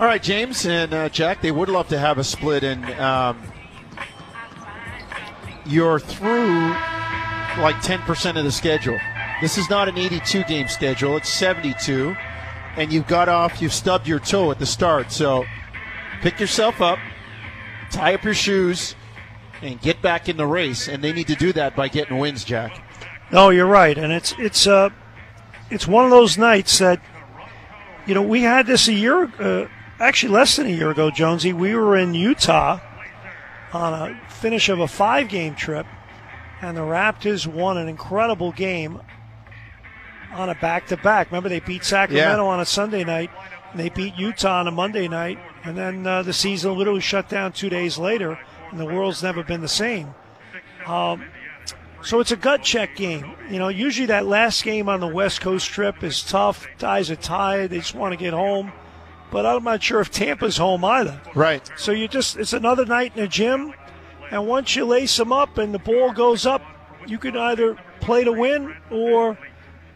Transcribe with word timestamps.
All 0.00 0.06
right, 0.06 0.22
James 0.22 0.64
and 0.64 0.94
uh, 0.94 1.10
Jack, 1.10 1.42
they 1.42 1.50
would 1.50 1.68
love 1.68 1.88
to 1.88 1.98
have 1.98 2.16
a 2.16 2.24
split, 2.24 2.64
and 2.64 2.82
um, 2.98 3.38
you're 5.66 6.00
through 6.00 6.70
like 7.60 7.76
10% 7.82 8.38
of 8.38 8.44
the 8.44 8.50
schedule. 8.50 8.98
This 9.42 9.58
is 9.58 9.68
not 9.68 9.90
an 9.90 9.98
82 9.98 10.44
game 10.44 10.68
schedule, 10.68 11.18
it's 11.18 11.28
72, 11.28 12.16
and 12.78 12.90
you've 12.90 13.06
got 13.08 13.28
off, 13.28 13.60
you've 13.60 13.74
stubbed 13.74 14.08
your 14.08 14.20
toe 14.20 14.50
at 14.50 14.58
the 14.58 14.64
start. 14.64 15.12
So 15.12 15.44
pick 16.22 16.40
yourself 16.40 16.80
up, 16.80 16.98
tie 17.90 18.14
up 18.14 18.24
your 18.24 18.32
shoes, 18.32 18.94
and 19.60 19.78
get 19.82 20.00
back 20.00 20.30
in 20.30 20.38
the 20.38 20.46
race. 20.46 20.88
And 20.88 21.04
they 21.04 21.12
need 21.12 21.26
to 21.26 21.36
do 21.36 21.52
that 21.52 21.76
by 21.76 21.88
getting 21.88 22.16
wins, 22.16 22.42
Jack. 22.42 22.82
No, 23.30 23.50
you're 23.50 23.66
right, 23.66 23.98
and 23.98 24.14
it's 24.14 24.34
it's 24.38 24.66
uh, 24.66 24.88
it's 25.68 25.86
one 25.86 26.06
of 26.06 26.10
those 26.10 26.38
nights 26.38 26.78
that 26.78 27.02
you 28.06 28.14
know 28.14 28.22
we 28.22 28.40
had 28.40 28.66
this 28.66 28.88
a 28.88 28.94
year, 28.94 29.30
uh, 29.38 29.66
actually 30.00 30.32
less 30.32 30.56
than 30.56 30.66
a 30.66 30.70
year 30.70 30.90
ago, 30.90 31.10
Jonesy. 31.10 31.52
We 31.52 31.74
were 31.74 31.96
in 31.96 32.14
Utah 32.14 32.80
on 33.72 33.92
a 33.94 34.20
finish 34.28 34.68
of 34.68 34.80
a 34.80 34.88
five-game 34.88 35.54
trip, 35.54 35.86
and 36.62 36.76
the 36.76 36.80
Raptors 36.82 37.46
won 37.46 37.76
an 37.78 37.88
incredible 37.88 38.52
game 38.52 39.00
on 40.32 40.48
a 40.48 40.54
back-to-back. 40.54 41.30
Remember, 41.30 41.48
they 41.48 41.60
beat 41.60 41.84
Sacramento 41.84 42.44
Yeah. 42.44 42.50
on 42.50 42.60
a 42.60 42.64
Sunday 42.66 43.04
night, 43.04 43.30
and 43.72 43.80
they 43.80 43.88
beat 43.88 44.16
Utah 44.16 44.60
on 44.60 44.66
a 44.68 44.70
Monday 44.72 45.08
night, 45.08 45.38
and 45.64 45.76
then 45.76 46.06
uh, 46.06 46.22
the 46.22 46.32
season 46.32 46.76
literally 46.76 47.00
shut 47.00 47.28
down 47.28 47.52
two 47.52 47.68
days 47.68 47.98
later, 47.98 48.38
and 48.70 48.80
the 48.80 48.86
world's 48.86 49.22
never 49.22 49.42
been 49.42 49.60
the 49.60 49.68
same. 49.68 50.14
Um, 50.86 51.24
so 52.02 52.18
it's 52.20 52.32
a 52.32 52.36
gut 52.36 52.62
check 52.62 52.96
game. 52.96 53.34
You 53.50 53.58
know, 53.58 53.68
usually 53.68 54.06
that 54.06 54.26
last 54.26 54.64
game 54.64 54.88
on 54.88 55.00
the 55.00 55.06
West 55.06 55.40
Coast 55.42 55.68
trip 55.68 56.02
is 56.02 56.22
tough. 56.22 56.66
Guys 56.78 57.10
are 57.10 57.16
tired. 57.16 57.70
They 57.70 57.78
just 57.78 57.94
want 57.94 58.12
to 58.12 58.16
get 58.16 58.32
home. 58.32 58.72
But 59.30 59.46
I'm 59.46 59.64
not 59.64 59.82
sure 59.82 60.00
if 60.00 60.10
Tampa's 60.10 60.56
home 60.56 60.84
either. 60.84 61.20
Right. 61.34 61.68
So 61.76 61.92
you 61.92 62.08
just, 62.08 62.36
it's 62.36 62.52
another 62.52 62.84
night 62.84 63.12
in 63.14 63.22
the 63.22 63.28
gym. 63.28 63.74
And 64.30 64.46
once 64.46 64.76
you 64.76 64.84
lace 64.84 65.16
them 65.16 65.32
up 65.32 65.58
and 65.58 65.74
the 65.74 65.78
ball 65.78 66.12
goes 66.12 66.46
up, 66.46 66.62
you 67.06 67.18
can 67.18 67.36
either 67.36 67.76
play 68.00 68.24
to 68.24 68.32
win 68.32 68.76
or, 68.90 69.38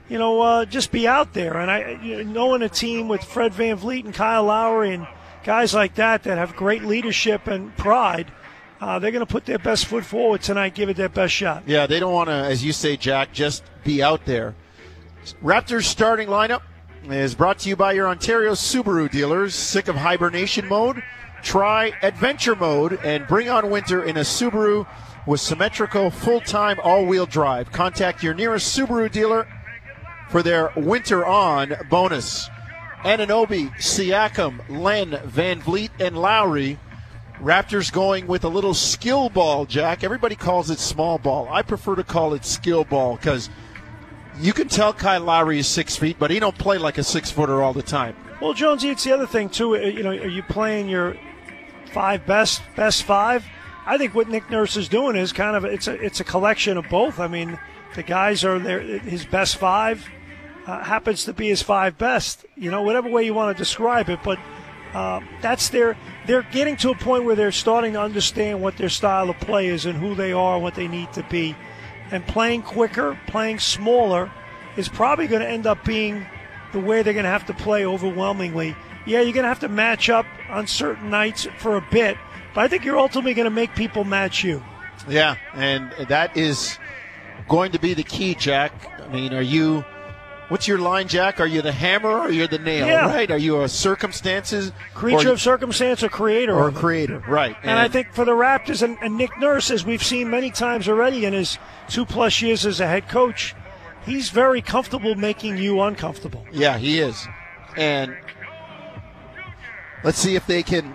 you 0.09 0.19
know, 0.19 0.41
uh, 0.41 0.65
just 0.65 0.93
be 0.93 1.07
out 1.07 1.33
there. 1.35 1.57
And 1.59 1.71
I, 1.71 2.01
you 2.03 2.25
know, 2.25 2.33
knowing 2.33 2.63
a 2.63 2.69
team 2.69 3.09
with 3.09 3.23
Fred 3.23 3.55
Van 3.55 3.77
Vleet 3.77 4.05
and 4.05 4.15
Kyle 4.15 4.45
Lowry 4.45 4.95
and 4.95 5.07
guys 5.45 5.75
like 5.75 5.97
that 5.97 6.25
that 6.25 6.39
have 6.39 6.57
great 6.57 6.83
leadership 6.83 7.47
and 7.47 7.77
pride, 7.77 8.33
uh, 8.81 8.99
they're 8.99 9.13
going 9.13 9.25
to 9.25 9.33
put 9.33 9.47
their 9.47 9.59
best 9.59 9.87
foot 9.87 10.05
forward 10.05 10.43
tonight, 10.43 10.75
give 10.75 10.89
it 10.89 10.97
their 10.97 11.09
best 11.09 11.33
shot. 11.33 11.63
Yeah, 11.67 11.87
they 11.87 12.01
don't 12.01 12.13
want 12.13 12.29
to, 12.29 12.35
as 12.35 12.65
you 12.65 12.73
say, 12.73 12.97
Jack, 12.97 13.33
just 13.33 13.65
be 13.83 14.03
out 14.03 14.25
there. 14.27 14.55
Raptors 15.43 15.85
starting 15.85 16.29
lineup 16.29 16.63
is 17.13 17.35
brought 17.35 17.59
to 17.61 17.69
you 17.69 17.77
by 17.77 17.93
your 17.93 18.09
Ontario 18.09 18.53
Subaru 18.53 19.11
dealers. 19.11 19.55
Sick 19.55 19.89
of 19.89 19.97
hibernation 19.97 20.67
mode? 20.67 21.03
Try 21.43 21.93
adventure 22.03 22.57
mode 22.57 22.99
and 23.05 23.27
bring 23.27 23.49
on 23.49 23.71
winter 23.71 24.03
in 24.03 24.17
a 24.17 24.21
Subaru 24.21 24.87
with 25.27 25.41
symmetrical 25.41 26.11
full-time 26.11 26.79
all-wheel 26.83 27.27
drive. 27.27 27.73
Contact 27.73 28.23
your 28.23 28.35
nearest 28.35 28.77
Subaru 28.77 29.11
dealer 29.11 29.47
for 30.31 30.43
their 30.43 30.73
winter 30.77 31.27
on 31.27 31.75
bonus. 31.91 32.49
Anunoby, 33.03 33.71
Siakam, 33.77 34.61
Len, 34.69 35.21
Van 35.25 35.61
Vleet, 35.61 35.91
and 36.01 36.17
Lowry. 36.17 36.79
Raptors 37.41 37.93
going 37.93 38.27
with 38.27 38.45
a 38.45 38.49
little 38.49 38.75
skill 38.75 39.29
ball, 39.29 39.67
Jack. 39.67 40.05
Everybody 40.05 40.37
calls 40.37 40.71
it 40.71 40.79
small 40.79 41.19
ball. 41.19 41.49
I 41.51 41.63
prefer 41.63 41.97
to 41.97 42.05
call 42.05 42.33
it 42.33 42.45
skill 42.45 42.85
ball 42.85 43.17
because 43.17 43.51
you 44.39 44.53
can 44.53 44.69
tell 44.69 44.93
Kyle 44.93 45.21
Lowry 45.23 45.59
is 45.59 45.67
six 45.67 45.97
feet, 45.97 46.17
but 46.19 46.31
he 46.31 46.39
don't 46.41 46.57
play 46.59 46.79
like 46.79 46.99
a 46.99 47.05
six 47.05 47.31
footer 47.31 47.63
all 47.63 47.73
the 47.73 47.83
time. 47.83 48.17
Well, 48.41 48.53
Jonesy, 48.53 48.91
it's 48.91 49.05
the 49.05 49.13
other 49.13 49.27
thing 49.27 49.49
too. 49.49 49.77
uh, 49.77 49.81
You 49.81 50.03
know, 50.03 50.11
are 50.11 50.29
you 50.29 50.43
playing 50.43 50.89
your 50.89 51.17
five 51.93 52.27
best 52.27 52.63
best 52.77 53.05
five? 53.05 53.45
I 53.87 53.99
think 53.99 54.15
what 54.15 54.29
Nick 54.29 54.51
Nurse 54.51 54.77
is 54.77 54.89
doing 54.89 55.15
is 55.17 55.33
kind 55.33 55.57
of 55.57 55.65
it's 55.65 55.87
a 55.87 55.95
it's 55.95 56.21
a 56.21 56.25
collection 56.25 56.77
of 56.77 56.89
both. 56.89 57.21
I 57.21 57.29
mean, 57.29 57.59
the 57.95 58.03
guys 58.03 58.45
are 58.45 58.59
there. 58.59 58.81
His 58.81 59.25
best 59.25 59.57
five 59.57 60.07
uh, 60.67 60.83
happens 60.83 61.25
to 61.25 61.33
be 61.33 61.49
his 61.49 61.63
five 61.63 61.97
best. 61.99 62.45
You 62.57 62.71
know, 62.71 62.83
whatever 62.83 63.09
way 63.09 63.25
you 63.25 63.35
want 63.35 63.57
to 63.57 63.61
describe 63.61 64.09
it, 64.09 64.21
but 64.25 64.39
uh, 64.95 65.21
that's 65.43 65.69
their. 65.69 65.97
They're 66.27 66.43
getting 66.43 66.77
to 66.79 66.91
a 66.91 66.95
point 66.95 67.25
where 67.25 67.37
they're 67.37 67.53
starting 67.53 67.93
to 67.93 68.01
understand 68.01 68.63
what 68.63 68.77
their 68.79 68.89
style 68.89 69.29
of 69.31 69.39
play 69.41 69.69
is 69.69 69.85
and 69.87 69.99
who 69.99 70.15
they 70.15 70.33
are, 70.33 70.55
and 70.55 70.63
what 70.63 70.75
they 70.75 70.89
need 70.89 71.13
to 71.13 71.23
be, 71.25 71.55
and 72.11 72.27
playing 72.27 72.63
quicker, 72.63 73.19
playing 73.27 73.59
smaller, 73.59 74.31
is 74.77 74.89
probably 74.89 75.27
going 75.27 75.43
to 75.43 75.49
end 75.49 75.67
up 75.67 75.85
being 75.85 76.27
the 76.73 76.81
way 76.81 77.03
they're 77.03 77.13
going 77.13 77.25
to 77.25 77.31
have 77.31 77.47
to 77.47 77.55
play 77.55 77.87
overwhelmingly. 77.87 78.77
Yeah, 79.07 79.21
you're 79.21 79.33
going 79.33 79.45
to 79.45 79.49
have 79.49 79.61
to 79.61 79.69
match 79.69 80.09
up 80.09 80.27
on 80.49 80.67
certain 80.67 81.11
nights 81.11 81.47
for 81.59 81.77
a 81.77 81.87
bit, 81.91 82.17
but 82.55 82.63
I 82.63 82.69
think 82.69 82.85
you're 82.85 82.99
ultimately 82.99 83.35
going 83.35 83.45
to 83.45 83.51
make 83.51 83.75
people 83.75 84.05
match 84.05 84.43
you. 84.43 84.63
Yeah, 85.09 85.37
and 85.55 85.93
that 86.09 86.37
is 86.37 86.79
going 87.49 87.73
to 87.73 87.79
be 87.79 87.95
the 87.95 88.03
key, 88.03 88.35
Jack. 88.35 88.73
I 89.01 89.09
mean, 89.09 89.35
are 89.35 89.43
you? 89.43 89.85
What's 90.49 90.69
your 90.69 90.79
line, 90.79 91.09
Jack? 91.09 91.41
Are 91.41 91.47
you 91.47 91.63
the 91.63 91.73
hammer 91.73 92.11
or 92.11 92.31
you're 92.31 92.47
the 92.47 92.59
nail? 92.59 92.87
Yeah. 92.87 93.07
Right? 93.07 93.31
Are 93.31 93.39
you 93.39 93.63
a 93.63 93.69
circumstances 93.69 94.73
Creature 94.93 95.31
of 95.31 95.41
circumstance 95.41 96.03
or 96.03 96.09
creator 96.09 96.55
or 96.55 96.71
creator? 96.71 97.25
Right. 97.27 97.57
And 97.63 97.79
I 97.79 97.89
think 97.89 98.13
for 98.13 98.25
the 98.25 98.33
Raptors 98.33 98.83
and, 98.83 98.99
and 99.01 99.17
Nick 99.17 99.39
Nurse, 99.39 99.71
as 99.71 99.87
we've 99.87 100.03
seen 100.03 100.31
many 100.31 100.51
times 100.51 100.89
already 100.89 101.25
in 101.25 101.33
his 101.33 101.59
two 101.89 102.05
plus 102.05 102.43
years 102.43 102.67
as 102.67 102.79
a 102.81 102.87
head 102.87 103.09
coach, 103.09 103.55
he's 104.05 104.29
very 104.29 104.61
comfortable 104.61 105.15
making 105.15 105.57
you 105.57 105.81
uncomfortable. 105.81 106.45
Yeah, 106.53 106.77
he 106.77 106.99
is. 106.99 107.27
And 107.77 108.15
let's 110.03 110.19
see 110.19 110.37
if 110.37 110.47
they 110.47 110.63
can 110.63 110.95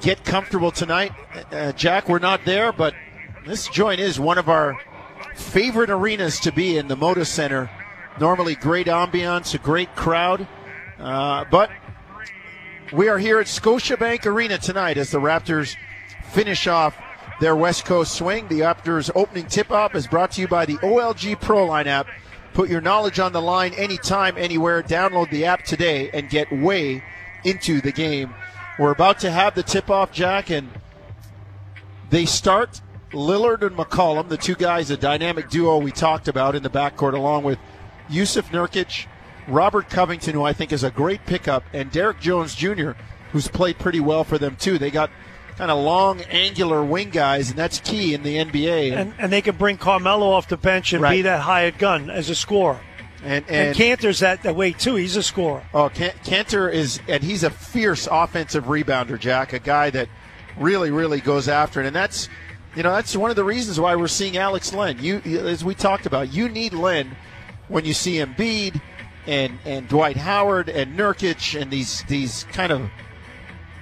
get 0.00 0.24
comfortable 0.24 0.70
tonight. 0.70 1.12
Uh, 1.50 1.72
Jack, 1.72 2.08
we're 2.08 2.20
not 2.20 2.44
there, 2.44 2.72
but 2.72 2.94
this 3.46 3.68
joint 3.68 4.00
is 4.00 4.20
one 4.20 4.38
of 4.38 4.48
our 4.48 4.78
favorite 5.34 5.90
arenas 5.90 6.40
to 6.40 6.52
be 6.52 6.78
in, 6.78 6.86
the 6.88 6.96
Moda 6.96 7.26
Center. 7.26 7.68
Normally, 8.18 8.54
great 8.54 8.86
ambiance, 8.86 9.54
a 9.54 9.58
great 9.58 9.94
crowd. 9.94 10.46
Uh, 10.98 11.44
but 11.50 11.70
we 12.92 13.08
are 13.08 13.18
here 13.18 13.38
at 13.40 13.46
Scotiabank 13.46 14.24
Arena 14.24 14.56
tonight 14.56 14.96
as 14.96 15.10
the 15.10 15.18
Raptors 15.18 15.76
finish 16.30 16.66
off 16.66 16.96
their 17.40 17.54
West 17.54 17.84
Coast 17.84 18.14
swing. 18.14 18.48
The 18.48 18.60
Raptors 18.60 19.10
opening 19.14 19.46
tip 19.46 19.70
off 19.70 19.94
is 19.94 20.06
brought 20.06 20.32
to 20.32 20.40
you 20.40 20.48
by 20.48 20.64
the 20.64 20.76
OLG 20.78 21.38
Pro 21.40 21.66
Line 21.66 21.86
app. 21.86 22.06
Put 22.54 22.70
your 22.70 22.80
knowledge 22.80 23.18
on 23.18 23.32
the 23.32 23.42
line 23.42 23.74
anytime, 23.74 24.38
anywhere. 24.38 24.82
Download 24.82 25.28
the 25.28 25.44
app 25.44 25.64
today 25.64 26.08
and 26.14 26.30
get 26.30 26.50
way 26.50 27.04
into 27.44 27.82
the 27.82 27.92
game. 27.92 28.34
We're 28.78 28.92
about 28.92 29.18
to 29.20 29.30
have 29.30 29.54
the 29.54 29.62
tip 29.62 29.90
off, 29.90 30.10
Jack, 30.10 30.48
and 30.48 30.70
they 32.08 32.24
start 32.24 32.80
Lillard 33.12 33.60
and 33.62 33.76
McCollum, 33.76 34.30
the 34.30 34.36
two 34.38 34.54
guys, 34.54 34.90
a 34.90 34.96
dynamic 34.96 35.50
duo 35.50 35.78
we 35.78 35.92
talked 35.92 36.28
about 36.28 36.54
in 36.54 36.62
the 36.62 36.70
backcourt, 36.70 37.14
along 37.14 37.44
with 37.44 37.58
Jusuf 38.10 38.50
Nurkic, 38.50 39.06
Robert 39.48 39.88
Covington, 39.90 40.34
who 40.34 40.42
I 40.44 40.52
think 40.52 40.72
is 40.72 40.84
a 40.84 40.90
great 40.90 41.24
pickup, 41.26 41.64
and 41.72 41.90
Derrick 41.90 42.20
Jones 42.20 42.54
Jr., 42.54 42.92
who's 43.32 43.48
played 43.48 43.78
pretty 43.78 44.00
well 44.00 44.24
for 44.24 44.38
them 44.38 44.56
too. 44.56 44.78
They 44.78 44.90
got 44.90 45.10
kind 45.56 45.70
of 45.70 45.78
long, 45.82 46.20
angular 46.22 46.84
wing 46.84 47.10
guys, 47.10 47.50
and 47.50 47.58
that's 47.58 47.80
key 47.80 48.12
in 48.14 48.22
the 48.22 48.36
NBA. 48.36 48.92
And, 48.96 49.14
and 49.18 49.32
they 49.32 49.40
can 49.42 49.56
bring 49.56 49.78
Carmelo 49.78 50.28
off 50.30 50.48
the 50.48 50.56
bench 50.56 50.92
and 50.92 51.00
be 51.00 51.04
Right. 51.04 51.22
that 51.24 51.40
hired 51.40 51.78
gun 51.78 52.10
as 52.10 52.28
a 52.30 52.34
scorer. 52.34 52.78
and, 53.24 53.44
And, 53.48 53.68
and, 53.68 53.76
Kanter's 53.76 54.20
that, 54.20 54.42
that 54.42 54.54
way 54.54 54.72
too. 54.72 54.96
He's 54.96 55.16
a 55.16 55.22
scorer. 55.22 55.62
Oh, 55.72 55.88
Can- 55.88 56.12
Kanter 56.24 56.70
is, 56.72 57.00
and 57.08 57.22
he's 57.22 57.42
a 57.42 57.50
fierce 57.50 58.06
offensive 58.10 58.64
rebounder, 58.64 59.18
Jack. 59.18 59.52
A 59.54 59.58
guy 59.58 59.90
that 59.90 60.08
really, 60.58 60.90
really 60.90 61.20
goes 61.20 61.48
after 61.48 61.80
it, 61.80 61.86
and 61.86 61.96
that's, 61.96 62.28
you 62.76 62.82
know, 62.82 62.92
that's 62.92 63.16
one 63.16 63.30
of 63.30 63.36
the 63.36 63.44
reasons 63.44 63.80
why 63.80 63.96
we're 63.96 64.06
seeing 64.08 64.36
Alex 64.36 64.74
Len. 64.74 64.98
You, 65.00 65.20
as 65.24 65.64
we 65.64 65.74
talked 65.74 66.04
about, 66.06 66.32
you 66.32 66.48
need 66.50 66.74
Len 66.74 67.16
when 67.68 67.84
you 67.84 67.94
see 67.94 68.16
Embiid 68.16 68.80
and 69.26 69.58
and 69.64 69.88
Dwight 69.88 70.16
Howard 70.16 70.68
and 70.68 70.96
Nurkic 70.98 71.60
and 71.60 71.70
these 71.70 72.02
these 72.04 72.44
kind 72.52 72.72
of 72.72 72.90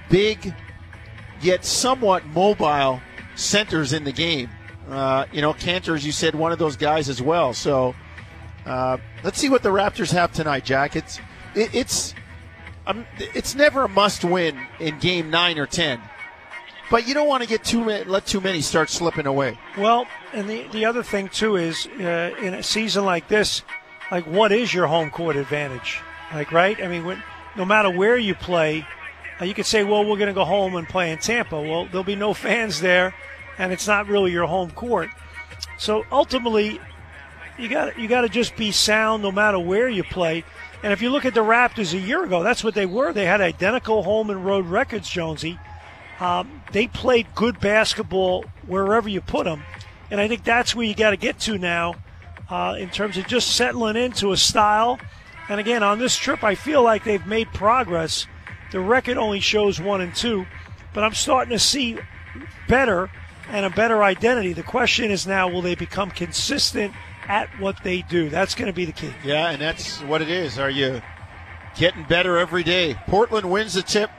big 0.09 0.53
yet 1.41 1.65
somewhat 1.65 2.25
mobile 2.27 3.01
centers 3.35 3.93
in 3.93 4.03
the 4.03 4.11
game. 4.11 4.49
Uh, 4.89 5.25
you 5.31 5.41
know, 5.41 5.53
Kanter, 5.53 5.95
as 5.95 6.05
you 6.05 6.11
said, 6.11 6.35
one 6.35 6.51
of 6.51 6.59
those 6.59 6.75
guys 6.75 7.09
as 7.09 7.21
well. 7.21 7.53
So. 7.53 7.95
Uh, 8.65 8.97
let's 9.23 9.37
see 9.37 9.47
what 9.47 9.61
the 9.61 9.69
Raptors 9.69 10.11
have 10.11 10.31
tonight, 10.31 10.65
Jack. 10.65 10.95
It's 10.95 11.19
it, 11.53 11.69
it's 11.75 12.15
um, 12.87 13.05
it's 13.19 13.53
never 13.53 13.83
a 13.83 13.87
must-win 13.87 14.59
in 14.79 14.97
Game 14.97 15.29
Nine 15.29 15.59
or 15.59 15.67
Ten, 15.67 16.01
but 16.89 17.07
you 17.07 17.13
don't 17.13 17.27
want 17.27 17.43
to 17.43 17.49
get 17.49 17.63
too 17.63 17.83
many, 17.83 18.03
let 18.05 18.25
too 18.25 18.41
many 18.41 18.61
start 18.61 18.89
slipping 18.89 19.25
away. 19.25 19.57
Well, 19.77 20.07
and 20.33 20.49
the, 20.49 20.67
the 20.71 20.85
other 20.85 21.03
thing 21.03 21.29
too 21.29 21.55
is 21.55 21.87
uh, 21.99 22.35
in 22.41 22.53
a 22.53 22.63
season 22.63 23.05
like 23.05 23.27
this, 23.27 23.63
like 24.11 24.25
what 24.25 24.51
is 24.51 24.73
your 24.73 24.87
home 24.87 25.09
court 25.09 25.35
advantage? 25.35 25.99
Like 26.33 26.51
right? 26.51 26.81
I 26.81 26.87
mean, 26.87 27.05
when, 27.05 27.21
no 27.55 27.65
matter 27.65 27.89
where 27.89 28.17
you 28.17 28.35
play, 28.35 28.85
uh, 29.39 29.45
you 29.45 29.53
could 29.53 29.65
say, 29.65 29.83
well, 29.83 30.05
we're 30.05 30.17
going 30.17 30.27
to 30.27 30.33
go 30.33 30.45
home 30.45 30.75
and 30.75 30.87
play 30.87 31.11
in 31.11 31.17
Tampa. 31.17 31.59
Well, 31.61 31.85
there'll 31.85 32.03
be 32.03 32.15
no 32.15 32.33
fans 32.33 32.81
there, 32.81 33.13
and 33.57 33.73
it's 33.73 33.87
not 33.87 34.07
really 34.07 34.31
your 34.31 34.45
home 34.45 34.71
court. 34.71 35.09
So 35.77 36.05
ultimately, 36.11 36.79
you 37.57 37.67
got 37.67 37.97
you 37.97 38.07
got 38.07 38.21
to 38.21 38.29
just 38.29 38.55
be 38.55 38.71
sound 38.71 39.23
no 39.23 39.31
matter 39.31 39.59
where 39.59 39.89
you 39.89 40.03
play. 40.03 40.43
And 40.83 40.93
if 40.93 41.01
you 41.01 41.09
look 41.09 41.25
at 41.25 41.33
the 41.33 41.41
Raptors 41.41 41.93
a 41.93 41.99
year 41.99 42.23
ago, 42.23 42.43
that's 42.43 42.63
what 42.63 42.75
they 42.75 42.85
were. 42.85 43.11
They 43.11 43.25
had 43.25 43.41
identical 43.41 44.03
home 44.03 44.29
and 44.29 44.45
road 44.45 44.67
records, 44.67 45.09
Jonesy. 45.09 45.57
Um, 46.19 46.63
they 46.71 46.87
played 46.87 47.27
good 47.35 47.59
basketball 47.59 48.45
wherever 48.67 49.09
you 49.09 49.21
put 49.21 49.45
them. 49.45 49.63
And 50.09 50.21
I 50.21 50.27
think 50.27 50.43
that's 50.43 50.75
where 50.75 50.85
you 50.85 50.95
got 50.95 51.09
to 51.11 51.17
get 51.17 51.39
to 51.41 51.57
now 51.57 51.95
uh, 52.49 52.75
in 52.77 52.89
terms 52.89 53.17
of 53.17 53.27
just 53.27 53.55
settling 53.55 53.95
into 53.95 54.31
a 54.31 54.37
style. 54.37 54.99
And 55.49 55.59
again, 55.59 55.83
on 55.83 55.99
this 55.99 56.15
trip, 56.15 56.43
I 56.43 56.55
feel 56.55 56.83
like 56.83 57.03
they've 57.03 57.25
made 57.25 57.47
progress. 57.53 58.27
The 58.71 58.79
record 58.79 59.17
only 59.17 59.39
shows 59.39 59.79
one 59.79 60.01
and 60.01 60.15
two, 60.15 60.45
but 60.93 61.03
I'm 61.03 61.13
starting 61.13 61.51
to 61.51 61.59
see 61.59 61.97
better 62.67 63.09
and 63.49 63.65
a 63.65 63.69
better 63.69 64.03
identity. 64.03 64.53
The 64.53 64.63
question 64.63 65.11
is 65.11 65.27
now, 65.27 65.47
will 65.47 65.61
they 65.61 65.75
become 65.75 66.11
consistent 66.11 66.93
at 67.27 67.47
what 67.59 67.83
they 67.83 68.01
do? 68.03 68.29
That's 68.29 68.55
going 68.55 68.67
to 68.67 68.73
be 68.73 68.85
the 68.85 68.91
key. 68.91 69.13
Yeah, 69.23 69.49
and 69.49 69.61
that's 69.61 70.01
what 70.01 70.21
it 70.21 70.29
is. 70.29 70.57
Are 70.57 70.69
you 70.69 71.01
getting 71.75 72.03
better 72.03 72.37
every 72.37 72.63
day? 72.63 72.95
Portland 73.07 73.49
wins 73.49 73.73
the 73.73 73.81
tip. 73.81 74.09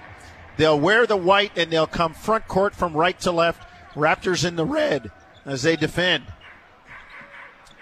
They'll 0.57 0.81
wear 0.81 1.07
the 1.07 1.17
white 1.17 1.57
and 1.57 1.71
they'll 1.71 1.87
come 1.87 2.15
front 2.15 2.49
court 2.49 2.75
from 2.75 2.95
right 2.95 3.19
to 3.21 3.31
left. 3.33 3.63
Raptors 3.95 4.47
in 4.47 4.57
the 4.57 4.65
red 4.65 5.11
as 5.45 5.63
they 5.63 5.77
defend. 5.77 6.25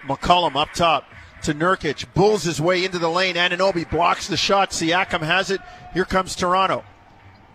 McCollum 0.07 0.55
up 0.55 0.71
top 0.73 1.05
to 1.43 1.53
Nurkic. 1.53 2.13
Bulls 2.13 2.43
his 2.43 2.61
way 2.61 2.85
into 2.85 2.99
the 2.99 3.09
lane. 3.09 3.35
Anunoby 3.35 3.89
blocks 3.89 4.27
the 4.27 4.37
shot. 4.37 4.71
Siakam 4.71 5.21
has 5.21 5.51
it. 5.51 5.61
Here 5.93 6.05
comes 6.05 6.35
Toronto. 6.35 6.83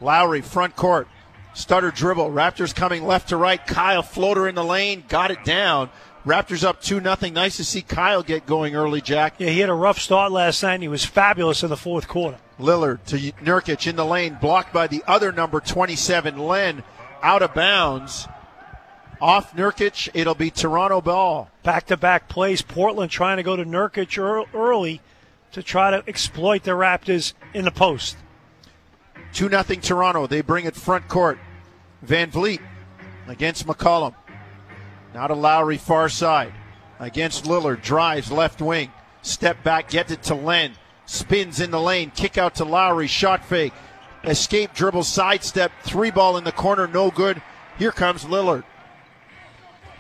Lowry, 0.01 0.41
front 0.41 0.77
court. 0.77 1.09
Stutter 1.55 1.91
dribble. 1.91 2.31
Raptors 2.31 2.75
coming 2.75 3.05
left 3.05 3.29
to 3.31 3.37
right. 3.37 3.65
Kyle 3.67 4.03
floater 4.03 4.49
in 4.49 4.55
the 4.55 4.65
lane. 4.65 5.05
Got 5.09 5.31
it 5.31 5.45
down. 5.45 5.91
Raptors 6.25 6.65
up 6.65 6.81
2 6.81 7.01
nothing. 7.01 7.33
Nice 7.33 7.57
to 7.57 7.65
see 7.65 7.83
Kyle 7.83 8.23
get 8.23 8.47
going 8.47 8.75
early, 8.75 9.01
Jack. 9.01 9.35
Yeah, 9.39 9.49
he 9.49 9.61
had 9.61 9.71
a 9.71 9.75
rough 9.75 9.99
start 9.99 10.33
last 10.33 10.63
night 10.63 10.75
and 10.75 10.83
he 10.83 10.89
was 10.89 11.05
fabulous 11.05 11.63
in 11.63 11.71
the 11.71 11.77
fourth 11.77 12.09
quarter. 12.09 12.39
Lillard 12.61 13.05
to 13.07 13.17
Nurkic 13.17 13.87
in 13.87 13.97
the 13.97 14.05
lane, 14.05 14.39
blocked 14.41 14.73
by 14.73 14.87
the 14.87 15.03
other 15.07 15.33
number 15.33 15.61
27, 15.61 16.39
Len, 16.39 16.83
out 17.23 17.43
of 17.43 17.55
bounds. 17.55 18.29
Off 19.21 19.55
Nurkic, 19.55 20.09
it'll 20.15 20.35
be 20.35 20.51
Toronto 20.51 21.01
ball. 21.01 21.51
Back 21.63 21.87
to 21.87 21.97
back 21.97 22.29
plays. 22.29 22.63
Portland 22.63 23.11
trying 23.11 23.37
to 23.37 23.43
go 23.43 23.55
to 23.55 23.65
Nurkic 23.65 24.19
early 24.55 25.01
to 25.53 25.63
try 25.63 25.91
to 25.91 26.03
exploit 26.07 26.63
the 26.63 26.71
Raptors 26.71 27.35
in 27.53 27.65
the 27.65 27.71
post. 27.71 28.17
2 29.35 29.49
0 29.49 29.63
Toronto. 29.63 30.27
They 30.27 30.41
bring 30.41 30.65
it 30.65 30.75
front 30.75 31.09
court. 31.09 31.39
Van 32.03 32.31
Vleet 32.31 32.61
against 33.27 33.67
McCollum. 33.67 34.15
Now 35.15 35.27
to 35.27 35.35
Lowry, 35.35 35.77
far 35.77 36.09
side. 36.09 36.55
Against 36.99 37.45
Lillard. 37.45 37.83
Drives 37.83 38.33
left 38.33 38.63
wing. 38.63 38.91
Step 39.23 39.63
back, 39.63 39.91
gets 39.91 40.13
it 40.13 40.23
to 40.25 40.35
Len. 40.35 40.73
Spins 41.11 41.59
in 41.59 41.73
the 41.73 41.81
lane. 41.81 42.13
Kick 42.15 42.39
out 42.39 42.55
to 42.55 42.65
Lowry. 42.65 43.09
Shot 43.09 43.45
fake. 43.45 43.73
Escape 44.23 44.73
dribble, 44.73 45.03
sidestep. 45.03 45.73
Three 45.83 46.13
ball 46.13 46.37
in 46.37 46.45
the 46.45 46.53
corner. 46.53 46.87
No 46.87 47.11
good. 47.11 47.43
Here 47.81 47.91
comes 47.91 48.25
Lillard. 48.25 48.63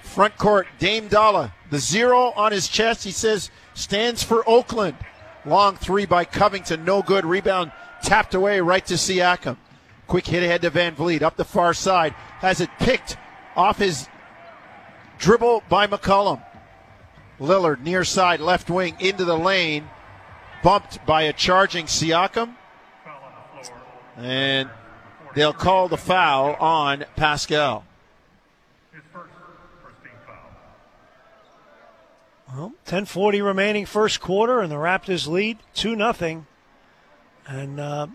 Front 0.03 0.37
court, 0.39 0.69
Dame 0.79 1.09
Dolla. 1.09 1.53
The 1.71 1.81
zero 1.81 2.33
on 2.37 2.53
his 2.53 2.69
chest, 2.69 3.03
he 3.03 3.11
says, 3.11 3.51
stands 3.75 4.23
for 4.23 4.49
Oakland. 4.49 4.97
Long 5.45 5.75
three 5.75 6.07
by 6.07 6.25
Covington, 6.25 6.85
no 6.85 7.03
good. 7.03 7.27
Rebound 7.27 7.73
tapped 8.05 8.35
away 8.35 8.61
right 8.61 8.87
to 8.87 8.95
Siakam. 8.95 9.57
Quick 10.07 10.29
hit 10.29 10.45
ahead 10.45 10.63
to 10.63 10.71
Van 10.71 10.95
Vleet 10.95 11.23
up 11.23 11.37
the 11.37 11.45
far 11.45 11.75
side. 11.75 12.13
Has 12.39 12.61
it 12.61 12.71
picked 12.79 13.17
off 13.57 13.79
his 13.79 14.07
dribble 15.19 15.65
by 15.69 15.89
McCollum. 15.89 16.41
Lillard 17.41 17.83
near 17.83 18.05
side 18.05 18.39
left 18.39 18.71
wing 18.71 18.97
into 19.01 19.25
the 19.25 19.37
lane. 19.37 19.89
Bumped 20.63 21.05
by 21.07 21.23
a 21.23 21.33
charging 21.33 21.87
Siakam. 21.87 22.55
And 24.17 24.69
they'll 25.35 25.53
call 25.53 25.89
the 25.89 25.97
foul 25.97 26.55
on 26.55 27.05
Pascal. 27.17 27.85
Well, 32.53 32.73
10:40 32.87 33.45
remaining 33.45 33.87
first 33.87 34.21
quarter, 34.21 34.61
and 34.61 34.73
the 34.73 34.77
Raptors 34.77 35.29
lead 35.29 35.59
two 35.73 35.95
nothing. 35.95 36.47
And 37.47 37.79
uh, 37.79 38.09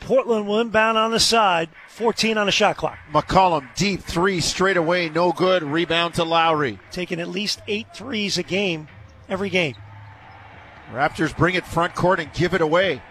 Portland 0.00 0.46
will 0.46 0.60
inbound 0.60 0.98
on 0.98 1.10
the 1.10 1.20
side, 1.20 1.68
14 1.88 2.38
on 2.38 2.46
the 2.46 2.52
shot 2.52 2.76
clock. 2.76 2.98
McCollum 3.12 3.74
deep 3.74 4.00
three 4.00 4.40
straight 4.40 4.76
away, 4.76 5.08
no 5.08 5.32
good. 5.32 5.62
Rebound 5.62 6.14
to 6.14 6.24
Lowry. 6.24 6.78
Taking 6.90 7.20
at 7.20 7.28
least 7.28 7.60
eight 7.68 7.86
threes 7.94 8.38
a 8.38 8.42
game, 8.42 8.88
every 9.28 9.50
game. 9.50 9.74
Raptors 10.92 11.36
bring 11.36 11.54
it 11.54 11.66
front 11.66 11.94
court 11.94 12.20
and 12.20 12.32
give 12.32 12.54
it 12.54 12.60
away. 12.60 13.02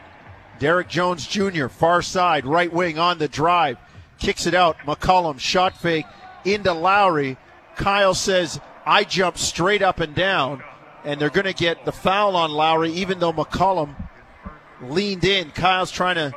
Derrick 0.60 0.88
Jones 0.88 1.26
Jr., 1.26 1.68
far 1.68 2.02
side, 2.02 2.46
right 2.46 2.72
wing 2.72 3.00
on 3.00 3.18
the 3.18 3.28
drive. 3.28 3.78
Kicks 4.20 4.46
it 4.46 4.54
out. 4.54 4.78
McCollum, 4.80 5.40
shot 5.40 5.76
fake 5.78 6.06
into 6.46 6.74
Lowry. 6.74 7.38
Kyle 7.76 8.14
says, 8.14 8.60
I 8.86 9.04
jump 9.04 9.38
straight 9.38 9.82
up 9.82 10.00
and 10.00 10.14
down, 10.14 10.64
and 11.04 11.20
they're 11.20 11.30
going 11.30 11.46
to 11.46 11.54
get 11.54 11.86
the 11.86 11.92
foul 11.92 12.36
on 12.36 12.52
Lowry, 12.52 12.92
even 12.92 13.20
though 13.20 13.34
McCollum 13.34 13.96
leaned 14.82 15.24
in. 15.24 15.50
Kyle's 15.52 15.92
trying 15.92 16.16
to 16.16 16.34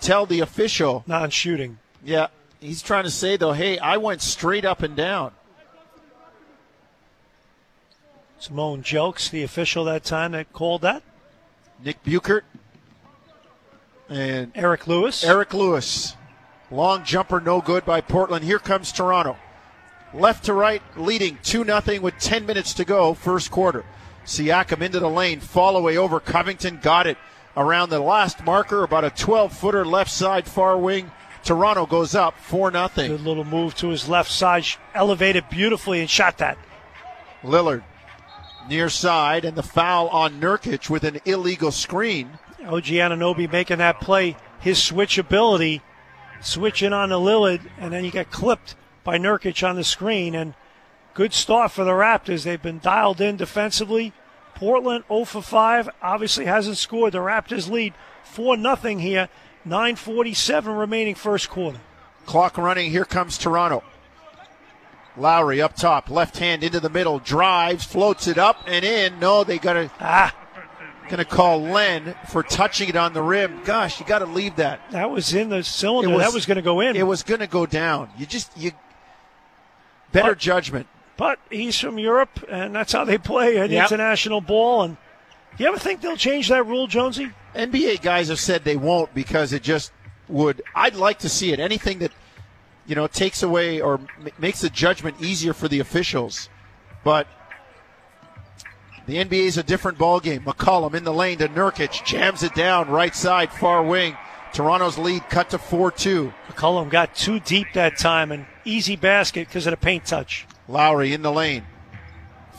tell 0.00 0.26
the 0.26 0.40
official. 0.40 1.04
Non 1.06 1.30
shooting. 1.30 1.78
Yeah. 2.04 2.28
He's 2.60 2.82
trying 2.82 3.04
to 3.04 3.10
say, 3.10 3.36
though, 3.36 3.52
hey, 3.52 3.78
I 3.78 3.96
went 3.96 4.20
straight 4.20 4.64
up 4.64 4.82
and 4.82 4.94
down. 4.94 5.32
Simone 8.42 8.82
Jelks, 8.82 9.30
the 9.30 9.44
official 9.44 9.84
that 9.84 10.02
time 10.02 10.32
that 10.32 10.52
called 10.52 10.82
that. 10.82 11.04
Nick 11.84 12.02
Buchert 12.02 12.42
and 14.08 14.50
Eric 14.56 14.88
Lewis. 14.88 15.22
Eric 15.22 15.54
Lewis. 15.54 16.16
Long 16.68 17.04
jumper, 17.04 17.40
no 17.40 17.60
good 17.60 17.84
by 17.84 18.00
Portland. 18.00 18.44
Here 18.44 18.58
comes 18.58 18.90
Toronto 18.90 19.36
left 20.12 20.46
to 20.46 20.54
right, 20.54 20.82
leading 20.96 21.38
2 21.44 21.64
0 21.64 22.00
with 22.00 22.18
10 22.18 22.44
minutes 22.44 22.74
to 22.74 22.84
go, 22.84 23.14
first 23.14 23.52
quarter. 23.52 23.84
Siakam 24.26 24.82
into 24.82 24.98
the 24.98 25.08
lane, 25.08 25.38
fall 25.38 25.76
away 25.76 25.96
over 25.96 26.18
Covington, 26.18 26.80
got 26.82 27.06
it 27.06 27.18
around 27.56 27.90
the 27.90 28.00
last 28.00 28.42
marker, 28.42 28.82
about 28.82 29.04
a 29.04 29.10
12 29.10 29.56
footer 29.56 29.84
left 29.84 30.10
side, 30.10 30.48
far 30.48 30.76
wing. 30.76 31.12
Toronto 31.44 31.86
goes 31.86 32.16
up 32.16 32.36
4 32.38 32.72
0. 32.72 32.88
Good 32.96 33.20
little 33.20 33.44
move 33.44 33.76
to 33.76 33.90
his 33.90 34.08
left 34.08 34.32
side, 34.32 34.64
elevated 34.96 35.48
beautifully 35.48 36.00
and 36.00 36.10
shot 36.10 36.38
that. 36.38 36.58
Lillard 37.44 37.84
near 38.68 38.88
side, 38.88 39.44
and 39.44 39.56
the 39.56 39.62
foul 39.62 40.08
on 40.08 40.40
Nurkic 40.40 40.88
with 40.90 41.04
an 41.04 41.20
illegal 41.24 41.70
screen. 41.70 42.38
OG 42.64 42.84
Anunoby 42.84 43.50
making 43.50 43.78
that 43.78 44.00
play, 44.00 44.36
his 44.60 44.78
switchability, 44.78 45.80
switching 46.40 46.92
on 46.92 47.08
the 47.08 47.18
Lillard, 47.18 47.60
and 47.78 47.92
then 47.92 48.04
you 48.04 48.10
get 48.10 48.30
clipped 48.30 48.74
by 49.04 49.18
Nurkic 49.18 49.68
on 49.68 49.76
the 49.76 49.84
screen. 49.84 50.34
And 50.34 50.54
good 51.14 51.32
start 51.32 51.72
for 51.72 51.84
the 51.84 51.92
Raptors. 51.92 52.44
They've 52.44 52.62
been 52.62 52.78
dialed 52.78 53.20
in 53.20 53.36
defensively. 53.36 54.12
Portland 54.54 55.04
0 55.08 55.24
for 55.24 55.42
5 55.42 55.88
obviously 56.02 56.44
hasn't 56.44 56.76
scored. 56.76 57.12
The 57.14 57.18
Raptors 57.18 57.70
lead 57.70 57.94
4 58.24 58.56
0 58.56 58.76
here. 58.98 59.28
9.47 59.66 60.78
remaining 60.78 61.14
first 61.14 61.48
quarter. 61.48 61.78
Clock 62.26 62.58
running. 62.58 62.90
Here 62.90 63.04
comes 63.04 63.38
Toronto. 63.38 63.84
Lowry 65.16 65.60
up 65.60 65.76
top, 65.76 66.10
left 66.10 66.38
hand 66.38 66.64
into 66.64 66.80
the 66.80 66.88
middle, 66.88 67.18
drives, 67.18 67.84
floats 67.84 68.26
it 68.26 68.38
up 68.38 68.64
and 68.66 68.84
in. 68.84 69.18
No, 69.18 69.44
they 69.44 69.58
got 69.58 69.74
to 69.74 69.90
ah, 70.00 70.34
going 71.08 71.18
to 71.18 71.24
call 71.24 71.60
Len 71.60 72.14
for 72.30 72.42
touching 72.42 72.88
it 72.88 72.96
on 72.96 73.12
the 73.12 73.22
rim. 73.22 73.60
Gosh, 73.64 74.00
you 74.00 74.06
got 74.06 74.20
to 74.20 74.26
leave 74.26 74.56
that. 74.56 74.80
That 74.92 75.10
was 75.10 75.34
in 75.34 75.50
the 75.50 75.62
cylinder. 75.62 76.14
Was, 76.14 76.24
that 76.24 76.32
was 76.32 76.46
going 76.46 76.56
to 76.56 76.62
go 76.62 76.80
in. 76.80 76.96
It 76.96 77.06
was 77.06 77.22
going 77.22 77.40
to 77.40 77.46
go 77.46 77.66
down. 77.66 78.08
You 78.16 78.24
just 78.24 78.56
you 78.56 78.72
better 80.10 80.30
but, 80.30 80.38
judgment. 80.38 80.86
But 81.18 81.38
he's 81.50 81.78
from 81.78 81.98
Europe, 81.98 82.42
and 82.48 82.74
that's 82.74 82.92
how 82.92 83.04
they 83.04 83.18
play 83.18 83.58
an 83.58 83.70
yep. 83.70 83.90
international 83.90 84.40
ball. 84.40 84.82
And 84.82 84.96
you 85.58 85.66
ever 85.66 85.78
think 85.78 86.00
they'll 86.00 86.16
change 86.16 86.48
that 86.48 86.66
rule, 86.66 86.86
Jonesy? 86.86 87.30
NBA 87.54 88.00
guys 88.00 88.28
have 88.28 88.40
said 88.40 88.64
they 88.64 88.76
won't 88.76 89.12
because 89.12 89.52
it 89.52 89.62
just 89.62 89.92
would. 90.28 90.62
I'd 90.74 90.94
like 90.94 91.18
to 91.20 91.28
see 91.28 91.52
it. 91.52 91.60
Anything 91.60 91.98
that 91.98 92.12
you 92.86 92.94
know 92.94 93.06
takes 93.06 93.42
away 93.42 93.80
or 93.80 93.94
m- 93.94 94.28
makes 94.38 94.60
the 94.60 94.70
judgment 94.70 95.16
easier 95.20 95.52
for 95.52 95.68
the 95.68 95.80
officials, 95.80 96.48
but. 97.04 97.26
The 99.04 99.16
NBA 99.16 99.46
is 99.46 99.58
a 99.58 99.64
different 99.64 99.98
ball 99.98 100.20
game. 100.20 100.42
McCollum 100.42 100.94
in 100.94 101.02
the 101.02 101.12
lane 101.12 101.38
to 101.38 101.48
Nurkic, 101.48 102.04
jams 102.04 102.44
it 102.44 102.54
down 102.54 102.88
right 102.88 103.12
side, 103.12 103.50
far 103.50 103.82
wing. 103.82 104.16
Toronto's 104.52 104.98
lead 104.98 105.28
cut 105.30 105.50
to 105.50 105.58
4 105.58 105.90
2. 105.90 106.32
McCollum 106.48 106.90
got 106.90 107.14
too 107.14 107.40
deep 107.40 107.68
that 107.72 107.98
time 107.98 108.30
and 108.30 108.46
easy 108.64 108.96
basket 108.96 109.48
because 109.48 109.66
of 109.66 109.70
the 109.70 109.76
paint 109.76 110.04
touch. 110.04 110.46
Lowry 110.68 111.12
in 111.12 111.22
the 111.22 111.32
lane. 111.32 111.64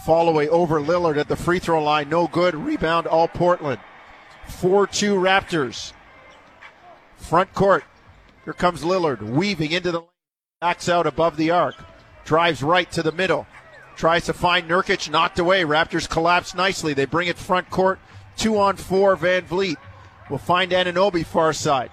Fall 0.05 0.27
away 0.27 0.49
over 0.49 0.81
Lillard 0.81 1.17
at 1.17 1.27
the 1.27 1.35
free 1.35 1.59
throw 1.59 1.81
line. 1.81 2.09
No 2.09 2.27
good. 2.27 2.55
Rebound 2.55 3.07
all 3.07 3.27
Portland. 3.27 3.79
4 4.47 4.87
2 4.87 5.15
Raptors. 5.15 5.93
Front 7.15 7.53
court. 7.53 7.83
Here 8.43 8.53
comes 8.53 8.83
Lillard 8.83 9.21
weaving 9.21 9.71
into 9.71 9.91
the 9.91 10.01
Backs 10.63 10.87
out 10.87 11.05
above 11.05 11.35
the 11.35 11.51
arc. 11.51 11.75
Drives 12.23 12.63
right 12.63 12.89
to 12.93 13.03
the 13.03 13.11
middle. 13.11 13.45
Tries 13.97 14.27
to 14.27 14.33
find 14.33 14.65
Nurkic. 14.65 15.09
Knocked 15.09 15.37
away. 15.37 15.63
Raptors 15.63 16.09
collapse 16.09 16.55
nicely. 16.55 16.93
They 16.93 17.03
bring 17.03 17.27
it 17.27 17.37
front 17.37 17.69
court. 17.69 17.99
Two 18.37 18.57
on 18.57 18.77
four. 18.77 19.17
Van 19.17 19.41
Vleet 19.41 19.75
will 20.29 20.37
find 20.37 20.71
Anunoby 20.71 21.25
far 21.25 21.51
side. 21.51 21.91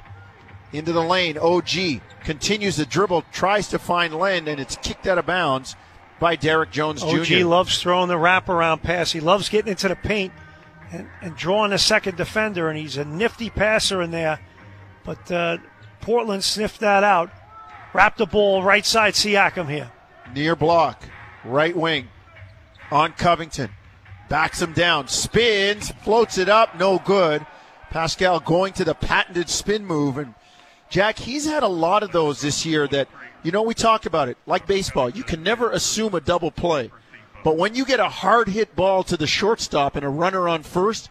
Into 0.73 0.93
the 0.93 1.03
lane, 1.03 1.37
OG 1.37 2.00
continues 2.23 2.77
the 2.77 2.87
dribble, 2.87 3.25
tries 3.33 3.67
to 3.71 3.79
find 3.81 4.15
Len, 4.15 4.47
and 4.47 4.61
it's 4.61 4.77
kicked 4.77 5.09
out 5.09 5.19
of 5.19 5.27
bounds 5.27 5.75
by 6.21 6.37
Derrick 6.37 6.71
Jones 6.71 7.03
OG 7.03 7.25
Jr. 7.25 7.39
OG 7.39 7.43
loves 7.43 7.83
throwing 7.83 8.09
the 8.09 8.15
wraparound 8.15 8.85
pass. 8.85 9.11
He 9.11 9.19
loves 9.19 9.49
getting 9.49 9.73
into 9.73 9.89
the 9.89 9.97
paint 9.97 10.33
and, 10.93 11.09
and 11.21 11.35
drawing 11.35 11.73
a 11.73 11.79
second 11.79 12.17
defender, 12.17 12.69
and 12.69 12.79
he's 12.79 12.97
a 12.97 13.05
nifty 13.05 13.50
passer 13.50 14.00
in 14.00 14.12
there. 14.12 14.39
But 15.03 15.29
uh, 15.33 15.59
Portland 16.00 16.45
sniffed 16.45 16.79
that 16.79 17.03
out. 17.03 17.33
Wrapped 17.92 18.18
the 18.18 18.26
ball 18.26 18.62
right 18.62 18.87
side 18.87 19.14
Siakam 19.14 19.68
here. 19.68 19.90
Near 20.35 20.54
block, 20.54 21.02
right 21.44 21.76
wing 21.76 22.09
on 22.90 23.12
Covington. 23.12 23.70
Backs 24.28 24.62
him 24.62 24.73
down, 24.73 25.09
spins, 25.09 25.90
floats 26.02 26.38
it 26.38 26.49
up, 26.49 26.78
no 26.78 27.00
good. 27.00 27.44
Pascal 27.90 28.38
going 28.38 28.73
to 28.75 28.85
the 28.85 28.94
patented 28.94 29.49
spin 29.49 29.85
move. 29.85 30.18
And 30.18 30.35
Jack, 30.88 31.18
he's 31.18 31.47
had 31.47 31.64
a 31.64 31.68
lot 31.68 32.04
of 32.04 32.12
those 32.12 32.40
this 32.40 32.64
year 32.64 32.87
that, 32.88 33.09
you 33.42 33.50
know, 33.50 33.62
we 33.62 33.75
talked 33.75 34.06
about 34.06 34.28
it, 34.28 34.38
like 34.47 34.68
baseball. 34.68 35.11
You 35.11 35.25
can 35.25 35.42
never 35.42 35.70
assume 35.70 36.14
a 36.14 36.20
double 36.20 36.52
play. 36.52 36.92
But 37.42 37.56
when 37.56 37.75
you 37.75 37.85
get 37.85 37.99
a 37.99 38.09
hard 38.09 38.49
hit 38.49 38.76
ball 38.76 39.02
to 39.04 39.16
the 39.16 39.26
shortstop 39.26 39.97
and 39.97 40.04
a 40.04 40.09
runner 40.09 40.49
on 40.49 40.62
first, 40.62 41.11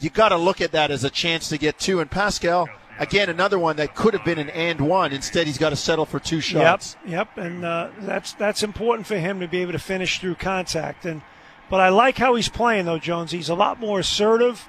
you 0.00 0.10
got 0.10 0.30
to 0.30 0.36
look 0.36 0.60
at 0.60 0.72
that 0.72 0.90
as 0.90 1.04
a 1.04 1.10
chance 1.10 1.48
to 1.50 1.58
get 1.58 1.78
two. 1.78 2.00
And 2.00 2.10
Pascal, 2.10 2.68
again, 2.98 3.28
another 3.28 3.58
one 3.58 3.76
that 3.76 3.94
could 3.94 4.14
have 4.14 4.24
been 4.24 4.38
an 4.38 4.50
and 4.50 4.80
one. 4.80 5.12
Instead, 5.12 5.46
he's 5.46 5.58
got 5.58 5.70
to 5.70 5.76
settle 5.76 6.06
for 6.06 6.18
two 6.18 6.40
shots. 6.40 6.96
Yep, 7.04 7.10
yep, 7.10 7.38
and 7.38 7.64
uh, 7.64 7.90
that's 8.00 8.32
that's 8.34 8.62
important 8.62 9.06
for 9.06 9.18
him 9.18 9.40
to 9.40 9.48
be 9.48 9.62
able 9.62 9.72
to 9.72 9.78
finish 9.78 10.20
through 10.20 10.36
contact. 10.36 11.04
And 11.04 11.22
but 11.68 11.80
I 11.80 11.88
like 11.88 12.18
how 12.18 12.34
he's 12.34 12.48
playing 12.48 12.86
though, 12.86 12.98
Jones. 12.98 13.32
He's 13.32 13.48
a 13.48 13.54
lot 13.54 13.80
more 13.80 14.00
assertive, 14.00 14.68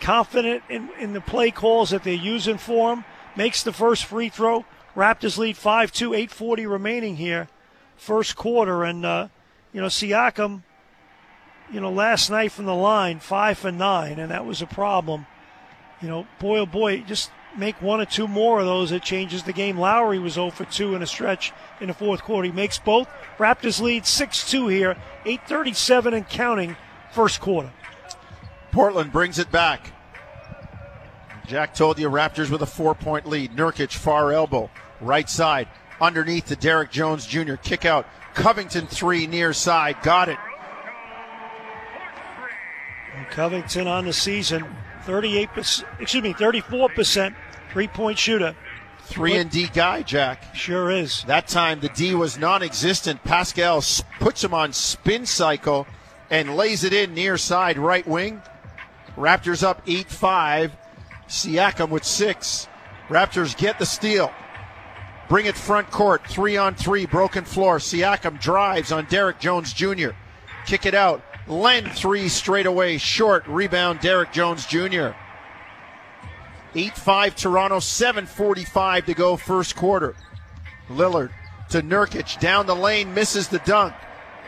confident 0.00 0.62
in, 0.68 0.90
in 0.98 1.12
the 1.12 1.20
play 1.20 1.50
calls 1.50 1.90
that 1.90 2.04
they're 2.04 2.14
using 2.14 2.58
for 2.58 2.92
him. 2.92 3.04
Makes 3.36 3.62
the 3.62 3.72
first 3.72 4.04
free 4.04 4.28
throw. 4.28 4.64
Raptors 4.94 5.36
lead 5.36 5.56
5-2, 5.56 6.16
8:40 6.26 6.70
remaining 6.70 7.16
here, 7.16 7.48
first 7.96 8.34
quarter, 8.34 8.82
and 8.82 9.04
uh, 9.04 9.28
you 9.72 9.80
know 9.80 9.88
Siakam. 9.88 10.62
You 11.70 11.80
know, 11.80 11.90
last 11.90 12.30
night 12.30 12.52
from 12.52 12.64
the 12.66 12.74
line, 12.76 13.18
five 13.18 13.58
for 13.58 13.72
nine, 13.72 14.20
and 14.20 14.30
that 14.30 14.46
was 14.46 14.62
a 14.62 14.66
problem. 14.66 15.26
You 16.00 16.08
know, 16.08 16.26
boy 16.38 16.60
oh 16.60 16.66
boy, 16.66 17.00
just 17.00 17.30
make 17.58 17.80
one 17.80 18.00
or 18.00 18.04
two 18.04 18.28
more 18.28 18.60
of 18.60 18.66
those, 18.66 18.92
it 18.92 19.02
changes 19.02 19.42
the 19.42 19.52
game. 19.52 19.78
Lowry 19.78 20.18
was 20.18 20.34
0 20.34 20.50
for 20.50 20.64
2 20.64 20.94
in 20.94 21.02
a 21.02 21.06
stretch 21.06 21.52
in 21.80 21.88
the 21.88 21.94
fourth 21.94 22.22
quarter. 22.22 22.46
He 22.46 22.52
makes 22.52 22.78
both. 22.78 23.08
Raptors 23.38 23.80
lead 23.80 24.06
6 24.06 24.50
2 24.50 24.68
here, 24.68 24.96
8.37 25.24 26.14
and 26.14 26.28
counting, 26.28 26.76
first 27.12 27.40
quarter. 27.40 27.72
Portland 28.72 29.12
brings 29.12 29.38
it 29.38 29.50
back. 29.50 29.92
Jack 31.46 31.74
told 31.74 31.98
you 31.98 32.10
Raptors 32.10 32.50
with 32.50 32.62
a 32.62 32.66
four 32.66 32.94
point 32.94 33.26
lead. 33.26 33.52
Nurkic, 33.52 33.92
far 33.94 34.32
elbow, 34.32 34.68
right 35.00 35.30
side, 35.30 35.68
underneath 36.00 36.46
to 36.46 36.56
Derrick 36.56 36.90
Jones 36.90 37.24
Jr. 37.24 37.54
Kick 37.54 37.84
out. 37.84 38.06
Covington 38.34 38.86
three 38.86 39.26
near 39.26 39.52
side. 39.52 39.96
Got 40.02 40.28
it. 40.28 40.38
And 43.14 43.26
Covington 43.28 43.86
on 43.86 44.04
the 44.04 44.12
season, 44.12 44.66
38%, 45.06 45.84
excuse 46.00 46.22
me, 46.22 46.34
34% 46.34 47.34
three 47.76 47.88
point 47.88 48.18
shooter. 48.18 48.56
Three 49.02 49.36
and 49.36 49.50
D 49.50 49.68
guy, 49.68 50.00
Jack. 50.00 50.54
Sure 50.54 50.90
is. 50.90 51.24
That 51.24 51.46
time 51.46 51.80
the 51.80 51.90
D 51.90 52.14
was 52.14 52.38
non 52.38 52.62
existent. 52.62 53.22
Pascal 53.22 53.84
puts 54.18 54.42
him 54.42 54.54
on 54.54 54.72
spin 54.72 55.26
cycle 55.26 55.86
and 56.30 56.56
lays 56.56 56.84
it 56.84 56.94
in 56.94 57.12
near 57.12 57.36
side 57.36 57.76
right 57.76 58.06
wing. 58.06 58.40
Raptors 59.14 59.62
up 59.62 59.82
8 59.86 60.08
5. 60.08 60.72
Siakam 61.28 61.90
with 61.90 62.04
six. 62.04 62.66
Raptors 63.10 63.54
get 63.54 63.78
the 63.78 63.84
steal. 63.84 64.32
Bring 65.28 65.44
it 65.44 65.54
front 65.54 65.90
court. 65.90 66.26
Three 66.26 66.56
on 66.56 66.76
three. 66.76 67.04
Broken 67.04 67.44
floor. 67.44 67.76
Siakam 67.76 68.40
drives 68.40 68.90
on 68.90 69.04
Derrick 69.04 69.38
Jones 69.38 69.74
Jr. 69.74 70.12
Kick 70.64 70.86
it 70.86 70.94
out. 70.94 71.22
Len 71.46 71.90
three 71.90 72.30
straight 72.30 72.64
away. 72.64 72.96
Short. 72.96 73.46
Rebound 73.46 74.00
Derrick 74.00 74.32
Jones 74.32 74.64
Jr. 74.64 75.10
8 76.76 76.96
5 76.96 77.36
Toronto. 77.36 77.78
7.45 77.78 79.06
to 79.06 79.14
go 79.14 79.36
first 79.36 79.74
quarter. 79.74 80.14
Lillard 80.88 81.30
to 81.70 81.82
Nurkic. 81.82 82.38
Down 82.38 82.66
the 82.66 82.76
lane. 82.76 83.14
Misses 83.14 83.48
the 83.48 83.58
dunk. 83.60 83.94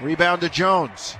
Rebound 0.01 0.43
to 0.43 0.49
Jones. 0.49 1.17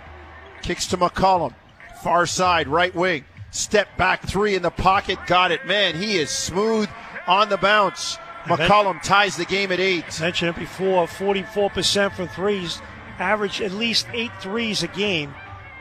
Kicks 0.63 0.87
to 0.89 0.97
McCollum. 0.97 1.55
Far 2.03 2.27
side. 2.27 2.69
Right 2.69 2.95
wing. 2.95 3.25
Step 3.51 3.89
back 3.97 4.29
three 4.29 4.55
in 4.55 4.63
the 4.63 4.71
pocket. 4.71 5.19
Got 5.27 5.51
it. 5.51 5.67
Man, 5.67 5.97
he 5.97 6.19
is 6.19 6.31
smooth 6.31 6.89
on 7.27 7.49
the 7.49 7.57
bounce. 7.57 8.19
McCollum 8.45 9.03
ties 9.03 9.37
the 9.37 9.45
game 9.45 9.73
at 9.73 9.81
eight. 9.81 10.21
Mentioned 10.21 10.51
it 10.51 10.61
before 10.61 11.07
44% 11.07 12.13
from 12.13 12.29
threes. 12.29 12.81
Average 13.19 13.63
at 13.63 13.73
least 13.73 14.07
eight 14.13 14.31
threes 14.41 14.83
a 14.83 14.89
game. 14.89 15.35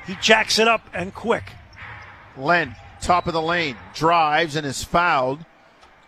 He 0.06 0.16
jacks 0.22 0.58
it 0.58 0.68
up 0.68 0.90
and 0.94 1.14
quick. 1.14 1.52
Len, 2.36 2.76
top 3.08 3.26
of 3.26 3.34
the 3.34 3.42
lane, 3.42 3.78
drives 3.94 4.58
and 4.58 4.68
is 4.68 4.84
fouled. 4.84 5.40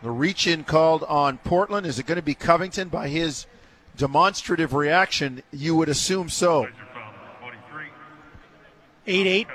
The 0.04 0.12
reach 0.12 0.48
in 0.48 0.66
called 0.66 1.04
on 1.04 1.38
Portland. 1.38 1.88
Is 1.88 1.98
it 1.98 2.06
going 2.06 2.18
to 2.18 2.22
be 2.22 2.36
Covington 2.36 2.90
by 2.90 3.08
his 3.08 3.46
demonstrative 3.96 4.74
reaction? 4.74 5.42
You 5.52 5.76
would 5.76 5.88
assume 5.88 6.28
so. 6.30 6.68
8 9.08 9.28
8 9.28 9.48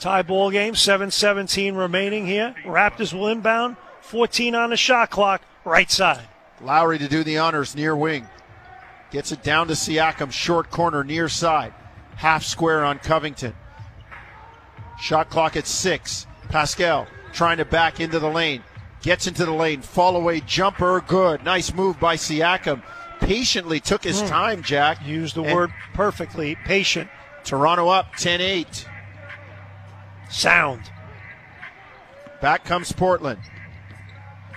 tie 0.00 0.22
ball 0.22 0.50
game, 0.50 0.74
7 0.74 1.10
17 1.12 1.76
remaining 1.76 2.26
here. 2.26 2.54
Raptors 2.64 3.14
will 3.14 3.28
inbound, 3.28 3.76
14 4.00 4.54
on 4.56 4.70
the 4.70 4.76
shot 4.76 5.08
clock, 5.08 5.40
right 5.64 5.90
side. 5.90 6.26
Lowry 6.60 6.98
to 6.98 7.08
do 7.08 7.22
the 7.22 7.38
honors 7.38 7.76
near 7.76 7.94
wing. 7.94 8.26
Gets 9.12 9.30
it 9.30 9.42
down 9.44 9.68
to 9.68 9.74
Siakam, 9.74 10.32
short 10.32 10.70
corner 10.70 11.04
near 11.04 11.28
side. 11.28 11.72
Half 12.16 12.42
square 12.44 12.84
on 12.84 12.98
Covington. 12.98 13.54
Shot 15.00 15.30
clock 15.30 15.56
at 15.56 15.66
six. 15.66 16.26
Pascal 16.52 17.06
trying 17.32 17.56
to 17.56 17.64
back 17.64 17.98
into 17.98 18.18
the 18.18 18.28
lane. 18.28 18.62
Gets 19.00 19.26
into 19.26 19.46
the 19.46 19.52
lane. 19.52 19.80
Fall 19.80 20.16
away 20.16 20.40
jumper. 20.40 21.00
Good. 21.00 21.42
Nice 21.44 21.72
move 21.72 21.98
by 21.98 22.16
Siakam. 22.16 22.82
Patiently 23.20 23.80
took 23.80 24.04
his 24.04 24.22
mm. 24.22 24.28
time, 24.28 24.62
Jack. 24.62 25.04
Used 25.04 25.34
the 25.34 25.42
and 25.42 25.54
word 25.54 25.72
perfectly. 25.94 26.56
Patient. 26.66 27.08
Toronto 27.42 27.88
up 27.88 28.14
10 28.16 28.42
8. 28.42 28.86
Sound. 30.28 30.82
Back 32.42 32.64
comes 32.64 32.92
Portland. 32.92 33.40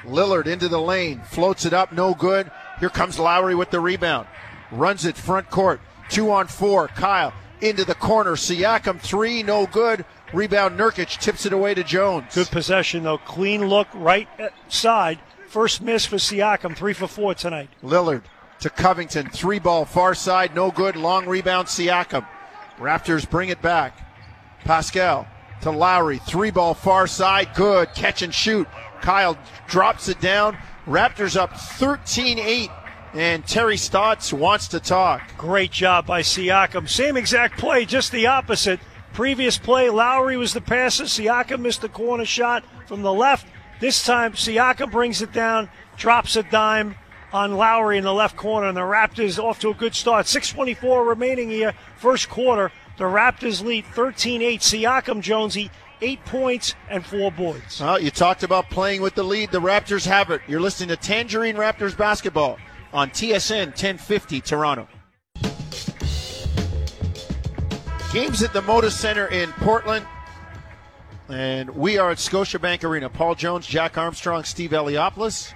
Lillard 0.03 0.47
into 0.47 0.67
the 0.67 0.81
lane. 0.81 1.21
Floats 1.21 1.65
it 1.65 1.73
up. 1.73 1.93
No 1.93 2.13
good. 2.13 2.51
Here 2.81 2.89
comes 2.89 3.17
Lowry 3.17 3.55
with 3.55 3.71
the 3.71 3.79
rebound. 3.79 4.27
Runs 4.69 5.05
it 5.05 5.15
front 5.15 5.49
court. 5.49 5.79
Two 6.09 6.29
on 6.29 6.47
four. 6.47 6.89
Kyle 6.89 7.33
into 7.61 7.85
the 7.85 7.95
corner. 7.95 8.33
Siakam 8.33 8.99
three. 8.99 9.43
No 9.43 9.65
good. 9.65 10.05
Rebound 10.35 10.77
Nurkic 10.77 11.17
tips 11.21 11.45
it 11.45 11.53
away 11.53 11.73
to 11.73 11.83
Jones. 11.83 12.35
Good 12.35 12.49
possession 12.49 13.03
though. 13.03 13.17
Clean 13.17 13.65
look 13.65 13.87
right 13.93 14.27
uh, 14.37 14.49
side. 14.67 15.19
First 15.47 15.81
miss 15.81 16.05
for 16.05 16.17
Siakam. 16.17 16.75
Three 16.75 16.91
for 16.91 17.07
four 17.07 17.33
tonight. 17.33 17.69
Lillard 17.81 18.23
to 18.59 18.69
Covington. 18.69 19.29
Three 19.29 19.59
ball 19.59 19.85
far 19.85 20.13
side. 20.13 20.53
No 20.53 20.71
good. 20.71 20.97
Long 20.97 21.25
rebound 21.25 21.69
Siakam. 21.69 22.27
Raptors 22.77 23.29
bring 23.29 23.47
it 23.47 23.61
back. 23.61 23.97
Pascal 24.65 25.25
to 25.61 25.71
Lowry. 25.71 26.17
Three 26.17 26.51
ball 26.51 26.73
far 26.73 27.07
side. 27.07 27.53
Good. 27.55 27.93
Catch 27.95 28.21
and 28.21 28.33
shoot. 28.33 28.67
Kyle 29.01 29.37
drops 29.67 30.09
it 30.09 30.19
down. 30.19 30.57
Raptors 30.85 31.37
up 31.37 31.57
13 31.57 32.39
8. 32.39 32.69
And 33.13 33.47
Terry 33.47 33.77
Stotts 33.77 34.33
wants 34.33 34.67
to 34.69 34.81
talk. 34.81 35.37
Great 35.37 35.71
job 35.71 36.05
by 36.05 36.21
Siakam. 36.21 36.89
Same 36.89 37.15
exact 37.15 37.57
play, 37.57 37.85
just 37.85 38.11
the 38.11 38.27
opposite. 38.27 38.81
Previous 39.15 39.57
play, 39.57 39.89
Lowry 39.89 40.35
was 40.35 40.51
the 40.51 40.59
passer. 40.59 41.05
Siakam 41.05 41.61
missed 41.61 41.79
the 41.79 41.87
corner 41.87 42.25
shot 42.25 42.65
from 42.85 43.01
the 43.01 43.13
left. 43.13 43.47
This 43.79 44.05
time, 44.05 44.33
Siakam 44.33 44.91
brings 44.91 45.21
it 45.21 45.31
down, 45.31 45.69
drops 45.95 46.35
a 46.35 46.43
dime 46.43 46.95
on 47.31 47.55
Lowry 47.55 47.97
in 47.97 48.03
the 48.03 48.13
left 48.13 48.35
corner, 48.35 48.67
and 48.67 48.75
the 48.75 48.81
Raptors 48.81 49.41
off 49.41 49.57
to 49.61 49.69
a 49.69 49.73
good 49.73 49.95
start. 49.95 50.25
6.24 50.25 51.07
remaining 51.07 51.49
here, 51.49 51.73
first 51.95 52.27
quarter. 52.27 52.73
The 52.97 53.05
Raptors 53.05 53.63
lead 53.63 53.85
13 53.85 54.41
8. 54.41 54.59
Siakam 54.59 55.21
Jonesy, 55.21 55.71
eight 56.01 56.23
points 56.25 56.75
and 56.89 57.05
four 57.05 57.31
boards. 57.31 57.79
Well, 57.79 58.01
you 58.01 58.11
talked 58.11 58.43
about 58.43 58.69
playing 58.69 59.01
with 59.01 59.15
the 59.15 59.23
lead. 59.23 59.49
The 59.49 59.61
Raptors 59.61 60.05
have 60.05 60.29
it. 60.29 60.41
You're 60.45 60.59
listening 60.59 60.89
to 60.89 60.97
Tangerine 60.97 61.55
Raptors 61.55 61.95
basketball 61.95 62.57
on 62.91 63.11
TSN 63.11 63.67
1050 63.67 64.41
Toronto. 64.41 64.89
Games 68.15 68.41
at 68.41 68.53
the 68.53 68.61
Moda 68.61 68.89
Center 68.89 69.27
in 69.27 69.51
Portland. 69.51 70.07
And 71.27 71.69
we 71.71 71.97
are 71.97 72.11
at 72.11 72.17
Scotiabank 72.17 72.85
Arena. 72.85 73.09
Paul 73.09 73.35
Jones, 73.35 73.67
Jack 73.67 73.97
Armstrong, 73.97 74.45
Steve 74.45 74.71
Eliopoulos, 74.71 75.51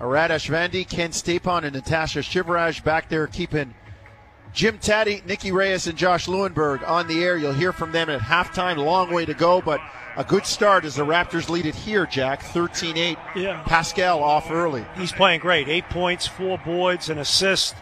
Arad 0.00 0.30
Ashvandi, 0.30 0.88
Ken 0.88 1.10
Stapon, 1.10 1.64
and 1.64 1.74
Natasha 1.74 2.20
Shivraj 2.20 2.82
back 2.82 3.10
there 3.10 3.26
keeping 3.26 3.74
Jim 4.54 4.78
Taddy, 4.78 5.22
Nikki 5.26 5.52
Reyes, 5.52 5.88
and 5.88 5.98
Josh 5.98 6.26
Lewenberg 6.26 6.88
on 6.88 7.06
the 7.06 7.22
air. 7.22 7.36
You'll 7.36 7.52
hear 7.52 7.70
from 7.70 7.92
them 7.92 8.08
at 8.08 8.22
halftime. 8.22 8.78
Long 8.78 9.12
way 9.12 9.26
to 9.26 9.34
go, 9.34 9.60
but 9.60 9.82
a 10.16 10.24
good 10.24 10.46
start 10.46 10.86
as 10.86 10.94
the 10.94 11.04
Raptors 11.04 11.50
lead 11.50 11.66
it 11.66 11.74
here, 11.74 12.06
Jack. 12.06 12.42
13 12.44 12.96
8. 12.96 13.18
Yeah. 13.36 13.62
Pascal 13.66 14.24
off 14.24 14.50
early. 14.50 14.86
He's 14.96 15.12
playing 15.12 15.40
great. 15.40 15.68
Eight 15.68 15.90
points, 15.90 16.26
four 16.26 16.56
boards, 16.56 17.10
an 17.10 17.18
assist, 17.18 17.74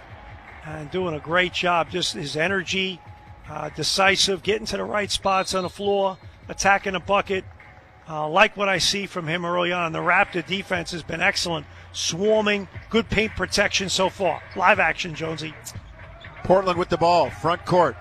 and 0.66 0.90
doing 0.90 1.14
a 1.14 1.20
great 1.20 1.52
job. 1.52 1.88
Just 1.88 2.14
his 2.14 2.36
energy, 2.36 3.00
uh, 3.48 3.70
decisive, 3.70 4.42
getting 4.42 4.66
to 4.66 4.76
the 4.76 4.84
right 4.84 5.10
spots 5.10 5.54
on 5.54 5.62
the 5.62 5.68
floor, 5.68 6.18
attacking 6.48 6.92
the 6.92 7.00
bucket. 7.00 7.44
Uh, 8.08 8.26
like 8.26 8.56
what 8.56 8.68
I 8.70 8.78
see 8.78 9.06
from 9.06 9.26
him 9.26 9.44
early 9.44 9.70
on. 9.70 9.92
The 9.92 9.98
Raptor 9.98 10.46
defense 10.46 10.92
has 10.92 11.02
been 11.02 11.20
excellent. 11.20 11.66
Swarming, 11.92 12.68
good 12.88 13.10
paint 13.10 13.32
protection 13.36 13.90
so 13.90 14.08
far. 14.08 14.42
Live 14.56 14.78
action, 14.78 15.14
Jonesy. 15.14 15.54
Portland 16.44 16.78
with 16.78 16.88
the 16.88 16.96
ball, 16.96 17.28
front 17.28 17.66
court. 17.66 17.96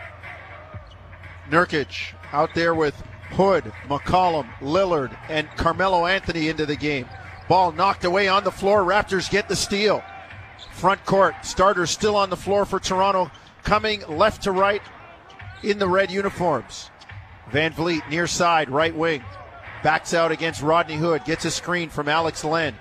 Nurkic 1.50 2.14
out 2.32 2.54
there 2.56 2.74
with 2.74 2.96
Hood, 3.32 3.66
McCollum, 3.88 4.50
Lillard, 4.60 5.18
and 5.30 5.50
Carmelo 5.58 6.06
Anthony 6.06 6.48
into 6.48 6.66
the 6.66 6.76
game. 6.76 7.08
Ball 7.50 7.74
knocked 7.74 8.06
away 8.06 8.28
on 8.28 8.44
the 8.44 8.52
floor. 8.52 8.84
Raptors 8.84 9.30
get 9.30 9.50
the 9.50 9.56
steal. 9.56 10.04
Front 10.72 11.06
court, 11.06 11.36
starters 11.44 11.92
still 11.92 12.16
on 12.16 12.30
the 12.30 12.38
floor 12.38 12.66
for 12.66 12.80
Toronto, 12.80 13.32
coming 13.64 14.02
left 14.08 14.44
to 14.44 14.52
right 14.52 14.82
in 15.64 15.80
the 15.80 15.88
red 15.88 16.12
uniforms. 16.12 16.90
Van 17.52 17.74
Vleet 17.74 18.08
near 18.10 18.28
side, 18.28 18.70
right 18.70 18.96
wing. 18.96 19.24
Backs 19.84 20.14
out 20.14 20.32
against 20.32 20.62
Rodney 20.62 20.96
Hood, 20.96 21.24
gets 21.26 21.46
a 21.46 21.52
screen 21.52 21.90
from 21.90 22.10
Alex 22.10 22.44
Len. 22.44 22.76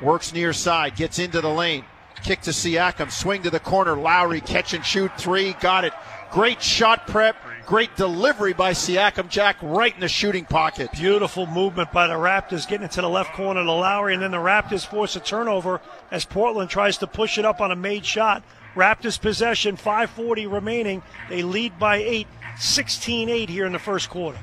Works 0.00 0.32
near 0.32 0.52
side, 0.52 0.96
gets 0.96 1.18
into 1.18 1.40
the 1.40 1.50
lane. 1.50 1.84
Kick 2.22 2.42
to 2.42 2.50
Siakam, 2.50 3.10
swing 3.10 3.42
to 3.42 3.50
the 3.50 3.60
corner. 3.60 3.96
Lowry 3.96 4.40
catch 4.40 4.74
and 4.74 4.84
shoot 4.84 5.10
three, 5.18 5.54
got 5.54 5.84
it. 5.84 5.92
Great 6.30 6.60
shot 6.60 7.06
prep, 7.06 7.36
great 7.66 7.94
delivery 7.96 8.52
by 8.52 8.72
Siakam 8.72 9.28
Jack 9.28 9.56
right 9.62 9.94
in 9.94 10.00
the 10.00 10.08
shooting 10.08 10.44
pocket. 10.44 10.90
Beautiful 10.92 11.46
movement 11.46 11.92
by 11.92 12.06
the 12.06 12.14
Raptors 12.14 12.68
getting 12.68 12.84
into 12.84 13.00
the 13.00 13.08
left 13.08 13.32
corner 13.34 13.62
to 13.62 13.72
Lowry, 13.72 14.14
and 14.14 14.22
then 14.22 14.32
the 14.32 14.36
Raptors 14.38 14.86
force 14.86 15.16
a 15.16 15.20
turnover 15.20 15.80
as 16.10 16.24
Portland 16.24 16.68
tries 16.68 16.98
to 16.98 17.06
push 17.06 17.38
it 17.38 17.44
up 17.44 17.60
on 17.60 17.70
a 17.70 17.76
made 17.76 18.04
shot. 18.04 18.42
Raptors 18.76 19.18
possession, 19.18 19.76
540 19.76 20.46
remaining. 20.46 21.02
They 21.30 21.42
lead 21.42 21.78
by 21.78 21.96
eight, 21.96 22.28
16 22.58 23.28
8 23.28 23.48
here 23.48 23.66
in 23.66 23.72
the 23.72 23.78
first 23.78 24.10
quarter. 24.10 24.38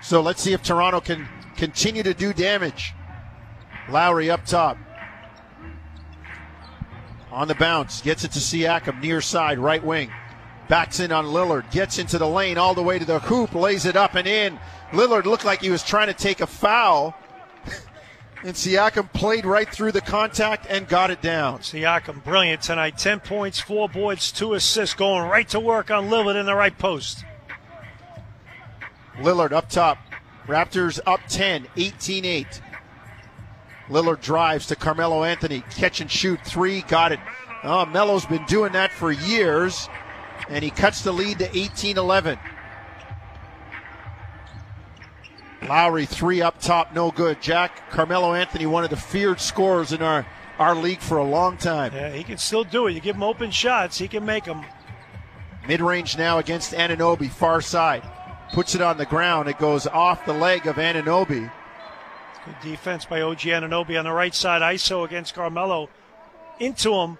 So 0.00 0.20
let's 0.20 0.40
see 0.40 0.52
if 0.52 0.62
Toronto 0.62 1.00
can 1.00 1.28
continue 1.56 2.04
to 2.04 2.14
do 2.14 2.32
damage. 2.32 2.94
Lowry 3.90 4.30
up 4.30 4.46
top. 4.46 4.78
On 7.32 7.48
the 7.48 7.54
bounce, 7.56 8.00
gets 8.00 8.24
it 8.24 8.32
to 8.32 8.38
Siakam, 8.38 9.02
near 9.02 9.20
side, 9.20 9.58
right 9.58 9.84
wing. 9.84 10.10
Backs 10.68 11.00
in 11.00 11.12
on 11.12 11.26
Lillard, 11.26 11.70
gets 11.70 11.98
into 11.98 12.18
the 12.18 12.26
lane 12.26 12.58
all 12.58 12.74
the 12.74 12.82
way 12.82 12.98
to 12.98 13.04
the 13.04 13.18
hoop, 13.18 13.54
lays 13.54 13.84
it 13.84 13.96
up 13.96 14.14
and 14.14 14.26
in. 14.26 14.58
Lillard 14.92 15.24
looked 15.24 15.44
like 15.44 15.60
he 15.60 15.70
was 15.70 15.82
trying 15.82 16.06
to 16.06 16.14
take 16.14 16.40
a 16.40 16.46
foul. 16.46 17.14
And 18.42 18.54
Siakam 18.54 19.12
played 19.12 19.46
right 19.46 19.68
through 19.68 19.92
the 19.92 20.00
contact 20.00 20.66
and 20.68 20.88
got 20.88 21.10
it 21.10 21.22
down. 21.22 21.60
Siakam, 21.60 22.22
brilliant 22.22 22.62
tonight. 22.62 22.98
10 22.98 23.20
points, 23.20 23.60
4 23.60 23.88
boards, 23.88 24.30
2 24.32 24.54
assists, 24.54 24.94
going 24.94 25.28
right 25.28 25.48
to 25.48 25.60
work 25.60 25.90
on 25.90 26.08
Lillard 26.08 26.38
in 26.38 26.46
the 26.46 26.54
right 26.54 26.76
post. 26.76 27.24
Lillard 29.18 29.52
up 29.52 29.68
top. 29.68 29.98
Raptors 30.46 31.00
up 31.06 31.20
10, 31.28 31.66
18 31.76 32.24
8. 32.24 32.60
Lillard 33.88 34.20
drives 34.20 34.66
to 34.66 34.76
Carmelo 34.76 35.24
Anthony. 35.24 35.62
Catch 35.70 36.00
and 36.00 36.10
shoot 36.10 36.40
three. 36.44 36.82
Got 36.82 37.12
it. 37.12 37.20
Oh, 37.64 37.86
Melo's 37.86 38.26
been 38.26 38.44
doing 38.46 38.72
that 38.72 38.92
for 38.92 39.10
years. 39.10 39.88
And 40.48 40.62
he 40.62 40.70
cuts 40.70 41.02
the 41.02 41.12
lead 41.12 41.38
to 41.38 41.56
18 41.56 41.98
11. 41.98 42.38
Lowry 45.62 46.06
three 46.06 46.42
up 46.42 46.60
top, 46.60 46.94
no 46.94 47.10
good. 47.10 47.40
Jack 47.40 47.90
Carmelo 47.90 48.34
Anthony, 48.34 48.66
one 48.66 48.84
of 48.84 48.90
the 48.90 48.96
feared 48.96 49.40
scorers 49.40 49.92
in 49.92 50.02
our, 50.02 50.26
our 50.58 50.74
league 50.74 51.00
for 51.00 51.18
a 51.18 51.24
long 51.24 51.56
time. 51.56 51.92
Yeah, 51.94 52.12
he 52.12 52.22
can 52.22 52.38
still 52.38 52.64
do 52.64 52.86
it. 52.86 52.92
You 52.92 53.00
give 53.00 53.16
him 53.16 53.22
open 53.22 53.50
shots, 53.50 53.98
he 53.98 54.08
can 54.08 54.24
make 54.24 54.44
them. 54.44 54.64
Mid 55.66 55.80
range 55.80 56.16
now 56.16 56.38
against 56.38 56.72
Anunoby, 56.72 57.28
far 57.28 57.60
side. 57.60 58.02
Puts 58.52 58.74
it 58.74 58.80
on 58.80 58.96
the 58.98 59.06
ground. 59.06 59.48
It 59.48 59.58
goes 59.58 59.86
off 59.86 60.24
the 60.24 60.32
leg 60.32 60.66
of 60.66 60.76
Anunoby. 60.76 61.50
Good 62.44 62.60
defense 62.62 63.04
by 63.04 63.22
OG 63.22 63.40
Anunoby 63.40 63.98
on 63.98 64.04
the 64.04 64.12
right 64.12 64.34
side. 64.34 64.62
ISO 64.62 65.04
against 65.04 65.34
Carmelo. 65.34 65.88
Into 66.60 66.94
him. 66.94 67.18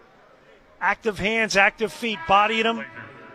Active 0.81 1.19
hands, 1.19 1.57
active 1.57 1.93
feet, 1.93 2.19
bodying 2.29 2.65
him. 2.65 2.85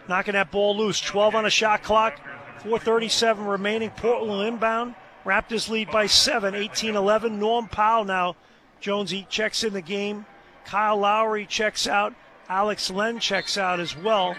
Knocking 0.07 0.33
that 0.33 0.51
ball 0.51 0.77
loose. 0.77 1.01
12 1.01 1.35
on 1.35 1.45
a 1.45 1.49
shot 1.49 1.83
clock. 1.83 2.17
437 2.59 3.45
remaining. 3.45 3.89
Portland 3.89 4.47
inbound. 4.47 4.95
Raptors 5.25 5.69
lead 5.69 5.91
by 5.91 6.07
7, 6.07 6.55
18 6.55 6.95
11. 6.95 7.39
Norm 7.39 7.67
Powell 7.67 8.05
now. 8.05 8.35
Jonesy 8.79 9.27
checks 9.29 9.63
in 9.63 9.73
the 9.73 9.81
game. 9.81 10.25
Kyle 10.65 10.97
Lowry 10.97 11.45
checks 11.45 11.87
out. 11.87 12.13
Alex 12.49 12.89
Len 12.89 13.19
checks 13.19 13.57
out 13.57 13.79
as 13.79 13.95
well. 13.95 14.35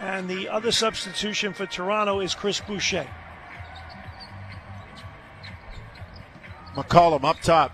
And 0.00 0.28
the 0.28 0.48
other 0.48 0.72
substitution 0.72 1.52
for 1.52 1.66
Toronto 1.66 2.20
is 2.20 2.34
Chris 2.34 2.60
Boucher. 2.60 3.06
McCollum 6.74 7.24
up 7.24 7.40
top 7.40 7.72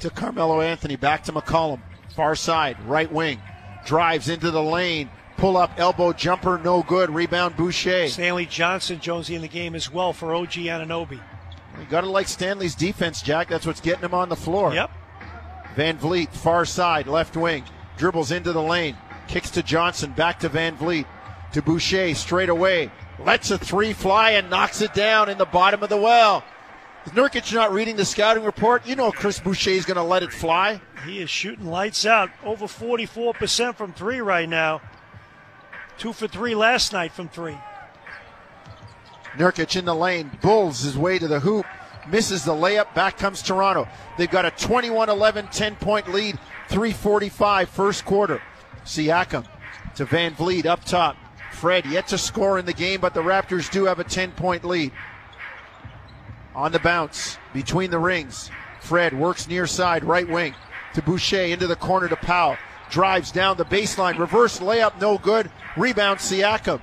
to 0.00 0.10
Carmelo 0.10 0.60
Anthony. 0.60 0.96
Back 0.96 1.24
to 1.24 1.32
McCollum. 1.32 1.80
Far 2.16 2.34
side, 2.34 2.76
right 2.86 3.10
wing. 3.10 3.40
Drives 3.86 4.28
into 4.28 4.50
the 4.50 4.62
lane. 4.62 5.08
Pull 5.42 5.56
up 5.56 5.72
elbow 5.76 6.12
jumper, 6.12 6.56
no 6.56 6.84
good. 6.84 7.10
Rebound 7.10 7.56
Boucher. 7.56 8.06
Stanley 8.06 8.46
Johnson, 8.46 9.00
Jonesy, 9.00 9.34
in 9.34 9.42
the 9.42 9.48
game 9.48 9.74
as 9.74 9.90
well 9.90 10.12
for 10.12 10.36
OG 10.36 10.52
Anunoby. 10.52 11.20
You 11.80 11.84
got 11.90 12.02
to 12.02 12.08
like 12.08 12.28
Stanley's 12.28 12.76
defense, 12.76 13.20
Jack. 13.22 13.48
That's 13.48 13.66
what's 13.66 13.80
getting 13.80 14.04
him 14.04 14.14
on 14.14 14.28
the 14.28 14.36
floor. 14.36 14.72
Yep. 14.72 14.92
Van 15.74 15.98
Vleet, 15.98 16.28
far 16.28 16.64
side, 16.64 17.08
left 17.08 17.36
wing. 17.36 17.64
Dribbles 17.96 18.30
into 18.30 18.52
the 18.52 18.62
lane. 18.62 18.96
Kicks 19.26 19.50
to 19.50 19.64
Johnson. 19.64 20.12
Back 20.12 20.38
to 20.38 20.48
Van 20.48 20.76
Vleet. 20.76 21.06
To 21.54 21.60
Boucher, 21.60 22.14
straight 22.14 22.48
away. 22.48 22.92
Lets 23.18 23.50
a 23.50 23.58
three 23.58 23.94
fly 23.94 24.30
and 24.30 24.48
knocks 24.48 24.80
it 24.80 24.94
down 24.94 25.28
in 25.28 25.38
the 25.38 25.44
bottom 25.44 25.82
of 25.82 25.88
the 25.88 25.96
well. 25.96 26.44
Is 27.04 27.10
Nurkic 27.14 27.52
not 27.52 27.72
reading 27.72 27.96
the 27.96 28.04
scouting 28.04 28.44
report? 28.44 28.86
You 28.86 28.94
know 28.94 29.10
Chris 29.10 29.40
Boucher 29.40 29.70
is 29.70 29.86
going 29.86 29.96
to 29.96 30.04
let 30.04 30.22
it 30.22 30.32
fly. 30.32 30.80
He 31.04 31.18
is 31.18 31.30
shooting 31.30 31.66
lights 31.66 32.06
out. 32.06 32.30
Over 32.44 32.66
44% 32.66 33.74
from 33.74 33.92
three 33.92 34.20
right 34.20 34.48
now. 34.48 34.80
Two 35.98 36.12
for 36.12 36.26
three 36.26 36.54
last 36.54 36.92
night 36.92 37.12
from 37.12 37.28
three. 37.28 37.56
Nurkic 39.36 39.76
in 39.76 39.84
the 39.84 39.94
lane, 39.94 40.30
bulls 40.42 40.82
his 40.82 40.96
way 40.96 41.18
to 41.18 41.26
the 41.26 41.40
hoop, 41.40 41.64
misses 42.08 42.44
the 42.44 42.52
layup. 42.52 42.94
Back 42.94 43.16
comes 43.16 43.42
Toronto. 43.42 43.88
They've 44.18 44.30
got 44.30 44.44
a 44.44 44.50
21 44.50 45.08
11 45.08 45.48
10 45.48 45.76
point 45.76 46.12
lead, 46.12 46.38
345 46.68 47.68
first 47.68 48.04
quarter. 48.04 48.42
Siakam 48.84 49.46
to 49.96 50.04
Van 50.04 50.34
Vleet 50.34 50.66
up 50.66 50.84
top. 50.84 51.16
Fred 51.52 51.86
yet 51.86 52.08
to 52.08 52.18
score 52.18 52.58
in 52.58 52.66
the 52.66 52.72
game, 52.72 53.00
but 53.00 53.14
the 53.14 53.22
Raptors 53.22 53.70
do 53.70 53.84
have 53.84 54.00
a 54.00 54.04
10 54.04 54.32
point 54.32 54.64
lead. 54.64 54.92
On 56.54 56.72
the 56.72 56.80
bounce 56.80 57.38
between 57.54 57.90
the 57.90 57.98
rings. 57.98 58.50
Fred 58.80 59.16
works 59.16 59.46
near 59.46 59.66
side, 59.66 60.04
right 60.04 60.28
wing 60.28 60.54
to 60.94 61.02
Boucher 61.02 61.44
into 61.44 61.66
the 61.66 61.76
corner 61.76 62.08
to 62.08 62.16
Powell. 62.16 62.56
Drives 62.92 63.32
down 63.32 63.56
the 63.56 63.64
baseline, 63.64 64.18
reverse 64.18 64.58
layup, 64.58 65.00
no 65.00 65.16
good. 65.16 65.50
Rebound 65.78 66.18
Siakam. 66.20 66.80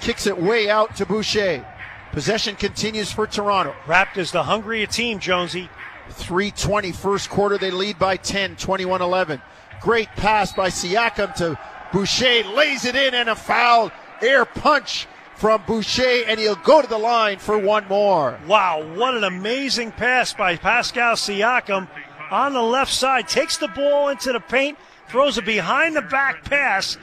Kicks 0.00 0.26
it 0.26 0.36
way 0.36 0.68
out 0.68 0.96
to 0.96 1.06
Boucher. 1.06 1.64
Possession 2.10 2.56
continues 2.56 3.12
for 3.12 3.28
Toronto. 3.28 3.72
Raptors, 3.86 4.32
the 4.32 4.42
hungrier 4.42 4.86
team, 4.86 5.20
Jonesy. 5.20 5.70
320 6.10 6.90
first 6.90 7.30
quarter. 7.30 7.56
They 7.56 7.70
lead 7.70 8.00
by 8.00 8.16
10, 8.16 8.56
21 8.56 9.00
11. 9.00 9.40
Great 9.80 10.08
pass 10.16 10.52
by 10.52 10.70
Siakam 10.70 11.32
to 11.36 11.56
Boucher. 11.92 12.42
Lays 12.54 12.84
it 12.84 12.96
in 12.96 13.14
and 13.14 13.28
a 13.28 13.36
foul. 13.36 13.92
Air 14.20 14.44
punch 14.44 15.06
from 15.36 15.62
Boucher, 15.66 16.24
and 16.26 16.40
he'll 16.40 16.56
go 16.56 16.82
to 16.82 16.88
the 16.88 16.98
line 16.98 17.38
for 17.38 17.58
one 17.58 17.86
more. 17.86 18.40
Wow, 18.48 18.84
what 18.96 19.14
an 19.14 19.22
amazing 19.22 19.92
pass 19.92 20.32
by 20.32 20.56
Pascal 20.56 21.14
Siakam 21.14 21.88
on 22.30 22.52
the 22.52 22.62
left 22.62 22.92
side. 22.92 23.28
Takes 23.28 23.56
the 23.56 23.68
ball 23.68 24.08
into 24.08 24.32
the 24.32 24.40
paint, 24.40 24.78
throws 25.08 25.38
a 25.38 25.42
behind 25.42 25.96
the 25.96 26.02
back 26.02 26.44
pass 26.44 26.96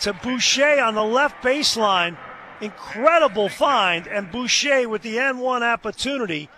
to 0.00 0.12
Boucher 0.12 0.80
on 0.80 0.94
the 0.94 1.04
left 1.04 1.42
baseline. 1.42 2.16
Incredible 2.60 3.48
find, 3.48 4.06
and 4.06 4.30
Boucher 4.30 4.88
with 4.88 5.02
the 5.02 5.16
N1 5.16 5.62
opportunity. 5.62 6.48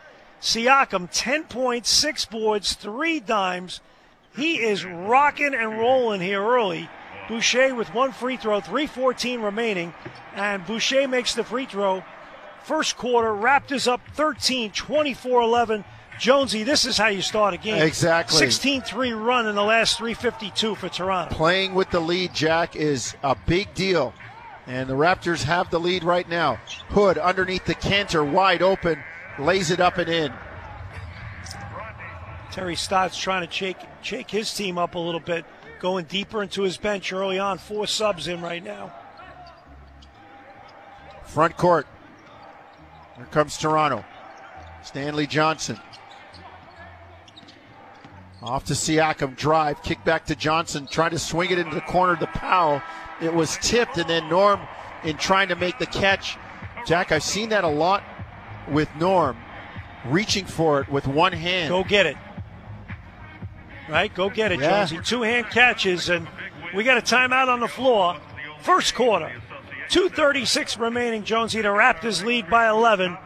Siakam, 0.40 1.08
10 1.12 1.44
points, 1.44 1.90
6 1.90 2.24
boards, 2.26 2.72
3 2.74 3.20
dimes. 3.20 3.80
He 4.34 4.56
is 4.56 4.84
rocking 4.84 5.54
and 5.54 5.78
rolling 5.78 6.20
here 6.20 6.42
early. 6.42 6.88
Boucher 7.28 7.74
with 7.74 7.94
one 7.94 8.12
free 8.12 8.36
throw, 8.36 8.60
3.14 8.60 9.42
remaining, 9.42 9.94
and 10.34 10.66
Boucher 10.66 11.06
makes 11.06 11.34
the 11.34 11.44
free 11.44 11.66
throw. 11.66 12.02
First 12.64 12.96
quarter, 12.96 13.30
Raptors 13.30 13.86
up 13.86 14.00
13, 14.14 14.72
24 14.72 15.42
11, 15.42 15.84
Jonesy, 16.20 16.64
this 16.64 16.84
is 16.84 16.98
how 16.98 17.08
you 17.08 17.22
start 17.22 17.54
a 17.54 17.56
game. 17.56 17.80
Exactly. 17.82 18.36
16 18.36 18.82
3 18.82 19.12
run 19.14 19.46
in 19.46 19.54
the 19.54 19.62
last 19.62 19.96
352 19.96 20.74
for 20.74 20.90
Toronto. 20.90 21.34
Playing 21.34 21.74
with 21.74 21.88
the 21.90 21.98
lead, 21.98 22.34
Jack, 22.34 22.76
is 22.76 23.16
a 23.22 23.34
big 23.46 23.72
deal. 23.72 24.12
And 24.66 24.88
the 24.88 24.94
Raptors 24.94 25.42
have 25.44 25.70
the 25.70 25.80
lead 25.80 26.04
right 26.04 26.28
now. 26.28 26.56
Hood 26.90 27.16
underneath 27.16 27.64
the 27.64 27.74
canter, 27.74 28.22
wide 28.22 28.60
open, 28.60 29.02
lays 29.38 29.70
it 29.70 29.80
up 29.80 29.96
and 29.96 30.10
in. 30.10 30.32
Terry 32.52 32.76
Stotts 32.76 33.16
trying 33.16 33.46
to 33.46 33.52
shake, 33.52 33.78
shake 34.02 34.30
his 34.30 34.52
team 34.52 34.76
up 34.76 34.96
a 34.96 34.98
little 34.98 35.20
bit, 35.20 35.46
going 35.80 36.04
deeper 36.04 36.42
into 36.42 36.62
his 36.62 36.76
bench 36.76 37.14
early 37.14 37.38
on. 37.38 37.56
Four 37.56 37.86
subs 37.86 38.28
in 38.28 38.42
right 38.42 38.62
now. 38.62 38.92
Front 41.24 41.56
court. 41.56 41.86
Here 43.16 43.26
comes 43.26 43.56
Toronto. 43.56 44.04
Stanley 44.82 45.26
Johnson. 45.26 45.78
Off 48.42 48.64
to 48.66 48.72
Siakam, 48.72 49.36
drive, 49.36 49.82
kick 49.82 50.02
back 50.04 50.24
to 50.26 50.34
Johnson, 50.34 50.86
trying 50.90 51.10
to 51.10 51.18
swing 51.18 51.50
it 51.50 51.58
into 51.58 51.74
the 51.74 51.82
corner 51.82 52.16
to 52.16 52.26
Powell. 52.26 52.80
It 53.20 53.34
was 53.34 53.58
tipped, 53.58 53.98
and 53.98 54.08
then 54.08 54.28
Norm, 54.30 54.60
in 55.04 55.18
trying 55.18 55.48
to 55.48 55.56
make 55.56 55.78
the 55.78 55.86
catch. 55.86 56.38
Jack, 56.86 57.12
I've 57.12 57.22
seen 57.22 57.50
that 57.50 57.64
a 57.64 57.68
lot 57.68 58.02
with 58.68 58.88
Norm, 58.96 59.36
reaching 60.06 60.46
for 60.46 60.80
it 60.80 60.88
with 60.88 61.06
one 61.06 61.32
hand. 61.32 61.68
Go 61.68 61.84
get 61.84 62.06
it. 62.06 62.16
Right? 63.90 64.14
Go 64.14 64.30
get 64.30 64.52
it, 64.52 64.60
Yeah. 64.60 64.86
Jonesy. 64.86 65.00
Two 65.04 65.22
hand 65.22 65.50
catches, 65.50 66.08
and 66.08 66.26
we 66.74 66.82
got 66.82 66.96
a 66.96 67.02
timeout 67.02 67.48
on 67.48 67.60
the 67.60 67.68
floor. 67.68 68.16
First 68.62 68.94
quarter. 68.94 69.32
236 69.90 70.78
remaining, 70.78 71.24
Jonesy. 71.24 71.60
The 71.60 71.68
Raptors 71.68 72.24
lead 72.24 72.48
by 72.48 72.68
11, 72.68 73.18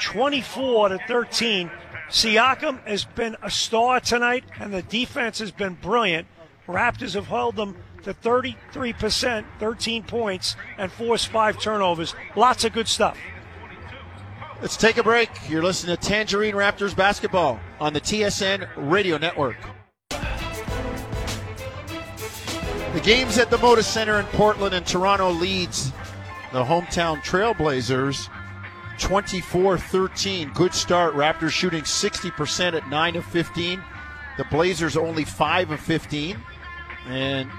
24 0.00 0.90
to 0.90 0.98
13. 1.06 1.70
Siakam 2.10 2.84
has 2.86 3.04
been 3.04 3.36
a 3.42 3.50
star 3.50 4.00
tonight, 4.00 4.44
and 4.58 4.72
the 4.72 4.82
defense 4.82 5.38
has 5.38 5.50
been 5.50 5.74
brilliant. 5.74 6.26
Raptors 6.66 7.14
have 7.14 7.26
held 7.26 7.56
them 7.56 7.76
to 8.02 8.14
33%, 8.14 9.44
13 9.58 10.02
points, 10.04 10.56
and 10.78 10.92
forced 10.92 11.28
five 11.28 11.58
turnovers. 11.60 12.14
Lots 12.36 12.64
of 12.64 12.72
good 12.72 12.88
stuff. 12.88 13.18
Let's 14.60 14.76
take 14.76 14.96
a 14.98 15.02
break. 15.02 15.30
You're 15.48 15.62
listening 15.62 15.96
to 15.96 16.02
Tangerine 16.02 16.54
Raptors 16.54 16.94
basketball 16.96 17.60
on 17.80 17.92
the 17.92 18.00
TSN 18.00 18.68
Radio 18.76 19.18
Network. 19.18 19.56
The 22.94 23.00
game's 23.02 23.38
at 23.38 23.50
the 23.50 23.56
Moda 23.56 23.82
Center 23.82 24.20
in 24.20 24.26
Portland, 24.26 24.74
and 24.74 24.86
Toronto 24.86 25.30
leads 25.30 25.90
the 26.52 26.62
hometown 26.62 27.16
Trailblazers 27.24 28.28
24 28.98 29.78
13. 29.78 30.52
Good 30.52 30.74
start. 30.74 31.14
Raptors 31.14 31.50
shooting 31.50 31.82
60% 31.82 32.74
at 32.74 32.88
9 32.88 33.16
of 33.16 33.24
15. 33.26 33.82
The 34.36 34.44
Blazers 34.44 34.96
only 34.96 35.24
5 35.24 35.70
of 35.72 35.80
15. 35.80 36.36
And 37.08 37.50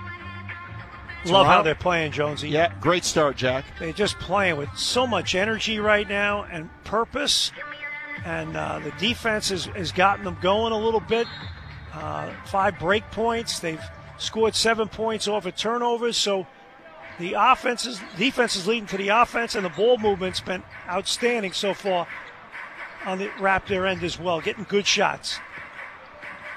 Love 1.26 1.48
how 1.48 1.62
they're 1.64 1.74
playing, 1.74 2.12
Jonesy. 2.12 2.50
yeah, 2.50 2.72
great 2.80 3.04
start, 3.04 3.36
Jack. 3.36 3.66
They're 3.80 3.92
just 3.94 4.20
playing 4.20 4.58
with 4.58 4.70
so 4.76 5.08
much 5.08 5.34
energy 5.34 5.80
right 5.80 6.08
now 6.08 6.44
and 6.44 6.70
purpose. 6.84 7.52
And 8.26 8.56
uh, 8.56 8.80
the 8.80 8.92
defense 8.92 9.50
has, 9.50 9.66
has 9.66 9.92
gotten 9.92 10.24
them 10.24 10.38
going 10.42 10.72
a 10.72 10.78
little 10.78 11.00
bit. 11.00 11.28
Uh, 11.94 12.32
five 12.46 12.78
break 12.78 13.10
points. 13.12 13.60
They've 13.60 13.82
scored 14.18 14.56
seven 14.56 14.88
points 14.88 15.28
off 15.28 15.46
of 15.46 15.56
turnovers. 15.56 16.16
So 16.18 16.46
the 17.20 17.36
offense 17.38 17.86
is, 17.86 18.02
defense 18.18 18.56
is 18.56 18.68
leading 18.68 18.88
to 18.88 18.98
the 18.98 19.10
offense, 19.10 19.56
and 19.56 19.66
the 19.66 19.70
ball 19.70 19.98
movement's 19.98 20.40
been 20.40 20.64
outstanding 20.88 21.54
so 21.54 21.74
far 21.74 22.08
on 23.06 23.20
the 23.20 23.28
Raptor 23.38 23.90
end 23.90 24.04
as 24.04 24.20
well, 24.20 24.42
getting 24.42 24.66
good 24.66 24.88
shots. 24.88 25.40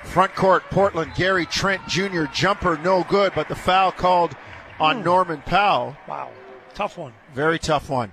Front 0.04 0.34
court, 0.34 0.64
Portland, 0.70 1.12
Gary 1.14 1.46
Trent 1.46 1.86
Jr. 1.86 2.24
jumper, 2.32 2.78
no 2.78 3.04
good, 3.04 3.32
but 3.34 3.48
the 3.48 3.54
foul 3.54 3.92
called 3.92 4.36
on 4.80 4.98
hmm. 4.98 5.04
Norman 5.04 5.42
Powell. 5.42 5.96
Wow, 6.06 6.30
tough 6.74 6.96
one. 6.96 7.12
Very 7.34 7.58
tough 7.58 7.90
one. 7.90 8.12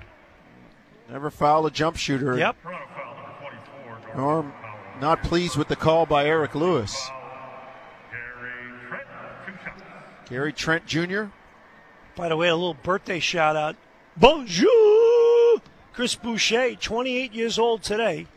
Never 1.10 1.30
foul 1.30 1.66
a 1.66 1.72
jump 1.72 1.98
shooter. 1.98 2.38
Yep. 2.38 2.56
Norm 4.16 4.54
not 5.00 5.24
pleased 5.24 5.58
with 5.58 5.68
the 5.68 5.76
call 5.76 6.06
by 6.06 6.26
Eric 6.26 6.56
Lewis. 6.56 7.10
Gary 10.28 10.54
Trent 10.54 10.86
Jr. 10.86 11.26
By 12.16 12.30
the 12.30 12.38
way, 12.38 12.48
a 12.48 12.56
little 12.56 12.76
birthday 12.76 13.20
shout 13.20 13.56
out. 13.56 13.76
Bonjour! 14.16 15.62
Chris 15.94 16.16
Boucher, 16.16 16.76
28 16.76 17.34
years 17.34 17.60
old 17.60 17.84
today. 17.84 18.28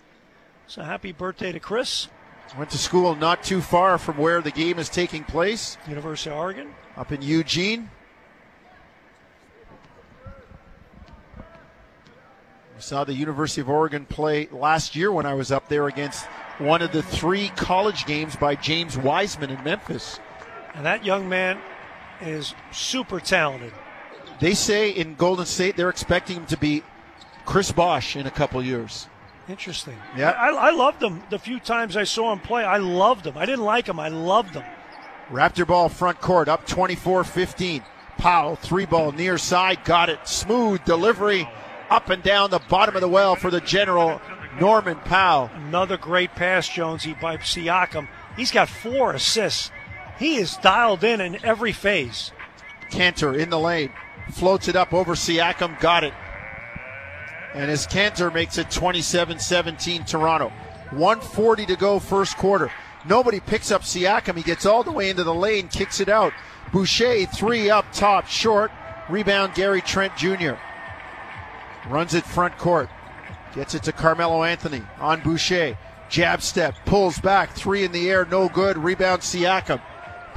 So 0.66 0.82
happy 0.82 1.12
birthday 1.12 1.52
to 1.52 1.60
Chris, 1.60 2.08
went 2.56 2.70
to 2.70 2.78
school 2.78 3.14
not 3.14 3.42
too 3.42 3.60
far 3.60 3.98
from 3.98 4.16
where 4.16 4.40
the 4.40 4.50
game 4.50 4.78
is 4.78 4.88
taking 4.88 5.24
place, 5.24 5.76
University 5.86 6.30
of 6.30 6.36
Oregon. 6.36 6.74
up 6.96 7.12
in 7.12 7.20
Eugene. 7.22 7.90
We 12.74 12.82
saw 12.82 13.04
the 13.04 13.14
University 13.14 13.60
of 13.60 13.68
Oregon 13.68 14.06
play 14.06 14.48
last 14.52 14.94
year 14.94 15.10
when 15.10 15.26
I 15.26 15.34
was 15.34 15.50
up 15.50 15.68
there 15.68 15.88
against 15.88 16.24
one 16.58 16.80
of 16.80 16.92
the 16.92 17.02
three 17.02 17.48
college 17.50 18.06
games 18.06 18.36
by 18.36 18.54
James 18.54 18.96
Wiseman 18.96 19.50
in 19.50 19.62
Memphis. 19.64 20.20
And 20.74 20.86
that 20.86 21.04
young 21.04 21.28
man 21.28 21.58
is 22.20 22.54
super 22.72 23.20
talented. 23.20 23.72
They 24.40 24.54
say 24.54 24.90
in 24.90 25.14
Golden 25.14 25.46
State 25.46 25.76
they're 25.76 25.88
expecting 25.88 26.37
him 26.37 26.46
to 26.46 26.57
be 26.57 26.83
Chris 27.44 27.72
Bosh 27.72 28.16
in 28.16 28.26
a 28.26 28.31
couple 28.31 28.62
years. 28.62 29.09
Interesting. 29.48 29.96
Yeah. 30.16 30.31
I, 30.31 30.68
I 30.68 30.70
loved 30.70 31.02
him 31.02 31.22
the 31.31 31.38
few 31.38 31.59
times 31.59 31.96
I 31.96 32.04
saw 32.04 32.33
him 32.33 32.40
play. 32.40 32.64
I 32.64 32.76
loved 32.76 33.26
him. 33.26 33.38
I 33.38 33.46
didn't 33.46 33.64
like 33.64 33.88
him. 33.88 33.98
I 33.98 34.09
loved 34.09 34.54
him. 34.54 34.64
Raptor 35.31 35.66
ball 35.66 35.88
front 35.88 36.20
court 36.20 36.48
up 36.48 36.66
24 36.66 37.24
15. 37.24 37.83
Powell, 38.18 38.57
three 38.57 38.85
ball 38.85 39.12
near 39.12 39.38
side, 39.38 39.85
got 39.85 40.09
it. 40.09 40.26
Smooth 40.26 40.85
delivery 40.85 41.48
up 41.88 42.11
and 42.11 42.22
down 42.22 42.50
the 42.50 42.59
bottom 42.68 42.94
of 42.94 43.00
the 43.00 43.09
well 43.09 43.37
for 43.37 43.50
the 43.50 43.61
general, 43.61 44.20
Norman 44.61 44.96
Powell. 44.96 45.50
Another 45.54 45.96
great 45.96 46.33
pass, 46.33 46.68
Jonesy, 46.68 47.14
by 47.20 47.37
Siakam. 47.37 48.09
He's 48.37 48.50
got 48.50 48.68
four 48.68 49.12
assists. 49.12 49.70
He 50.18 50.37
is 50.37 50.57
dialed 50.57 51.04
in 51.04 51.20
in 51.20 51.44
every 51.44 51.72
phase. 51.72 52.33
Kanter 52.90 53.38
in 53.38 53.50
the 53.50 53.59
lane, 53.59 53.92
floats 54.33 54.68
it 54.68 54.76
up 54.76 54.92
over 54.92 55.14
Siakam, 55.14 55.78
got 55.81 56.04
it. 56.04 56.14
And 57.54 57.70
as 57.70 57.87
Kanter 57.87 58.33
makes 58.33 58.59
it 58.59 58.70
27 58.70 59.38
17 59.38 60.04
Toronto. 60.04 60.52
140 60.90 61.66
to 61.66 61.76
go 61.76 61.98
first 61.98 62.37
quarter. 62.37 62.70
Nobody 63.07 63.40
picks 63.40 63.70
up 63.70 63.83
Siakam. 63.83 64.37
He 64.37 64.42
gets 64.42 64.66
all 64.66 64.83
the 64.83 64.92
way 64.92 65.11
into 65.11 65.24
the 65.24 65.35
lane, 65.35 65.68
kicks 65.68 66.00
it 66.00 66.09
out. 66.09 66.33
Boucher, 66.72 67.26
three 67.26 67.70
up 67.70 67.87
top, 67.92 68.26
short. 68.26 68.70
Rebound, 69.09 69.54
Gary 69.54 69.81
Trent 69.81 70.16
Jr. 70.16 70.54
Runs 71.88 72.14
it 72.14 72.24
front 72.24 72.59
court. 72.59 72.90
Gets 73.54 73.74
it 73.74 73.83
to 73.85 73.92
Carmelo 73.92 74.44
Anthony 74.44 74.83
on 74.98 75.20
Boucher. 75.20 75.78
Jab 76.11 76.42
step, 76.42 76.74
pulls 76.87 77.18
back, 77.18 77.50
three 77.50 77.85
in 77.85 77.92
the 77.92 78.11
air, 78.11 78.24
no 78.24 78.48
good. 78.48 78.78
Rebound, 78.78 79.22
Siakam. 79.22 79.81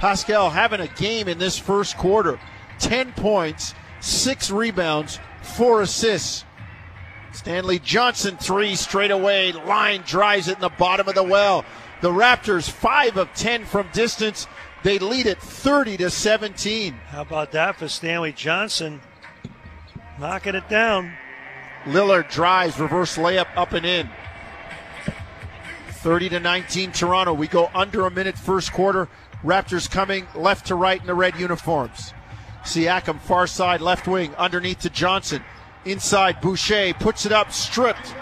Pascal 0.02 0.50
having 0.50 0.80
a 0.80 0.88
game 0.88 1.28
in 1.28 1.38
this 1.38 1.60
first 1.60 1.96
quarter. 1.96 2.40
10 2.80 3.14
points, 3.14 3.76
six 4.00 4.50
rebounds, 4.50 5.20
four 5.44 5.84
assists. 5.84 6.44
Stanley 7.34 7.78
Johnson, 7.78 8.36
three 8.38 8.76
straight 8.76 9.12
away. 9.12 9.52
Line 9.52 10.02
drives 10.02 10.48
it 10.48 10.56
in 10.56 10.62
the 10.62 10.70
bottom 10.70 11.08
of 11.08 11.14
the 11.14 11.22
well. 11.22 11.64
The 12.02 12.10
Raptors, 12.10 12.68
five 12.68 13.16
of 13.16 13.32
10 13.36 13.66
from 13.66 13.90
distance. 13.94 14.48
They 14.82 14.98
lead 14.98 15.28
it 15.28 15.40
30 15.40 15.98
to 15.98 16.10
17. 16.10 16.94
How 16.94 17.22
about 17.22 17.52
that 17.52 17.76
for 17.76 17.88
Stanley 17.88 18.32
Johnson? 18.32 19.02
Knocking 20.20 20.56
it 20.56 20.68
down. 20.68 21.14
Lillard 21.86 22.32
drives, 22.32 22.80
reverse 22.80 23.18
layup 23.20 23.56
up 23.56 23.74
and 23.74 23.86
in. 23.86 24.10
30 25.92 26.30
to 26.30 26.40
19 26.40 26.92
Toronto. 26.92 27.34
We 27.34 27.48
go 27.48 27.70
under 27.76 28.08
a 28.08 28.12
minute 28.12 28.36
first 28.36 28.74
quarter. 28.74 29.08
Raptors 29.43 29.89
coming 29.89 30.27
left 30.36 30.67
to 30.67 30.75
right 30.75 31.01
in 31.01 31.08
the 31.08 31.15
red 31.15 31.39
uniforms. 31.39 32.13
Siakam 32.63 33.19
far 33.19 33.47
side 33.47 33.82
left 33.82 34.08
wing 34.08 34.36
underneath 34.36 34.80
to 34.82 34.89
Johnson. 34.89 35.43
Inside 35.84 36.41
Boucher 36.41 36.93
puts 36.93 37.25
it 37.25 37.32
up 37.32 37.51
stripped. 37.51 38.13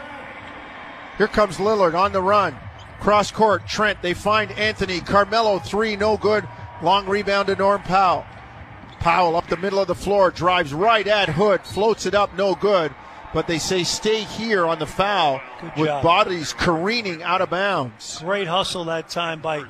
Here 1.17 1.27
comes 1.27 1.57
Lillard 1.57 1.93
on 1.93 2.13
the 2.13 2.21
run. 2.21 2.55
Cross 3.01 3.31
court 3.31 3.67
Trent. 3.67 4.01
They 4.01 4.13
find 4.13 4.51
Anthony 4.51 5.01
Carmelo 5.01 5.59
three 5.59 5.97
no 5.97 6.15
good. 6.15 6.47
Long 6.81 7.05
rebound 7.05 7.47
to 7.47 7.55
Norm 7.55 7.81
Powell. 7.81 8.25
Powell 8.99 9.35
up 9.35 9.47
the 9.47 9.57
middle 9.57 9.79
of 9.79 9.87
the 9.87 9.95
floor 9.95 10.31
drives 10.31 10.73
right 10.73 11.07
at 11.07 11.29
Hood 11.29 11.61
floats 11.61 12.05
it 12.05 12.13
up 12.13 12.33
no 12.37 12.55
good. 12.55 12.93
But 13.33 13.47
they 13.47 13.59
say 13.59 13.83
stay 13.83 14.23
here 14.23 14.65
on 14.65 14.79
the 14.79 14.87
foul 14.87 15.41
Good 15.61 15.71
with 15.77 15.87
job. 15.87 16.03
bodies 16.03 16.53
careening 16.53 17.21
out 17.21 17.41
of 17.41 17.49
bounds. 17.49 18.19
Great 18.19 18.47
hustle 18.47 18.85
that 18.85 19.09
time 19.09 19.41
by. 19.41 19.65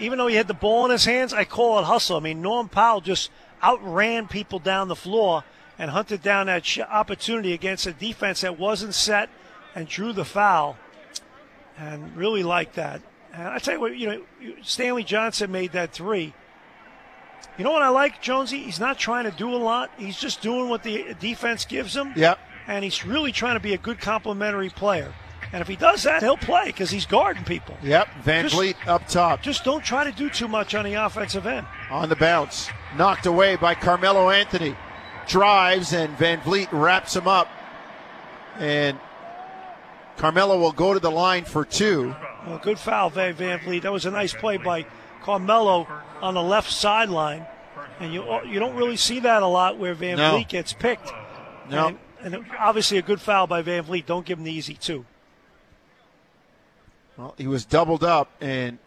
Even 0.00 0.18
though 0.18 0.26
he 0.26 0.36
had 0.36 0.48
the 0.48 0.54
ball 0.54 0.86
in 0.86 0.90
his 0.90 1.04
hands, 1.04 1.32
I 1.32 1.44
call 1.44 1.78
it 1.78 1.84
hustle. 1.84 2.16
I 2.16 2.20
mean, 2.20 2.40
Norm 2.42 2.68
Powell 2.68 3.00
just 3.00 3.30
outran 3.62 4.28
people 4.28 4.58
down 4.58 4.88
the 4.88 4.96
floor 4.96 5.44
and 5.78 5.90
hunted 5.90 6.22
down 6.22 6.46
that 6.46 6.64
sh- 6.64 6.78
opportunity 6.80 7.52
against 7.52 7.86
a 7.86 7.92
defense 7.92 8.40
that 8.40 8.58
wasn't 8.58 8.94
set 8.94 9.28
and 9.74 9.86
drew 9.86 10.12
the 10.12 10.24
foul. 10.24 10.76
and 11.78 12.14
really 12.16 12.42
like 12.42 12.74
that. 12.74 13.00
And 13.32 13.48
I 13.48 13.58
tell 13.58 13.74
you 13.74 13.80
what, 13.80 13.96
you 13.96 14.06
know, 14.08 14.22
Stanley 14.62 15.04
Johnson 15.04 15.50
made 15.50 15.72
that 15.72 15.92
three. 15.92 16.34
You 17.56 17.64
know 17.64 17.72
what 17.72 17.82
I 17.82 17.88
like, 17.88 18.20
Jonesy? 18.20 18.58
He's 18.58 18.80
not 18.80 18.98
trying 18.98 19.24
to 19.24 19.30
do 19.30 19.54
a 19.54 19.56
lot. 19.56 19.90
He's 19.98 20.18
just 20.18 20.42
doing 20.42 20.68
what 20.68 20.82
the 20.82 21.14
defense 21.20 21.64
gives 21.64 21.96
him. 21.96 22.12
Yep. 22.16 22.38
And 22.66 22.84
he's 22.84 23.04
really 23.04 23.32
trying 23.32 23.54
to 23.54 23.60
be 23.60 23.72
a 23.72 23.78
good 23.78 23.98
complementary 23.98 24.68
player. 24.68 25.12
And 25.52 25.60
if 25.62 25.66
he 25.68 25.74
does 25.76 26.04
that, 26.04 26.22
he'll 26.22 26.36
play 26.36 26.66
because 26.66 26.90
he's 26.90 27.06
guarding 27.06 27.42
people. 27.44 27.76
Yep. 27.82 28.08
Van 28.22 28.44
Just- 28.44 28.54
Vliet 28.54 28.76
up 28.86 29.08
top 29.08 29.42
Just 29.42 29.64
don't 29.64 29.84
try 29.84 30.04
to 30.04 30.12
do 30.12 30.30
too 30.30 30.46
much 30.48 30.74
on 30.74 30.84
the 30.84 30.94
offensive 30.94 31.46
end. 31.46 31.66
on 31.90 32.08
the 32.08 32.16
bounce. 32.16 32.70
Knocked 32.96 33.26
away 33.26 33.56
by 33.56 33.74
Carmelo 33.74 34.30
Anthony. 34.30 34.76
Drives 35.26 35.92
and 35.92 36.16
Van 36.18 36.40
Vleet 36.40 36.68
wraps 36.72 37.14
him 37.16 37.26
up. 37.28 37.48
And 38.58 38.98
Carmelo 40.16 40.58
will 40.58 40.72
go 40.72 40.92
to 40.94 41.00
the 41.00 41.10
line 41.10 41.44
for 41.44 41.64
two. 41.64 42.14
Well, 42.46 42.58
good 42.58 42.78
foul, 42.78 43.10
Van 43.10 43.34
Van 43.34 43.58
Vleet. 43.60 43.82
That 43.82 43.92
was 43.92 44.06
a 44.06 44.10
nice 44.10 44.32
play 44.34 44.56
by 44.56 44.86
Carmelo 45.22 45.86
on 46.20 46.34
the 46.34 46.42
left 46.42 46.70
sideline. 46.70 47.46
And 47.98 48.12
you 48.12 48.24
you 48.46 48.58
don't 48.58 48.74
really 48.76 48.96
see 48.96 49.20
that 49.20 49.42
a 49.42 49.46
lot 49.46 49.78
where 49.78 49.94
Van 49.94 50.16
No. 50.16 50.32
Vliet 50.32 50.48
gets 50.48 50.72
picked. 50.72 51.10
No. 51.70 51.96
And, 52.22 52.34
and 52.34 52.44
obviously 52.58 52.98
a 52.98 53.02
good 53.02 53.20
foul 53.20 53.46
by 53.46 53.62
Van 53.62 53.84
Vleet. 53.84 54.06
Don't 54.06 54.26
give 54.26 54.38
him 54.38 54.44
the 54.44 54.52
easy 54.52 54.74
two. 54.74 55.04
Well, 57.20 57.34
he 57.36 57.46
was 57.46 57.66
doubled 57.66 58.02
up 58.02 58.30
and 58.40 58.78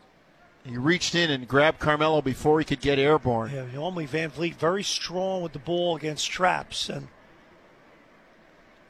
he 0.65 0.75
reached 0.75 1.13
in 1.13 1.29
and 1.29 1.47
grabbed 1.47 1.77
Carmelo 1.77 2.19
before 2.19 2.57
he 2.57 2.65
could 2.65 2.81
get 2.81 2.97
airborne. 2.97 3.51
Yeah, 3.53 3.65
normally 3.71 4.07
Van 4.07 4.31
Vleet 4.31 4.55
very 4.55 4.81
strong 4.81 5.43
with 5.43 5.53
the 5.53 5.59
ball 5.59 5.95
against 5.95 6.31
traps. 6.31 6.89
And 6.89 7.09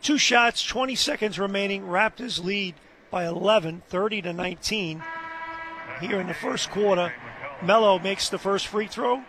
two 0.01 0.17
shots, 0.17 0.63
20 0.63 0.95
seconds 0.95 1.37
remaining. 1.37 1.83
Raptors 1.83 2.41
lead 2.41 2.75
by 3.11 3.25
11, 3.25 3.83
30 3.89 4.21
to 4.21 4.31
19. 4.33 5.03
Here 5.99 6.21
in 6.21 6.27
the 6.27 6.33
first 6.33 6.69
quarter, 6.69 7.13
Melo 7.61 7.99
makes 7.99 8.29
the 8.29 8.39
first 8.39 8.67
free 8.67 8.87
throw. 8.87 9.23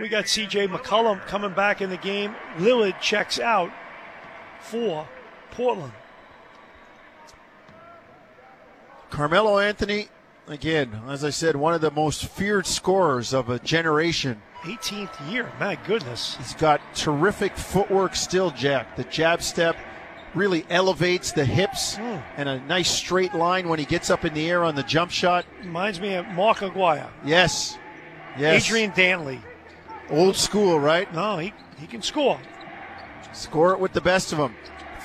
We 0.00 0.08
got 0.08 0.28
C.J. 0.28 0.68
McCollum 0.68 1.26
coming 1.26 1.54
back 1.54 1.80
in 1.80 1.90
the 1.90 1.96
game. 1.96 2.36
Lillard 2.58 3.00
checks 3.00 3.40
out 3.40 3.72
for 4.60 5.08
Portland. 5.50 5.92
Carmelo 9.20 9.58
Anthony, 9.58 10.08
again, 10.48 10.98
as 11.06 11.24
I 11.24 11.28
said, 11.28 11.54
one 11.54 11.74
of 11.74 11.82
the 11.82 11.90
most 11.90 12.24
feared 12.24 12.66
scorers 12.66 13.34
of 13.34 13.50
a 13.50 13.58
generation. 13.58 14.40
18th 14.62 15.30
year, 15.30 15.52
my 15.60 15.74
goodness. 15.86 16.36
He's 16.36 16.54
got 16.54 16.80
terrific 16.94 17.54
footwork 17.54 18.16
still, 18.16 18.50
Jack. 18.50 18.96
The 18.96 19.04
jab 19.04 19.42
step 19.42 19.76
really 20.34 20.64
elevates 20.70 21.32
the 21.32 21.44
hips 21.44 21.96
Mm. 21.96 22.22
and 22.38 22.48
a 22.48 22.60
nice 22.60 22.90
straight 22.90 23.34
line 23.34 23.68
when 23.68 23.78
he 23.78 23.84
gets 23.84 24.08
up 24.08 24.24
in 24.24 24.32
the 24.32 24.48
air 24.48 24.64
on 24.64 24.74
the 24.74 24.84
jump 24.84 25.10
shot. 25.10 25.44
Reminds 25.58 26.00
me 26.00 26.14
of 26.14 26.26
Mark 26.28 26.62
Aguirre. 26.62 27.06
Yes. 27.22 27.76
Yes. 28.38 28.64
Adrian 28.64 28.92
Dantley. 28.92 29.42
Old 30.08 30.34
school, 30.34 30.80
right? 30.80 31.12
No, 31.12 31.36
he, 31.36 31.52
he 31.78 31.86
can 31.86 32.00
score. 32.00 32.40
Score 33.34 33.74
it 33.74 33.80
with 33.80 33.92
the 33.92 34.00
best 34.00 34.32
of 34.32 34.38
them. 34.38 34.54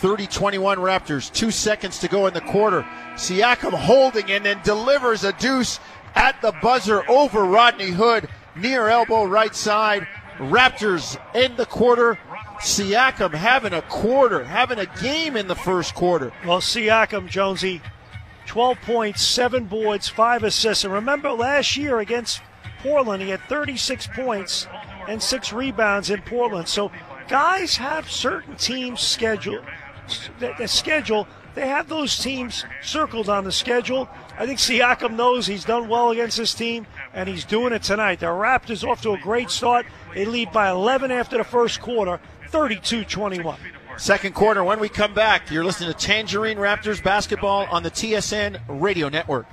30 0.06 0.28
21 0.28 0.78
Raptors. 0.78 1.34
Two 1.34 1.50
seconds 1.50 1.98
to 1.98 2.08
go 2.08 2.28
in 2.28 2.34
the 2.36 2.42
quarter. 2.42 2.86
Siakam 3.16 3.74
holding 3.74 4.30
and 4.30 4.46
then 4.46 4.62
delivers 4.64 5.24
a 5.24 5.34
deuce 5.34 5.80
at 6.14 6.40
the 6.44 6.52
buzzer 6.62 7.04
over 7.10 7.44
Rodney 7.44 7.90
Hood. 7.90 8.30
Near 8.56 8.88
elbow, 8.88 9.26
right 9.26 9.56
side. 9.56 10.08
Raptors 10.38 11.20
end 11.34 11.58
the 11.58 11.66
quarter. 11.66 12.20
Siakam 12.60 13.34
having 13.34 13.74
a 13.74 13.82
quarter, 13.82 14.44
having 14.44 14.78
a 14.78 14.86
game 15.02 15.36
in 15.36 15.48
the 15.48 15.56
first 15.56 15.96
quarter. 15.96 16.32
Well, 16.46 16.62
Siakam, 16.62 17.28
Jonesy, 17.28 17.82
12 18.46 18.82
points, 18.82 19.24
7 19.24 19.66
boards, 19.66 20.08
5 20.08 20.44
assists. 20.44 20.84
And 20.84 20.94
remember 20.94 21.32
last 21.32 21.78
year 21.78 21.98
against 21.98 22.42
Portland, 22.84 23.24
he 23.24 23.30
had 23.30 23.42
36 23.50 24.06
points 24.14 24.68
and 25.08 25.24
6 25.24 25.52
rebounds 25.52 26.12
in 26.12 26.22
Portland. 26.22 26.68
So 26.68 26.92
guys 27.28 27.78
have 27.78 28.12
certain 28.12 28.56
teams 28.56 29.02
scheduled. 29.02 29.66
The, 30.40 30.68
schedule, 30.68 31.28
they 31.54 31.68
have 31.68 31.88
those 31.88 32.18
teams 32.18 32.66
circled 32.82 33.30
on 33.30 33.44
the 33.44 33.52
schedule. 33.52 34.10
I 34.38 34.46
think 34.46 34.60
Siakam 34.60 35.16
knows 35.16 35.48
he's 35.48 35.66
done 35.66 35.88
well 35.88 36.12
against 36.12 36.38
this 36.38 36.54
team, 36.54 36.86
and 37.14 37.30
he's 37.30 37.46
doing 37.46 37.74
it 37.74 37.84
tonight. 37.84 38.20
The 38.20 38.28
Raptors 38.28 38.88
off 38.88 39.02
to 39.04 39.12
a 39.12 39.18
great 39.20 39.50
start. 39.50 39.86
They 40.14 40.26
lead 40.26 40.52
by 40.52 40.70
11 40.70 41.12
after 41.12 41.38
the 41.38 41.44
first 41.44 41.82
quarter, 41.82 42.20
32 42.50 43.06
21. 43.06 43.58
Second 43.98 44.36
quarter, 44.36 44.64
when 44.64 44.80
we 44.82 44.90
come 44.90 45.14
back, 45.14 45.50
you're 45.50 45.64
listening 45.64 45.92
to 45.92 45.98
Tangerine 45.98 46.58
Raptors 46.58 47.02
basketball 47.02 47.66
on 47.72 47.82
the 47.82 47.92
TSN 47.92 48.60
radio 48.68 49.08
network. 49.08 49.48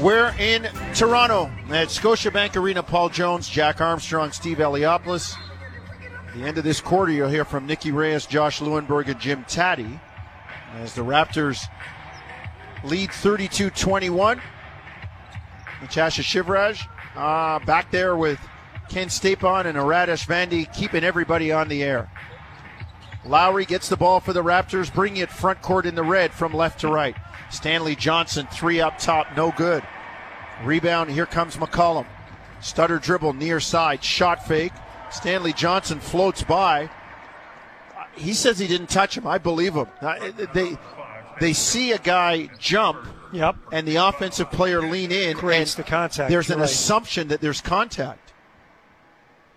We're 0.00 0.34
in 0.38 0.64
Toronto 0.94 1.50
at 1.70 1.88
Scotiabank 1.88 2.56
Arena. 2.56 2.82
Paul 2.82 3.08
Jones, 3.08 3.48
Jack 3.48 3.80
Armstrong, 3.80 4.32
Steve 4.32 4.58
Eliopoulos. 4.58 5.34
At 6.34 6.40
the 6.40 6.46
end 6.48 6.58
of 6.58 6.64
this 6.64 6.80
quarter, 6.80 7.12
you'll 7.12 7.28
hear 7.28 7.44
from 7.44 7.64
Nikki 7.64 7.92
Reyes, 7.92 8.26
Josh 8.26 8.58
Lewenberg, 8.58 9.06
and 9.06 9.20
Jim 9.20 9.44
Taddy 9.44 10.00
as 10.80 10.92
the 10.92 11.02
Raptors 11.02 11.60
lead 12.82 13.12
32 13.12 13.70
21. 13.70 14.42
Natasha 15.80 16.22
Shivraj 16.22 16.88
uh, 17.14 17.64
back 17.64 17.92
there 17.92 18.16
with 18.16 18.40
Ken 18.88 19.06
Stapon 19.06 19.66
and 19.66 19.78
Arad 19.78 20.08
Ashvandi 20.08 20.74
keeping 20.74 21.04
everybody 21.04 21.52
on 21.52 21.68
the 21.68 21.84
air. 21.84 22.10
Lowry 23.24 23.64
gets 23.64 23.88
the 23.88 23.96
ball 23.96 24.18
for 24.18 24.32
the 24.32 24.42
Raptors, 24.42 24.92
bringing 24.92 25.22
it 25.22 25.30
front 25.30 25.62
court 25.62 25.86
in 25.86 25.94
the 25.94 26.02
red 26.02 26.32
from 26.32 26.52
left 26.52 26.80
to 26.80 26.88
right. 26.88 27.14
Stanley 27.52 27.94
Johnson, 27.94 28.48
three 28.50 28.80
up 28.80 28.98
top, 28.98 29.28
no 29.36 29.52
good. 29.56 29.84
Rebound, 30.64 31.12
here 31.12 31.26
comes 31.26 31.56
McCollum. 31.58 32.06
Stutter 32.60 32.98
dribble 32.98 33.34
near 33.34 33.60
side, 33.60 34.02
shot 34.02 34.44
fake. 34.48 34.72
Stanley 35.10 35.52
Johnson 35.52 36.00
floats 36.00 36.42
by. 36.42 36.90
He 38.16 38.32
says 38.32 38.58
he 38.58 38.66
didn't 38.66 38.90
touch 38.90 39.16
him. 39.16 39.26
I 39.26 39.38
believe 39.38 39.74
him. 39.74 39.86
They, 40.52 40.76
they 41.40 41.52
see 41.52 41.92
a 41.92 41.98
guy 41.98 42.48
jump 42.58 43.06
Yep. 43.32 43.56
and 43.72 43.88
the 43.88 43.96
offensive 43.96 44.50
player 44.52 44.80
lean 44.80 45.10
in. 45.10 45.36
Creates 45.36 45.74
and 45.74 45.84
the 45.84 45.90
contact. 45.90 46.30
There's 46.30 46.50
an 46.50 46.60
right. 46.60 46.64
assumption 46.64 47.28
that 47.28 47.40
there's 47.40 47.60
contact. 47.60 48.32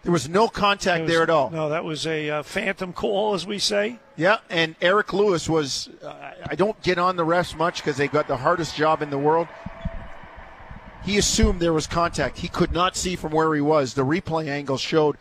There 0.01 0.12
was 0.12 0.27
no 0.29 0.47
contact 0.47 1.03
was- 1.03 1.12
there 1.12 1.21
at 1.21 1.29
all. 1.29 1.49
No, 1.51 1.69
that 1.69 1.83
was 1.83 2.07
a 2.07 2.29
uh, 2.29 2.43
phantom 2.43 2.93
call, 2.93 3.33
as 3.36 3.45
we 3.45 3.60
say. 3.60 3.99
Yeah, 4.15 4.38
and 4.49 4.75
Eric 4.81 5.13
Lewis 5.13 5.47
was. 5.47 5.89
Uh, 6.03 6.31
I 6.47 6.55
don't 6.55 6.81
get 6.81 6.97
on 6.97 7.17
the 7.17 7.25
refs 7.25 7.55
much 7.55 7.77
because 7.83 7.97
they've 7.97 8.12
got 8.12 8.27
the 8.27 8.38
hardest 8.38 8.75
job 8.75 9.01
in 9.03 9.10
the 9.12 9.17
world. 9.19 9.47
He 11.03 11.17
assumed 11.17 11.60
there 11.60 11.73
was 11.73 11.88
contact. 11.88 12.39
He 12.39 12.47
could 12.47 12.71
not 12.71 12.95
see 12.95 13.15
from 13.15 13.31
where 13.31 13.53
he 13.53 13.62
was. 13.62 13.93
The 13.93 14.03
replay 14.05 14.47
angle 14.47 14.77
showed 14.77 15.17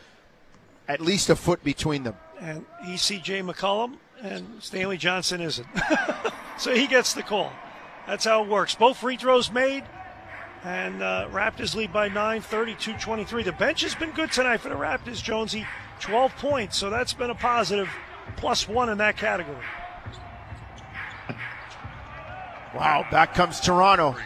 at 0.89 1.01
least 1.01 1.31
a 1.31 1.37
foot 1.37 1.63
between 1.65 2.05
them. 2.05 2.17
And 2.41 2.65
ECJ 2.85 3.49
McCollum 3.49 3.97
and 4.23 4.63
Stanley 4.63 4.97
Johnson 4.97 5.41
isn't. 5.41 5.67
so 6.59 6.75
he 6.75 6.87
gets 6.87 7.15
the 7.15 7.23
call. 7.23 7.53
That's 8.07 8.25
how 8.25 8.45
it 8.45 8.49
works. 8.49 8.75
Both 8.75 8.99
free 8.99 9.17
throws 9.17 9.51
made, 9.51 9.85
and 10.65 11.03
uh, 11.03 11.29
Raptors 11.33 11.75
lead 11.75 11.93
by 11.93 12.09
9, 12.09 12.41
32 12.41 12.95
23. 12.99 13.43
The 13.43 13.53
bench 13.53 13.83
has 13.83 13.95
been 13.95 14.11
good 14.11 14.31
tonight 14.31 14.59
for 14.59 14.69
the 14.69 14.77
Raptors, 14.77 15.23
Jonesy. 15.23 15.67
12 16.01 16.37
points, 16.37 16.77
so 16.77 16.91
that's 16.91 17.15
been 17.15 17.31
a 17.31 17.35
positive, 17.35 17.89
plus 18.37 18.69
one 18.69 18.91
in 18.91 18.99
that 18.99 19.17
category. 19.17 19.57
Wow, 22.75 23.07
back 23.11 23.35
comes 23.35 23.61
Toronto. 23.61 24.17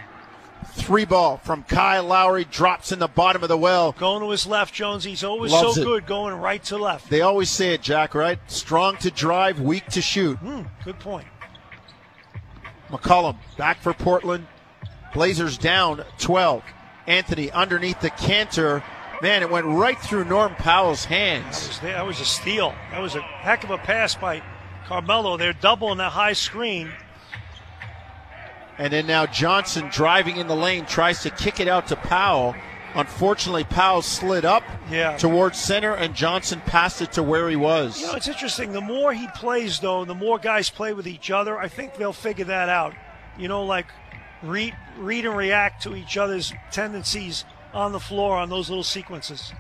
Three 0.75 1.05
ball 1.05 1.39
from 1.39 1.63
Kyle 1.65 2.05
Lowry 2.05 2.45
drops 2.45 2.93
in 2.93 2.99
the 2.99 3.09
bottom 3.09 3.43
of 3.43 3.49
the 3.49 3.57
well. 3.57 3.93
Going 3.93 4.23
to 4.23 4.31
his 4.31 4.47
left, 4.47 4.73
Jones. 4.75 5.05
He's 5.05 5.25
always 5.25 5.53
Loves 5.53 5.75
so 5.75 5.83
it. 5.83 5.85
good 5.85 6.07
going 6.07 6.35
right 6.35 6.63
to 6.65 6.79
left. 6.79 7.11
They 7.11 7.21
always 7.23 7.51
say 7.51 7.75
it, 7.75 7.83
Jack, 7.83 8.15
right? 8.15 8.39
Strong 8.47 8.99
to 8.99 9.11
drive, 9.11 9.61
weak 9.61 9.87
to 9.89 10.01
shoot. 10.01 10.37
Hmm, 10.39 10.63
good 10.85 10.99
point. 10.99 11.27
McCollum 12.91 13.37
back 13.57 13.79
for 13.81 13.93
Portland. 13.95 14.47
Blazers 15.15 15.59
down 15.59 16.05
12. 16.19 16.63
Anthony 17.07 17.51
underneath 17.51 18.01
the 18.01 18.11
canter. 18.11 18.83
Man, 19.23 19.43
it 19.43 19.51
went 19.51 19.67
right 19.67 19.99
through 19.99 20.25
Norm 20.25 20.55
Powell's 20.55 21.03
That 21.05 21.09
hands. 21.15 21.69
was, 21.69 21.81
that 21.81 22.07
was 22.07 22.21
a 22.21 22.25
steal. 22.25 22.75
That 22.91 23.01
was 23.01 23.17
a 23.17 23.21
heck 23.21 23.65
of 23.65 23.71
a 23.71 23.79
pass 23.79 24.15
by 24.15 24.43
Carmelo. 24.87 25.37
They're 25.37 25.53
doubling 25.53 25.99
the 25.99 26.09
high 26.11 26.33
screen. 26.33 26.91
And 28.81 28.91
then 28.91 29.07
now 29.07 29.27
Johnson 29.27 29.89
driving 29.93 30.39
in 30.39 30.49
the 30.49 30.57
lane 30.57 30.87
tries 30.87 31.23
to 31.25 31.31
kick 31.31 31.61
it 31.61 31.69
out 31.69 31.89
to 31.89 31.97
Powell. 31.97 32.55
Unfortunately, 32.95 33.63
Powell 33.63 34.01
slid 34.01 34.47
up 34.47 34.63
Yeah. 34.91 35.19
towards 35.19 35.59
center, 35.61 35.93
and 35.95 36.15
Johnson 36.15 36.63
passed 36.65 37.03
it 37.03 37.13
to 37.13 37.23
where 37.23 37.49
he 37.51 37.57
was. 37.57 38.01
You 38.01 38.07
know, 38.07 38.15
it's 38.15 38.27
interesting. 38.27 38.73
The 38.73 38.81
more 38.81 39.13
he 39.13 39.29
plays, 39.37 39.81
though, 39.81 40.07
the 40.07 40.15
more 40.15 40.39
guys 40.39 40.71
play 40.71 40.95
with 40.95 41.07
each 41.07 41.31
other. 41.31 41.59
I 41.59 41.69
think 41.69 41.95
they'll 41.97 42.15
figure 42.15 42.47
that 42.47 42.71
out. 42.71 42.95
You 43.39 43.49
know, 43.49 43.65
like 43.65 43.87
read, 44.43 44.75
read 44.97 45.27
and 45.27 45.37
react 45.37 45.83
to 45.83 45.95
each 45.95 46.17
other's 46.17 46.53
tendencies 46.73 47.45
on 47.75 47.93
the 47.93 48.01
floor 48.01 48.39
on 48.39 48.49
those 48.49 48.71
little 48.71 48.83
sequences. 48.83 49.53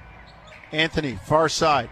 Anthony, 0.72 1.18
far 1.26 1.50
side, 1.50 1.90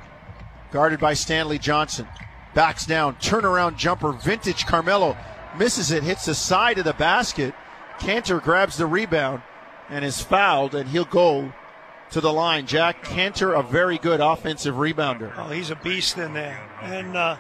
guarded 0.73 0.99
by 0.99 1.13
Stanley 1.13 1.59
Johnson. 1.59 2.09
Backs 2.55 2.87
down, 2.87 3.17
turnaround 3.17 3.77
jumper, 3.77 4.13
vintage 4.13 4.65
Carmelo. 4.67 5.15
Misses 5.59 5.91
it, 5.91 6.05
hits 6.05 6.27
the 6.27 6.35
side 6.35 6.79
of 6.79 6.85
the 6.85 6.93
basket. 6.93 7.55
Kanter 7.99 8.43
grabs 8.43 8.77
the 8.77 8.87
rebound 8.87 9.43
and 9.89 10.05
is 10.05 10.21
fouled, 10.21 10.75
and 10.75 10.89
he'll 10.89 11.05
go 11.05 11.53
to 12.11 12.21
the 12.21 12.33
line. 12.33 12.67
Jack 12.67 13.05
Kanter, 13.05 13.59
a 13.59 13.63
very 13.63 13.99
good 13.99 14.21
offensive 14.21 14.77
rebounder. 14.77 15.33
Oh, 15.37 15.49
he's 15.49 15.71
a 15.71 15.77
beast 15.77 16.17
in 16.17 16.33
there. 16.33 16.61
And 16.83 17.17
uh, 17.17 17.37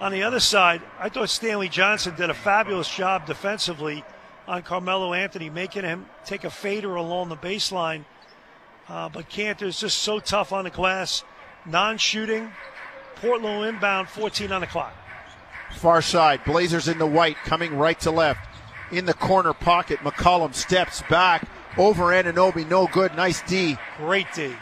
on 0.00 0.12
the 0.12 0.22
other 0.22 0.40
side, 0.40 0.80
I 0.98 1.08
thought 1.08 1.28
Stanley 1.28 1.68
Johnson 1.68 2.14
did 2.16 2.30
a 2.30 2.34
fabulous 2.34 2.88
job 2.88 3.26
defensively 3.26 4.04
on 4.46 4.62
Carmelo 4.62 5.12
Anthony, 5.12 5.50
making 5.50 5.84
him 5.84 6.06
take 6.24 6.44
a 6.44 6.50
fader 6.50 6.94
along 6.94 7.28
the 7.28 7.36
baseline. 7.36 8.04
Uh, 8.88 9.10
but 9.10 9.28
Kanter 9.28 9.66
is 9.66 9.78
just 9.78 9.98
so 9.98 10.18
tough 10.20 10.52
on 10.52 10.64
the 10.64 10.70
glass, 10.70 11.22
non 11.66 11.98
shooting. 11.98 12.50
Portland 13.16 13.66
inbound, 13.66 14.08
14 14.08 14.52
on 14.52 14.60
the 14.62 14.66
clock. 14.66 14.94
Far 15.76 16.02
side, 16.02 16.44
Blazers 16.44 16.88
in 16.88 16.98
the 16.98 17.06
white, 17.06 17.36
coming 17.44 17.76
right 17.76 17.98
to 18.00 18.10
left. 18.10 18.40
In 18.90 19.04
the 19.04 19.14
corner 19.14 19.52
pocket, 19.52 19.98
McCollum 20.00 20.54
steps 20.54 21.02
back 21.10 21.48
over 21.76 22.04
Anunoby, 22.06 22.68
no 22.68 22.86
good. 22.86 23.14
Nice 23.14 23.42
D. 23.42 23.76
Great 23.96 24.26
D. 24.34 24.54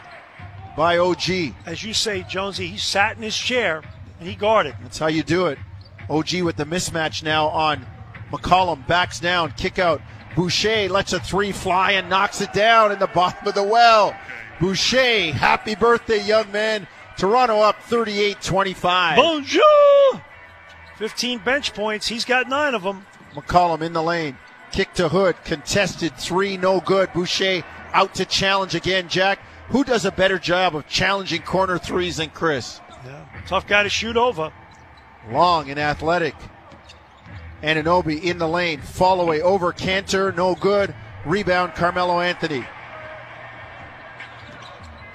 By 0.75 0.97
OG. 0.99 1.53
As 1.65 1.83
you 1.83 1.93
say, 1.93 2.23
Jonesy, 2.23 2.67
he 2.67 2.77
sat 2.77 3.17
in 3.17 3.23
his 3.23 3.35
chair 3.35 3.81
and 4.19 4.27
he 4.27 4.35
guarded. 4.35 4.75
That's 4.81 4.99
how 4.99 5.07
you 5.07 5.23
do 5.23 5.47
it. 5.47 5.57
OG 6.09 6.41
with 6.43 6.55
the 6.55 6.65
mismatch 6.65 7.23
now 7.23 7.47
on 7.47 7.85
McCollum. 8.31 8.85
Backs 8.85 9.19
down, 9.19 9.51
kick 9.53 9.79
out. 9.79 10.01
Boucher 10.35 10.87
lets 10.89 11.13
a 11.13 11.19
three 11.19 11.51
fly 11.51 11.93
and 11.93 12.09
knocks 12.09 12.41
it 12.41 12.53
down 12.53 12.91
in 12.91 12.99
the 12.99 13.07
bottom 13.07 13.47
of 13.47 13.55
the 13.55 13.63
well. 13.63 14.15
Boucher, 14.59 15.33
happy 15.33 15.73
birthday, 15.73 16.23
young 16.23 16.51
man. 16.51 16.87
Toronto 17.17 17.59
up 17.61 17.81
38 17.83 18.39
25. 18.41 19.15
Bonjour! 19.15 20.21
15 20.97 21.39
bench 21.39 21.73
points. 21.73 22.07
He's 22.07 22.25
got 22.25 22.49
nine 22.49 22.73
of 22.73 22.83
them. 22.83 23.05
McCollum 23.33 23.81
in 23.81 23.93
the 23.93 24.01
lane. 24.01 24.37
Kick 24.71 24.93
to 24.95 25.09
Hood. 25.09 25.35
Contested 25.43 26.15
three, 26.17 26.57
no 26.57 26.79
good. 26.79 27.13
Boucher 27.13 27.63
out 27.93 28.15
to 28.15 28.25
challenge 28.25 28.75
again. 28.75 29.07
Jack, 29.07 29.39
who 29.69 29.83
does 29.83 30.05
a 30.05 30.11
better 30.11 30.39
job 30.39 30.75
of 30.75 30.87
challenging 30.87 31.41
corner 31.43 31.77
threes 31.77 32.17
than 32.17 32.29
Chris? 32.31 32.81
Yeah. 33.05 33.25
Tough 33.45 33.67
guy 33.67 33.83
to 33.83 33.89
shoot 33.89 34.17
over. 34.17 34.51
Long 35.29 35.69
and 35.69 35.79
athletic. 35.79 36.35
Anunoby 37.61 38.23
in 38.23 38.37
the 38.37 38.47
lane. 38.47 38.81
Fall 38.81 39.21
away 39.21 39.41
over 39.41 39.71
Kanter, 39.73 40.35
no 40.35 40.55
good. 40.55 40.93
Rebound 41.25 41.75
Carmelo 41.75 42.21
Anthony. 42.21 42.65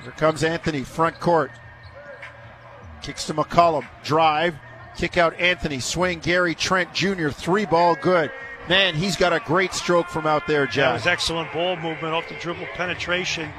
Here 0.03 0.13
comes 0.17 0.43
Anthony, 0.43 0.83
front 0.83 1.19
court. 1.21 1.51
Kicks 3.03 3.27
to 3.27 3.35
McCollum. 3.35 3.87
Drive. 4.03 4.55
Kick 4.97 5.17
out 5.17 5.39
Anthony. 5.39 5.81
Swing 5.81 6.19
Gary 6.21 6.55
Trent 6.55 6.93
Jr. 6.93 7.29
Three 7.29 7.67
ball 7.67 7.95
good. 7.95 8.31
Man, 8.69 8.95
he's 8.95 9.17
got 9.17 9.33
a 9.33 9.41
great 9.41 9.75
stroke 9.75 10.09
from 10.09 10.27
out 10.27 10.47
there, 10.47 10.67
Jack. 10.67 10.75
That 10.75 10.93
was 10.95 11.07
excellent 11.07 11.53
ball 11.53 11.77
movement 11.77 12.15
off 12.15 12.29
the 12.29 12.37
dribble 12.37 12.67
penetration. 12.75 13.51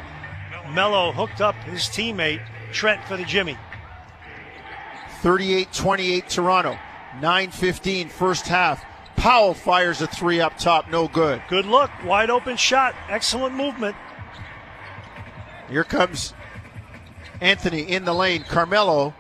Melo 0.72 1.12
hooked 1.12 1.42
up 1.42 1.56
his 1.64 1.84
teammate, 1.84 2.42
Trent, 2.72 3.04
for 3.06 3.18
the 3.18 3.26
Jimmy. 3.26 3.58
38 5.22 5.72
28 5.74 6.30
Toronto. 6.30 6.78
9 7.22 7.52
first 7.52 8.48
half. 8.48 8.84
Powell 9.16 9.54
fires 9.54 10.02
a 10.02 10.08
three 10.08 10.42
up 10.42 10.58
top, 10.58 10.90
no 10.90 11.08
good. 11.08 11.42
Good 11.48 11.66
look, 11.66 11.92
wide 12.04 12.30
open 12.30 12.58
shot, 12.58 12.96
excellent 13.10 13.56
movement. 13.56 13.96
Here 15.70 15.84
comes 15.84 16.34
Anthony 17.40 17.84
in 17.84 18.06
the 18.06 18.14
lane. 18.14 18.44
Carmelo, 18.44 19.14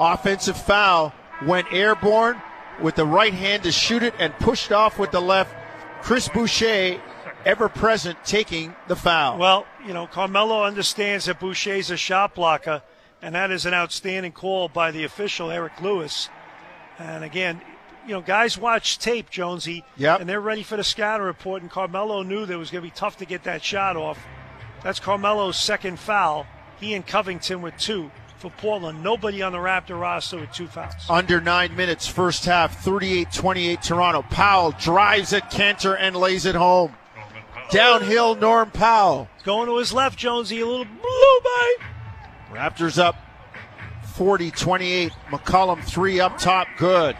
offensive 0.00 0.56
foul, 0.56 1.12
went 1.44 1.72
airborne 1.72 2.40
with 2.80 2.94
the 2.94 3.06
right 3.06 3.34
hand 3.34 3.62
to 3.64 3.72
shoot 3.72 4.02
it 4.02 4.14
and 4.18 4.32
pushed 4.34 4.72
off 4.72 4.98
with 4.98 5.10
the 5.10 5.20
left. 5.20 5.54
Chris 6.02 6.28
Boucher, 6.28 7.00
ever 7.44 7.68
present, 7.68 8.18
taking 8.24 8.74
the 8.86 8.96
foul. 8.96 9.38
Well, 9.38 9.66
you 9.86 9.92
know, 9.92 10.06
Carmelo 10.06 10.64
understands 10.64 11.26
that 11.26 11.40
Boucher's 11.40 11.90
a 11.90 11.96
shot 11.96 12.34
blocker, 12.34 12.82
and 13.20 13.34
that 13.34 13.50
is 13.50 13.66
an 13.66 13.74
outstanding 13.74 14.32
call 14.32 14.68
by 14.68 14.90
the 14.90 15.04
official, 15.04 15.50
Eric 15.50 15.80
Lewis. 15.80 16.28
And 16.98 17.24
again, 17.24 17.60
you 18.06 18.14
know, 18.14 18.20
guys 18.20 18.56
watch 18.56 18.98
tape, 18.98 19.28
Jonesy, 19.30 19.84
yep. 19.96 20.20
and 20.20 20.28
they're 20.28 20.40
ready 20.40 20.62
for 20.62 20.76
the 20.76 20.84
scatter 20.84 21.24
report, 21.24 21.62
and 21.62 21.70
Carmelo 21.70 22.22
knew 22.22 22.46
that 22.46 22.54
it 22.54 22.56
was 22.56 22.70
going 22.70 22.82
to 22.82 22.90
be 22.90 22.94
tough 22.94 23.18
to 23.18 23.24
get 23.24 23.44
that 23.44 23.62
shot 23.62 23.96
off. 23.96 24.18
That's 24.82 25.00
Carmelo's 25.00 25.58
second 25.58 25.98
foul. 25.98 26.46
He 26.80 26.94
and 26.94 27.06
Covington 27.06 27.60
with 27.60 27.76
two 27.76 28.10
for 28.38 28.50
Portland. 28.50 29.02
Nobody 29.02 29.42
on 29.42 29.52
the 29.52 29.58
Raptor 29.58 30.00
roster 30.00 30.38
with 30.38 30.52
two 30.52 30.66
fouls. 30.66 30.94
Under 31.10 31.40
nine 31.40 31.74
minutes, 31.76 32.06
first 32.06 32.44
half, 32.44 32.82
38 32.82 33.32
28 33.32 33.82
Toronto. 33.82 34.22
Powell 34.22 34.72
drives 34.72 35.32
at 35.32 35.50
Kanter 35.50 35.96
and 35.98 36.16
lays 36.16 36.46
it 36.46 36.54
home. 36.54 36.94
Downhill, 37.70 38.34
Norm 38.36 38.70
Powell. 38.70 39.28
Going 39.44 39.66
to 39.66 39.76
his 39.76 39.92
left, 39.92 40.18
Jonesy, 40.18 40.60
a 40.60 40.66
little 40.66 40.86
blue 40.86 41.40
bite. 41.44 41.76
Raptors 42.52 42.98
up 42.98 43.16
40 44.14 44.50
28. 44.50 45.12
McCollum 45.30 45.82
three 45.84 46.20
up 46.20 46.38
top, 46.38 46.68
good. 46.78 47.16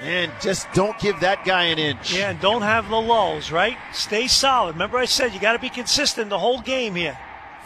And 0.00 0.30
just 0.40 0.68
don't 0.74 0.96
give 1.00 1.20
that 1.20 1.44
guy 1.44 1.64
an 1.64 1.78
inch. 1.78 2.14
Yeah, 2.14 2.30
and 2.30 2.40
don't 2.40 2.62
have 2.62 2.88
the 2.88 3.00
lulls, 3.00 3.50
right? 3.50 3.76
Stay 3.92 4.28
solid. 4.28 4.74
Remember, 4.74 4.96
I 4.98 5.06
said 5.06 5.34
you 5.34 5.40
got 5.40 5.54
to 5.54 5.58
be 5.58 5.70
consistent 5.70 6.30
the 6.30 6.38
whole 6.38 6.60
game 6.60 6.94
here. 6.94 7.18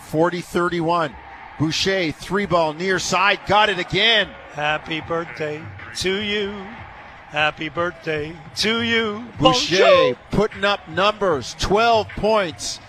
40 0.08 0.40
31. 0.40 1.14
Boucher, 1.58 2.12
three 2.12 2.46
ball 2.46 2.72
near 2.72 2.98
side, 2.98 3.40
got 3.46 3.68
it 3.68 3.78
again. 3.78 4.28
Happy 4.52 5.00
birthday 5.00 5.62
to 5.96 6.20
you. 6.20 6.50
Happy 7.28 7.68
birthday 7.68 8.34
to 8.56 8.82
you. 8.82 9.24
Boucher 9.38 9.78
Bonjour. 9.78 10.16
putting 10.30 10.64
up 10.64 10.86
numbers 10.88 11.56
12 11.60 12.08
points. 12.10 12.80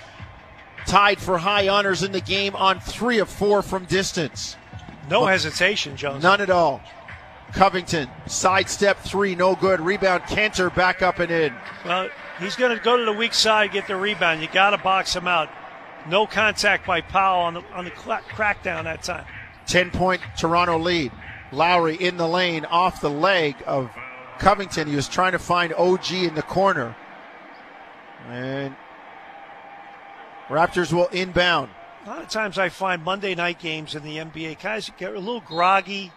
Tied 0.85 1.19
for 1.19 1.37
high 1.37 1.69
honors 1.69 2.03
in 2.03 2.11
the 2.11 2.19
game 2.19 2.55
on 2.55 2.79
three 2.79 3.19
of 3.19 3.29
four 3.29 3.61
from 3.61 3.85
distance. 3.85 4.57
No 5.09 5.25
hesitation, 5.25 5.95
Jones. 5.95 6.23
None 6.23 6.41
at 6.41 6.49
all. 6.49 6.81
Covington, 7.53 8.09
sidestep 8.25 8.97
three, 8.99 9.35
no 9.35 9.55
good. 9.55 9.79
Rebound, 9.79 10.23
Kanter 10.23 10.73
back 10.73 11.01
up 11.01 11.19
and 11.19 11.31
in. 11.31 11.53
Well, 11.85 12.09
he's 12.39 12.55
going 12.55 12.75
to 12.75 12.83
go 12.83 12.97
to 12.97 13.05
the 13.05 13.13
weak 13.13 13.33
side, 13.33 13.71
get 13.71 13.87
the 13.87 13.95
rebound. 13.95 14.41
You 14.41 14.47
got 14.51 14.71
to 14.71 14.77
box 14.77 15.15
him 15.15 15.27
out. 15.27 15.49
No 16.09 16.27
contact 16.27 16.85
by 16.85 17.01
Powell 17.01 17.41
on 17.43 17.53
the 17.53 17.63
on 17.73 17.85
the 17.85 17.91
crackdown 17.91 18.83
that 18.83 19.03
time. 19.03 19.25
Ten 19.65 19.91
point 19.91 20.21
Toronto 20.37 20.77
lead. 20.77 21.11
Lowry 21.51 21.95
in 21.95 22.17
the 22.17 22.27
lane 22.27 22.65
off 22.65 22.99
the 22.99 23.09
leg 23.09 23.55
of 23.65 23.91
Covington. 24.39 24.87
He 24.87 24.95
was 24.95 25.07
trying 25.07 25.33
to 25.33 25.39
find 25.39 25.73
OG 25.73 26.11
in 26.11 26.35
the 26.35 26.41
corner. 26.41 26.95
And 28.27 28.75
Raptors 30.49 30.91
will 30.91 31.07
inbound. 31.07 31.69
A 32.05 32.09
lot 32.09 32.21
of 32.21 32.29
times 32.29 32.57
I 32.57 32.69
find 32.69 33.03
Monday 33.03 33.33
night 33.33 33.59
games 33.59 33.95
in 33.95 34.03
the 34.03 34.17
NBA 34.17 34.61
guys 34.61 34.91
get 34.97 35.15
a 35.15 35.19
little 35.19 35.39
groggy, 35.41 36.11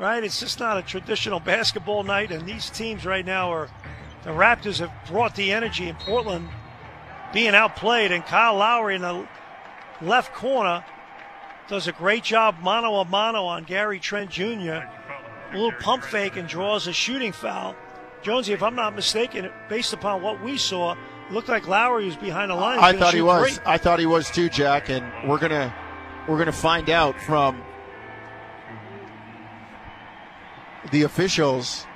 right? 0.00 0.24
It's 0.24 0.40
just 0.40 0.58
not 0.58 0.78
a 0.78 0.82
traditional 0.82 1.38
basketball 1.38 2.02
night, 2.02 2.32
and 2.32 2.46
these 2.46 2.70
teams 2.70 3.06
right 3.06 3.24
now 3.24 3.52
are 3.52 3.68
the 4.24 4.30
Raptors 4.30 4.80
have 4.80 4.92
brought 5.06 5.36
the 5.36 5.52
energy 5.52 5.88
in 5.88 5.94
Portland 5.96 6.48
being 7.32 7.54
outplayed, 7.54 8.12
and 8.12 8.24
Kyle 8.24 8.56
Lowry 8.56 8.96
in 8.96 9.02
the 9.02 9.26
left 10.00 10.32
corner 10.34 10.84
does 11.68 11.86
a 11.86 11.92
great 11.92 12.24
job 12.24 12.56
mano 12.62 12.94
a 12.96 13.04
mano 13.04 13.44
on 13.44 13.64
Gary 13.64 14.00
Trent 14.00 14.30
Jr. 14.30 14.44
A 15.50 15.52
little 15.52 15.72
pump 15.72 16.02
fake 16.02 16.36
and 16.36 16.48
draws 16.48 16.86
a 16.86 16.92
shooting 16.92 17.32
foul. 17.32 17.76
Jonesy, 18.22 18.52
if 18.52 18.62
I'm 18.62 18.74
not 18.74 18.94
mistaken, 18.94 19.50
based 19.68 19.92
upon 19.92 20.22
what 20.22 20.42
we 20.42 20.58
saw, 20.58 20.96
looked 21.30 21.48
like 21.48 21.68
Lowry 21.68 22.06
was 22.06 22.16
behind 22.16 22.50
the 22.50 22.54
line. 22.54 22.78
I 22.78 22.92
thought 22.92 23.14
he 23.14 23.22
was. 23.22 23.58
Great. 23.58 23.60
I 23.66 23.78
thought 23.78 23.98
he 23.98 24.06
was 24.06 24.30
too, 24.30 24.48
Jack. 24.48 24.88
And 24.88 25.06
we're 25.28 25.38
gonna 25.38 25.74
we're 26.26 26.38
gonna 26.38 26.52
find 26.52 26.90
out 26.90 27.20
from 27.20 27.62
the 30.90 31.02
officials. 31.02 31.86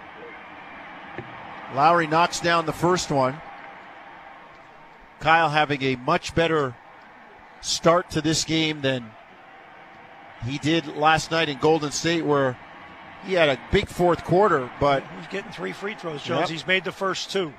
Lowry 1.75 2.07
knocks 2.07 2.41
down 2.41 2.67
the 2.67 2.73
first 2.73 3.11
one. 3.11 3.41
Kyle 5.23 5.49
having 5.49 5.83
a 5.83 5.97
much 5.97 6.35
better 6.35 6.75
start 7.61 8.11
to 8.11 8.21
this 8.21 8.45
game 8.45 8.81
than 8.81 9.09
he 10.45 10.59
did 10.59 10.97
last 10.97 11.31
night 11.31 11.49
in 11.49 11.59
Golden 11.59 11.93
State, 11.93 12.25
where 12.25 12.59
he 13.25 13.35
had 13.35 13.49
a 13.49 13.59
big 13.71 13.89
fourth 13.89 14.25
quarter, 14.25 14.69
but 14.81 15.05
he's 15.17 15.29
getting 15.29 15.53
three 15.53 15.73
free 15.73 15.95
throws. 15.95 16.23
Jones, 16.25 16.41
yep. 16.41 16.49
he's 16.49 16.67
made 16.67 16.83
the 16.83 16.93
first 16.93 17.31
two. 17.31 17.53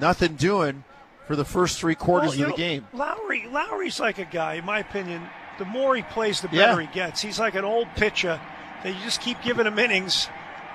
Nothing 0.00 0.36
doing 0.36 0.84
for 1.26 1.34
the 1.34 1.44
first 1.44 1.80
three 1.80 1.96
quarters 1.96 2.38
well, 2.38 2.40
of 2.40 2.46
the 2.46 2.50
know, 2.50 2.56
game. 2.56 2.86
Lowry, 2.92 3.48
Lowry's 3.48 3.98
like 3.98 4.18
a 4.18 4.24
guy, 4.24 4.54
in 4.54 4.64
my 4.64 4.78
opinion. 4.78 5.22
The 5.58 5.64
more 5.64 5.96
he 5.96 6.02
plays, 6.02 6.40
the 6.40 6.46
better 6.46 6.80
yeah. 6.80 6.86
he 6.86 6.94
gets. 6.94 7.20
He's 7.20 7.40
like 7.40 7.56
an 7.56 7.64
old 7.64 7.88
pitcher 7.96 8.40
that 8.84 8.94
you 8.94 9.02
just 9.02 9.20
keep 9.20 9.42
giving 9.42 9.66
him 9.66 9.76
innings, 9.76 10.28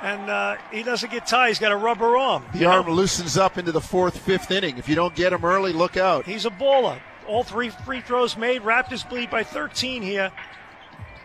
and 0.04 0.30
uh, 0.30 0.58
he 0.70 0.84
doesn't 0.84 1.12
get 1.12 1.26
tired. 1.26 1.48
He's 1.48 1.60
got 1.60 1.72
a 1.72 1.78
rubber 1.78 2.18
arm. 2.18 2.44
The 2.54 2.66
arm 2.66 2.88
know? 2.88 2.94
loosens 2.94 3.38
up 3.38 3.58
into 3.58 3.72
the 3.72 3.82
fourth, 3.82 4.18
fifth 4.18 4.52
inning. 4.52 4.78
If 4.78 4.90
you 4.90 4.96
don't 4.96 5.16
get 5.16 5.32
him 5.32 5.46
early, 5.46 5.72
look 5.72 5.96
out. 5.98 6.26
He's 6.26 6.46
a 6.46 6.52
baller. 6.52 7.00
All 7.26 7.44
three 7.44 7.70
free 7.70 8.02
throws 8.02 8.38
made. 8.38 8.62
Raptors 8.64 9.10
lead 9.10 9.32
by 9.32 9.44
13 9.44 10.04
here. 10.04 10.32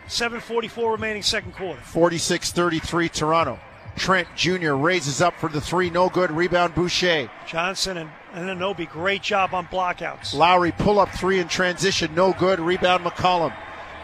7:44 0.07 0.93
remaining 0.93 1.21
second 1.21 1.53
quarter. 1.53 1.81
46-33 1.81 3.11
Toronto. 3.11 3.59
Trent 3.95 4.29
Jr. 4.35 4.73
raises 4.73 5.21
up 5.21 5.35
for 5.35 5.49
the 5.49 5.59
three, 5.59 5.89
no 5.89 6.07
good. 6.07 6.31
Rebound 6.31 6.73
Boucher. 6.73 7.29
Johnson 7.45 7.97
and 7.97 8.09
Anunoby, 8.33 8.89
great 8.89 9.21
job 9.21 9.53
on 9.53 9.67
blockouts. 9.67 10.33
Lowry 10.33 10.71
pull 10.71 10.99
up 10.99 11.09
three 11.09 11.39
in 11.39 11.49
transition, 11.49 12.15
no 12.15 12.31
good. 12.31 12.59
Rebound 12.59 13.03
McCollum. 13.03 13.53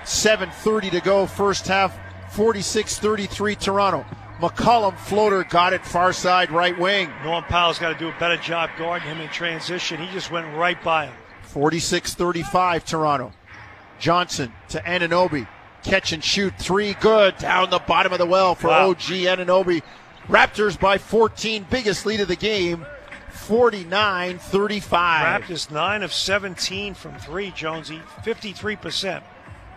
7.30 0.04 0.92
to 0.92 1.00
go, 1.00 1.26
first 1.26 1.66
half, 1.68 1.98
46 2.32 3.00
33 3.00 3.56
Toronto. 3.56 4.06
McCollum 4.40 4.98
floater 4.98 5.44
got 5.46 5.74
it 5.74 5.86
far 5.86 6.12
side 6.12 6.52
right 6.52 6.78
wing. 6.78 7.10
Norm 7.24 7.44
Powell's 7.46 7.80
got 7.80 7.94
to 7.94 8.00
do 8.00 8.10
a 8.10 8.16
better 8.20 8.38
job 8.38 8.70
guarding 8.78 9.08
him 9.08 9.22
in 9.22 9.30
transition. 9.30 10.00
He 10.02 10.12
just 10.12 10.30
went 10.30 10.54
right 10.56 10.82
by 10.84 11.06
him. 11.08 11.14
46 11.44 12.14
35 12.16 12.84
Toronto. 12.86 13.32
Johnson 13.98 14.52
to 14.70 14.80
Anunoby. 14.82 15.48
Catch 15.84 16.12
and 16.12 16.24
shoot 16.24 16.54
three 16.58 16.96
good 16.96 17.38
down 17.38 17.70
the 17.70 17.80
bottom 17.80 18.12
of 18.12 18.20
the 18.20 18.26
well 18.26 18.56
for 18.56 18.68
Wow. 18.68 18.90
OG 18.90 18.98
Anunoby. 18.98 19.82
Raptors 20.28 20.78
by 20.78 20.98
14, 20.98 21.68
biggest 21.70 22.06
lead 22.06 22.20
of 22.20 22.28
the 22.28 22.36
game, 22.36 22.86
49 23.30 24.40
35. 24.40 25.44
Raptors 25.44 25.70
9 25.72 26.04
of 26.04 26.12
17 26.12 26.94
from 26.96 27.18
3, 27.20 27.52
Jonesy. 27.52 28.02
53%. 28.24 29.22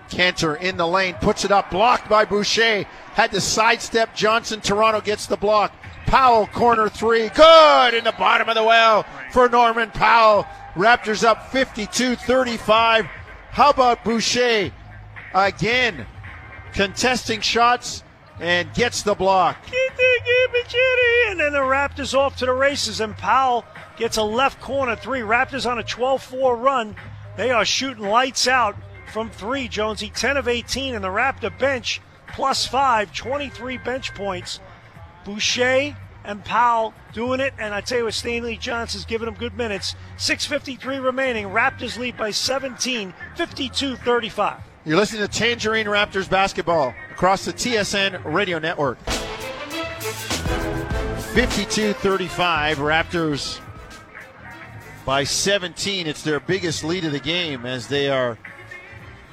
Kanter 0.08 0.60
in 0.60 0.76
the 0.76 0.86
lane, 0.86 1.14
puts 1.14 1.44
it 1.44 1.52
up, 1.52 1.70
blocked 1.70 2.08
by 2.08 2.24
Boucher. 2.24 2.84
Had 3.12 3.32
to 3.32 3.40
sidestep 3.40 4.14
Johnson. 4.14 4.60
Toronto 4.60 5.00
gets 5.00 5.26
the 5.26 5.36
block. 5.36 5.72
Powell, 6.06 6.46
corner 6.46 6.88
three, 6.88 7.28
good 7.28 7.94
in 7.94 8.04
the 8.04 8.12
bottom 8.12 8.48
of 8.48 8.54
the 8.54 8.64
well 8.64 9.04
for 9.30 9.48
Norman 9.48 9.90
Powell. 9.90 10.46
Raptors 10.74 11.22
up 11.22 11.50
52 11.50 12.16
35. 12.16 13.06
How 13.50 13.70
about 13.70 14.04
Boucher 14.04 14.72
again? 15.34 16.06
Contesting 16.72 17.40
shots 17.40 18.04
and 18.40 18.72
gets 18.74 19.02
the 19.02 19.14
block. 19.14 19.56
And 21.28 21.40
then 21.40 21.52
the 21.52 21.58
Raptors 21.58 22.14
off 22.14 22.36
to 22.36 22.46
the 22.46 22.52
races, 22.52 23.00
and 23.00 23.16
Powell 23.16 23.64
gets 23.96 24.16
a 24.16 24.22
left 24.22 24.60
corner 24.60 24.96
three. 24.96 25.20
Raptors 25.20 25.70
on 25.70 25.78
a 25.78 25.82
12 25.82 26.22
4 26.22 26.56
run. 26.56 26.96
They 27.36 27.50
are 27.50 27.64
shooting 27.64 28.04
lights 28.04 28.48
out 28.48 28.76
from 29.08 29.30
three, 29.30 29.68
Jonesy. 29.68 30.10
10 30.14 30.36
of 30.36 30.48
18, 30.48 30.94
and 30.94 31.02
the 31.02 31.08
Raptor 31.08 31.56
bench 31.58 32.00
plus 32.28 32.66
five, 32.66 33.12
23 33.14 33.78
bench 33.78 34.14
points. 34.14 34.60
Boucher 35.24 35.96
and 36.24 36.44
Powell 36.44 36.94
doing 37.12 37.40
it, 37.40 37.54
and 37.58 37.74
I 37.74 37.80
tell 37.80 37.98
you 37.98 38.04
what, 38.04 38.14
Stanley 38.14 38.56
Johnson's 38.56 39.04
giving 39.04 39.26
them 39.26 39.34
good 39.34 39.56
minutes. 39.56 39.94
6.53 40.18 41.02
remaining. 41.02 41.46
Raptors 41.46 41.98
lead 41.98 42.16
by 42.16 42.30
17, 42.30 43.14
52 43.36 43.96
35. 43.96 44.60
You're 44.84 44.96
listening 44.96 45.22
to 45.22 45.28
Tangerine 45.28 45.86
Raptors 45.86 46.30
basketball 46.30 46.94
across 47.10 47.44
the 47.44 47.52
TSN 47.52 48.22
radio 48.24 48.58
network. 48.58 48.98
52 51.32 51.92
35, 51.94 52.78
Raptors 52.78 53.60
by 55.04 55.24
17. 55.24 56.06
It's 56.06 56.22
their 56.22 56.40
biggest 56.40 56.84
lead 56.84 57.04
of 57.04 57.12
the 57.12 57.20
game 57.20 57.64
as 57.64 57.88
they 57.88 58.10
are 58.10 58.38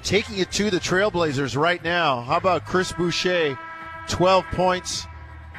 taking 0.05 0.37
it 0.37 0.51
to 0.51 0.69
the 0.69 0.79
Trailblazers 0.79 1.57
right 1.57 1.83
now. 1.83 2.21
How 2.21 2.37
about 2.37 2.65
Chris 2.65 2.93
Boucher? 2.93 3.57
12 4.07 4.45
points, 4.51 5.07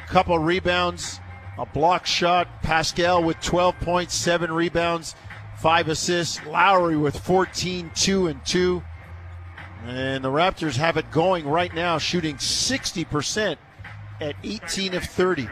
couple 0.07 0.39
rebounds, 0.39 1.19
a 1.57 1.65
block 1.65 2.05
shot. 2.05 2.63
Pascal 2.63 3.23
with 3.23 3.39
12 3.41 3.77
points, 3.81 4.15
7 4.15 4.51
rebounds, 4.51 5.15
5 5.57 5.89
assists. 5.89 6.43
Lowry 6.45 6.95
with 6.95 7.19
14, 7.19 7.91
2 7.93 8.27
and 8.27 8.45
2. 8.45 8.81
And 9.85 10.23
the 10.23 10.29
Raptors 10.29 10.77
have 10.77 10.97
it 10.97 11.11
going 11.11 11.45
right 11.45 11.73
now, 11.73 11.97
shooting 11.97 12.37
60% 12.37 13.57
at 14.21 14.35
18 14.43 14.95
of 14.95 15.03
30. 15.03 15.49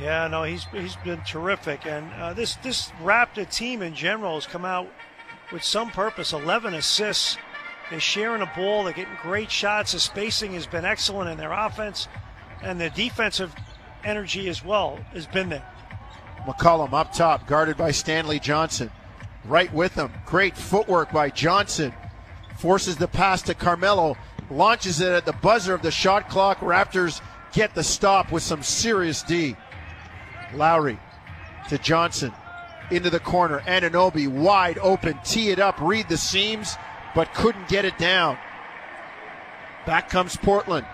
Yeah, 0.00 0.26
no, 0.28 0.42
he's 0.42 0.64
he's 0.72 0.96
been 0.96 1.20
terrific, 1.20 1.86
and 1.86 2.10
uh, 2.14 2.32
this 2.32 2.54
this 2.56 2.88
Raptor 3.02 3.48
team 3.48 3.82
in 3.82 3.94
general 3.94 4.34
has 4.36 4.46
come 4.46 4.64
out 4.64 4.88
with 5.52 5.62
some 5.62 5.90
purpose. 5.90 6.32
Eleven 6.32 6.74
assists. 6.74 7.36
They're 7.90 8.00
sharing 8.00 8.40
the 8.40 8.50
ball. 8.56 8.84
They're 8.84 8.94
getting 8.94 9.16
great 9.20 9.50
shots. 9.50 9.92
The 9.92 10.00
spacing 10.00 10.54
has 10.54 10.66
been 10.66 10.84
excellent 10.84 11.30
in 11.30 11.36
their 11.36 11.52
offense, 11.52 12.08
and 12.62 12.80
their 12.80 12.90
defensive 12.90 13.54
energy 14.04 14.48
as 14.48 14.64
well 14.64 14.96
has 15.12 15.26
been 15.26 15.50
there. 15.50 15.66
McCollum 16.46 16.92
up 16.92 17.12
top, 17.12 17.46
guarded 17.46 17.76
by 17.76 17.90
Stanley 17.90 18.40
Johnson. 18.40 18.90
Right 19.44 19.72
with 19.72 19.94
him. 19.94 20.10
Great 20.24 20.56
footwork 20.56 21.12
by 21.12 21.28
Johnson. 21.28 21.92
Forces 22.58 22.96
the 22.96 23.08
pass 23.08 23.42
to 23.42 23.54
Carmelo. 23.54 24.16
Launches 24.50 25.00
it 25.00 25.12
at 25.12 25.24
the 25.24 25.32
buzzer 25.34 25.74
of 25.74 25.82
the 25.82 25.90
shot 25.90 26.28
clock. 26.28 26.58
Raptors 26.60 27.20
get 27.52 27.74
the 27.74 27.84
stop 27.84 28.32
with 28.32 28.42
some 28.42 28.62
serious 28.62 29.22
D. 29.22 29.56
Lowry 30.54 30.98
to 31.68 31.78
Johnson. 31.78 32.32
Into 32.90 33.10
the 33.10 33.20
corner. 33.20 33.60
Anunoby 33.60 34.28
wide 34.28 34.78
open. 34.78 35.18
Tee 35.24 35.50
it 35.50 35.58
up. 35.58 35.80
Read 35.80 36.08
the 36.08 36.16
seams, 36.16 36.76
but 37.14 37.32
couldn't 37.34 37.68
get 37.68 37.84
it 37.84 37.96
down. 37.98 38.36
Back 39.86 40.08
comes 40.08 40.36
Portland. 40.36 40.86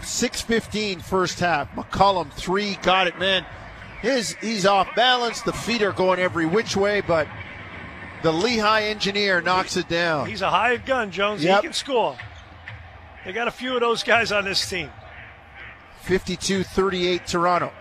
6.15 0.00 1.02
first 1.02 1.40
half. 1.40 1.70
McCollum, 1.74 2.30
three, 2.32 2.76
got 2.82 3.06
it, 3.06 3.18
man. 3.18 3.44
His, 4.02 4.34
he's 4.40 4.66
off 4.66 4.94
balance. 4.94 5.40
The 5.42 5.52
feet 5.52 5.82
are 5.82 5.92
going 5.92 6.18
every 6.20 6.46
which 6.46 6.76
way, 6.76 7.00
but 7.00 7.26
the 8.22 8.32
Lehigh 8.32 8.82
engineer 8.84 9.40
knocks 9.40 9.76
it 9.76 9.88
down. 9.88 10.28
He's 10.28 10.42
a 10.42 10.50
hired 10.50 10.84
gun, 10.84 11.10
Jones. 11.10 11.42
Yep. 11.42 11.56
He 11.56 11.62
can 11.68 11.72
score. 11.72 12.16
They 13.24 13.32
got 13.32 13.48
a 13.48 13.50
few 13.50 13.74
of 13.74 13.80
those 13.80 14.02
guys 14.02 14.30
on 14.32 14.44
this 14.44 14.68
team. 14.68 14.90
52 16.02 16.64
38 16.64 17.26
Toronto. 17.26 17.72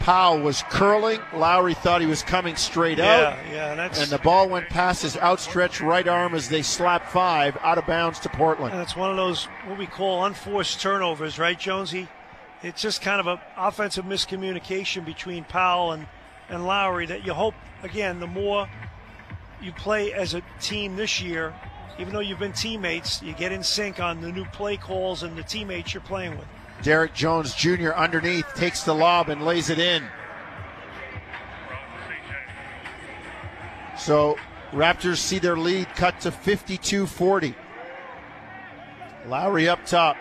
Powell 0.00 0.40
was 0.40 0.62
curling. 0.70 1.20
Lowry 1.34 1.74
thought 1.74 2.00
he 2.00 2.06
was 2.06 2.22
coming 2.22 2.56
straight 2.56 2.98
out. 2.98 3.20
Yeah, 3.20 3.52
yeah, 3.52 3.74
that's 3.74 4.00
And 4.00 4.10
the 4.10 4.18
ball 4.18 4.48
went 4.48 4.68
past 4.68 5.02
his 5.02 5.16
outstretched 5.16 5.80
right 5.80 6.06
arm 6.06 6.34
as 6.34 6.48
they 6.48 6.62
slapped 6.62 7.10
five 7.10 7.56
out 7.62 7.78
of 7.78 7.86
bounds 7.86 8.18
to 8.20 8.28
Portland. 8.28 8.72
And 8.72 8.82
it's 8.82 8.96
one 8.96 9.10
of 9.10 9.16
those 9.16 9.44
what 9.66 9.78
we 9.78 9.86
call 9.86 10.24
unforced 10.24 10.80
turnovers, 10.80 11.38
right, 11.38 11.58
Jonesy? 11.58 12.08
It's 12.62 12.82
just 12.82 13.02
kind 13.02 13.20
of 13.20 13.26
an 13.26 13.38
offensive 13.56 14.04
miscommunication 14.04 15.04
between 15.04 15.44
Powell 15.44 15.92
and, 15.92 16.06
and 16.48 16.66
Lowry 16.66 17.06
that 17.06 17.24
you 17.24 17.34
hope, 17.34 17.54
again, 17.82 18.18
the 18.18 18.26
more 18.26 18.68
you 19.62 19.72
play 19.72 20.12
as 20.12 20.34
a 20.34 20.42
team 20.60 20.96
this 20.96 21.20
year, 21.20 21.54
even 21.98 22.12
though 22.12 22.20
you've 22.20 22.38
been 22.38 22.52
teammates, 22.52 23.22
you 23.22 23.32
get 23.32 23.52
in 23.52 23.62
sync 23.62 24.00
on 24.00 24.20
the 24.20 24.30
new 24.32 24.44
play 24.46 24.76
calls 24.76 25.22
and 25.22 25.36
the 25.36 25.42
teammates 25.42 25.94
you're 25.94 26.00
playing 26.00 26.36
with. 26.36 26.46
Derrick 26.82 27.14
Jones 27.14 27.54
Jr. 27.54 27.90
underneath 27.90 28.46
takes 28.54 28.82
the 28.82 28.94
lob 28.94 29.28
and 29.28 29.44
lays 29.44 29.70
it 29.70 29.78
in. 29.78 30.04
So 33.98 34.36
Raptors 34.72 35.16
see 35.16 35.38
their 35.38 35.56
lead 35.56 35.88
cut 35.94 36.20
to 36.20 36.30
52 36.30 37.06
40. 37.06 37.54
Lowry 39.26 39.68
up 39.68 39.84
top. 39.84 40.16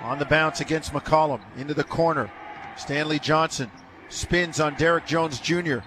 On 0.00 0.18
the 0.18 0.24
bounce 0.24 0.60
against 0.60 0.92
McCollum. 0.92 1.40
Into 1.56 1.74
the 1.74 1.84
corner. 1.84 2.30
Stanley 2.76 3.18
Johnson 3.18 3.70
spins 4.08 4.60
on 4.60 4.74
Derrick 4.76 5.06
Jones 5.06 5.40
Jr. 5.40 5.78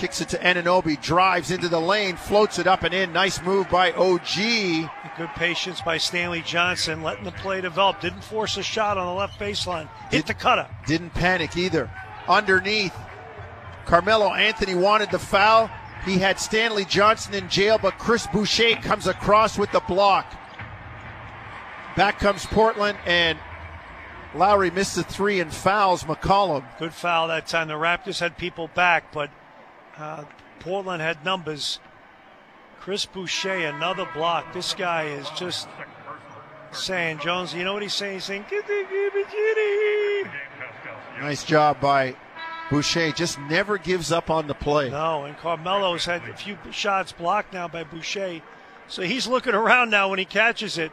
Kicks 0.00 0.22
it 0.22 0.30
to 0.30 0.38
Anunoby. 0.38 0.98
Drives 0.98 1.50
into 1.50 1.68
the 1.68 1.78
lane. 1.78 2.16
Floats 2.16 2.58
it 2.58 2.66
up 2.66 2.84
and 2.84 2.94
in. 2.94 3.12
Nice 3.12 3.42
move 3.42 3.68
by 3.68 3.92
OG. 3.92 4.88
Good 5.18 5.28
patience 5.36 5.82
by 5.82 5.98
Stanley 5.98 6.40
Johnson, 6.40 7.02
letting 7.02 7.24
the 7.24 7.32
play 7.32 7.60
develop. 7.60 8.00
Didn't 8.00 8.24
force 8.24 8.56
a 8.56 8.62
shot 8.62 8.96
on 8.96 9.06
the 9.06 9.12
left 9.12 9.38
baseline. 9.38 9.90
Hit 10.04 10.24
Did- 10.24 10.26
the 10.28 10.32
cutter. 10.32 10.66
Didn't 10.86 11.10
panic 11.10 11.54
either. 11.54 11.90
Underneath, 12.26 12.96
Carmelo 13.84 14.32
Anthony 14.32 14.74
wanted 14.74 15.10
the 15.10 15.18
foul. 15.18 15.70
He 16.06 16.16
had 16.16 16.40
Stanley 16.40 16.86
Johnson 16.86 17.34
in 17.34 17.50
jail, 17.50 17.76
but 17.76 17.98
Chris 17.98 18.26
Boucher 18.28 18.76
comes 18.76 19.06
across 19.06 19.58
with 19.58 19.70
the 19.70 19.80
block. 19.80 20.24
Back 21.94 22.18
comes 22.18 22.46
Portland, 22.46 22.96
and 23.04 23.38
Lowry 24.34 24.70
missed 24.70 24.96
the 24.96 25.02
three 25.02 25.40
and 25.40 25.52
fouls 25.52 26.04
McCollum. 26.04 26.64
Good 26.78 26.94
foul 26.94 27.28
that 27.28 27.48
time. 27.48 27.68
The 27.68 27.74
Raptors 27.74 28.18
had 28.18 28.38
people 28.38 28.68
back, 28.68 29.12
but 29.12 29.28
uh, 30.00 30.24
Portland 30.60 31.02
had 31.02 31.24
numbers. 31.24 31.78
Chris 32.80 33.04
Boucher, 33.06 33.66
another 33.66 34.08
block. 34.14 34.52
This 34.54 34.72
guy 34.74 35.04
is 35.04 35.28
just 35.30 35.68
saying, 36.72 37.18
Jones, 37.18 37.52
you 37.52 37.62
know 37.64 37.74
what 37.74 37.82
he's 37.82 37.94
saying? 37.94 38.14
He's 38.14 38.24
saying, 38.24 38.46
"Get 38.48 38.66
the- 38.66 38.86
give 38.88 39.14
it, 39.14 39.26
Jitty." 40.26 40.30
Nice 41.20 41.44
job 41.44 41.80
by 41.80 42.16
Boucher. 42.70 43.12
Just 43.12 43.38
never 43.40 43.76
gives 43.76 44.10
up 44.10 44.30
on 44.30 44.46
the 44.46 44.54
play. 44.54 44.88
No, 44.90 45.24
and 45.24 45.36
Carmelo's 45.36 46.06
had 46.06 46.26
a 46.28 46.34
few 46.34 46.56
shots 46.70 47.12
blocked 47.12 47.52
now 47.52 47.68
by 47.68 47.84
Boucher. 47.84 48.40
So 48.88 49.02
he's 49.02 49.26
looking 49.26 49.54
around 49.54 49.90
now 49.90 50.08
when 50.08 50.18
he 50.18 50.24
catches 50.24 50.78
it. 50.78 50.92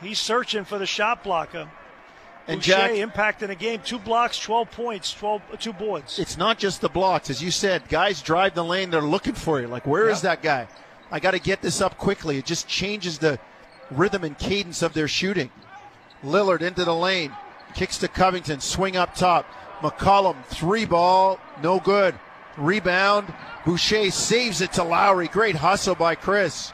He's 0.00 0.20
searching 0.20 0.64
for 0.64 0.78
the 0.78 0.86
shot 0.86 1.24
blocker. 1.24 1.68
And 2.48 2.56
Boucher 2.60 2.72
Jack, 2.72 2.90
impacting 2.92 3.50
a 3.50 3.54
game. 3.54 3.80
Two 3.84 3.98
blocks, 3.98 4.38
12 4.38 4.70
points, 4.70 5.12
12, 5.12 5.42
uh, 5.52 5.56
two 5.56 5.72
boards. 5.74 6.18
it's 6.18 6.36
not 6.38 6.58
just 6.58 6.80
the 6.80 6.88
blocks. 6.88 7.28
As 7.30 7.42
you 7.42 7.50
said, 7.50 7.86
guys 7.88 8.22
drive 8.22 8.54
the 8.54 8.64
lane, 8.64 8.90
they're 8.90 9.00
looking 9.02 9.34
for 9.34 9.60
you. 9.60 9.66
Like, 9.66 9.86
where 9.86 10.08
is 10.08 10.22
Yeah. 10.24 10.30
that 10.30 10.42
guy? 10.42 10.68
I 11.10 11.20
got 11.20 11.32
to 11.32 11.38
get 11.38 11.60
this 11.62 11.80
up 11.80 11.98
quickly. 11.98 12.38
It 12.38 12.46
just 12.46 12.66
changes 12.66 13.18
the 13.18 13.38
rhythm 13.90 14.24
and 14.24 14.36
cadence 14.38 14.82
of 14.82 14.94
their 14.94 15.08
shooting. 15.08 15.50
Lillard 16.24 16.62
into 16.62 16.84
the 16.84 16.94
lane, 16.94 17.32
kicks 17.74 17.98
to 17.98 18.08
Covington, 18.08 18.60
swing 18.60 18.96
up 18.96 19.14
top. 19.14 19.46
McCollum, 19.80 20.42
three 20.46 20.84
ball, 20.86 21.38
no 21.62 21.78
good. 21.80 22.14
Rebound. 22.56 23.32
Boucher 23.64 24.10
saves 24.10 24.60
it 24.60 24.72
to 24.72 24.82
Lowry. 24.82 25.28
Great 25.28 25.54
hustle 25.56 25.94
by 25.94 26.14
Chris. 26.16 26.72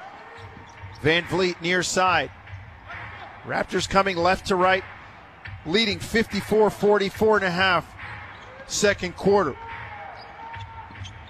Van 1.02 1.24
Vleet 1.24 1.60
near 1.60 1.82
side. 1.82 2.30
Raptors 3.46 3.88
coming 3.88 4.16
left 4.16 4.46
to 4.46 4.56
right, 4.56 4.82
leading 5.66 5.98
54 5.98 6.70
44 6.70 7.36
and 7.36 7.46
a 7.46 7.50
half, 7.50 7.86
second 8.66 9.16
quarter. 9.16 9.56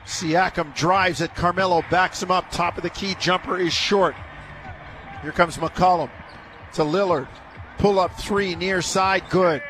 Siakam 0.06 0.74
drives 0.74 1.20
it. 1.20 1.34
Carmelo 1.34 1.82
backs 1.90 2.22
him 2.22 2.30
up. 2.30 2.50
Top 2.50 2.76
of 2.76 2.82
the 2.82 2.90
key 2.90 3.16
jumper 3.18 3.58
is 3.58 3.72
short. 3.72 4.14
Here 5.22 5.32
comes 5.32 5.56
McCollum 5.56 6.10
to 6.74 6.82
Lillard. 6.82 7.28
Pull 7.78 7.98
up 7.98 8.12
three 8.18 8.54
near 8.54 8.82
side. 8.82 9.28
Good. 9.30 9.62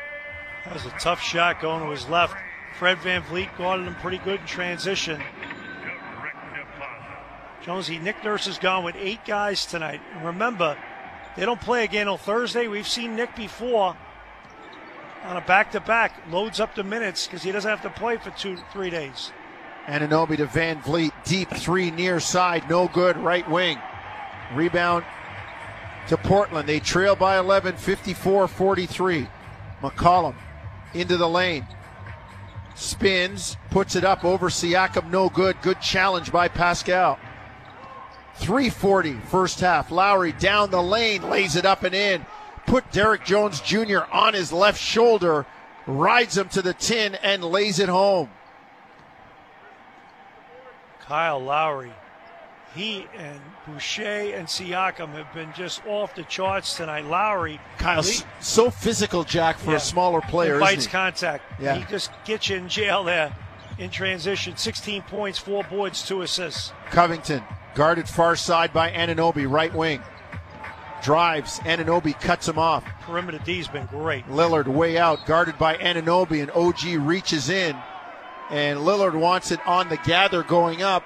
That 0.65 0.73
was 0.73 0.85
a 0.85 0.89
tough 0.99 1.21
shot 1.21 1.61
going 1.61 1.83
to 1.83 1.89
his 1.89 2.07
left. 2.09 2.35
Fred 2.77 2.97
Van 2.99 3.23
Vleet 3.23 3.49
guarded 3.57 3.87
him 3.87 3.95
pretty 3.95 4.17
good 4.17 4.41
in 4.41 4.45
transition. 4.45 5.21
Jonesy, 7.63 7.97
Nick 7.97 8.23
Nurse 8.23 8.45
has 8.45 8.59
gone 8.59 8.83
with 8.83 8.95
eight 8.97 9.25
guys 9.25 9.65
tonight. 9.65 10.01
Remember, 10.21 10.77
they 11.35 11.45
don't 11.45 11.61
play 11.61 11.83
again 11.83 12.07
on 12.07 12.17
Thursday. 12.17 12.67
We've 12.67 12.87
seen 12.87 13.15
Nick 13.15 13.35
before 13.35 13.95
on 15.25 15.37
a 15.37 15.41
back 15.41 15.71
to 15.71 15.79
back, 15.79 16.13
loads 16.29 16.59
up 16.59 16.75
the 16.75 16.83
minutes 16.83 17.27
because 17.27 17.43
he 17.43 17.51
doesn't 17.51 17.69
have 17.69 17.81
to 17.81 17.89
play 17.89 18.17
for 18.17 18.31
two, 18.31 18.57
three 18.71 18.89
days. 18.89 19.31
Anunoby 19.85 20.37
to 20.37 20.45
Van 20.45 20.81
Vleet. 20.81 21.11
Deep 21.23 21.49
three 21.49 21.91
near 21.91 22.19
side. 22.19 22.69
No 22.69 22.87
good. 22.87 23.17
Right 23.17 23.47
wing. 23.49 23.77
Rebound 24.53 25.03
to 26.07 26.17
Portland. 26.17 26.67
They 26.67 26.79
trail 26.79 27.15
by 27.15 27.37
11, 27.37 27.77
54 27.77 28.47
43. 28.47 29.27
McCollum 29.81 30.35
into 30.93 31.17
the 31.17 31.29
lane. 31.29 31.67
Spins, 32.75 33.57
puts 33.69 33.95
it 33.95 34.03
up 34.03 34.25
over 34.25 34.49
Siakam. 34.49 35.09
No 35.09 35.29
good. 35.29 35.61
Good 35.61 35.81
challenge 35.81 36.31
by 36.31 36.47
Pascal. 36.47 37.19
340 38.35 39.13
first 39.29 39.59
half. 39.59 39.91
Lowry 39.91 40.33
down 40.33 40.71
the 40.71 40.81
lane, 40.81 41.29
lays 41.29 41.55
it 41.55 41.65
up 41.65 41.83
and 41.83 41.95
in. 41.95 42.25
Put 42.65 42.91
Derrick 42.91 43.23
Jones 43.25 43.61
Jr. 43.61 43.99
on 44.11 44.33
his 44.33 44.51
left 44.51 44.79
shoulder, 44.81 45.45
rides 45.85 46.37
him 46.37 46.49
to 46.49 46.61
the 46.61 46.73
tin, 46.73 47.15
and 47.15 47.43
lays 47.43 47.79
it 47.79 47.89
home. 47.89 48.29
Kyle 51.01 51.39
Lowry. 51.39 51.93
He 52.73 53.07
and 53.17 53.39
Boucher 53.65 54.35
and 54.35 54.47
Siakam 54.47 55.13
have 55.13 55.33
been 55.33 55.53
just 55.55 55.85
off 55.85 56.13
the 56.15 56.23
charts 56.23 56.75
tonight. 56.75 57.05
Lowry, 57.05 57.59
Kyle, 57.77 58.03
so 58.41 58.69
physical, 58.69 59.23
Jack, 59.23 59.57
for 59.57 59.71
Yeah. 59.71 59.77
a 59.77 59.79
smaller 59.79 60.19
player. 60.19 60.59
he? 60.59 60.85
contact. 60.87 61.43
Yeah. 61.57 61.75
He 61.75 61.85
just 61.85 62.11
gets 62.25 62.49
you 62.49 62.57
in 62.57 62.67
jail 62.67 63.03
there 63.05 63.33
in 63.77 63.91
transition. 63.91 64.57
16 64.57 65.03
points, 65.03 65.39
four 65.39 65.63
boards, 65.63 66.05
two 66.05 66.21
assists. 66.21 66.73
Covington 66.91 67.43
guarded 67.75 68.09
far 68.09 68.35
side 68.35 68.73
by 68.73 68.91
Anunoby, 68.91 69.49
right 69.49 69.73
wing. 69.73 70.01
Drives. 71.05 71.59
Anunoby 71.59 72.19
cuts 72.19 72.47
him 72.47 72.57
off. 72.57 72.83
Perimeter 73.01 73.37
D's 73.37 73.67
been 73.67 73.85
great. 73.85 74.27
Lillard 74.27 74.65
way 74.65 74.97
out, 74.97 75.27
guarded 75.27 75.55
by 75.59 75.75
Anunoby, 75.75 76.41
and 76.41 76.49
OG 76.49 77.05
reaches 77.05 77.47
in. 77.47 77.75
And 78.49 78.79
Lillard 78.79 79.13
wants 79.13 79.51
it 79.51 79.59
on 79.67 79.89
the 79.89 79.97
gather 79.97 80.41
going 80.41 80.81
up. 80.81 81.03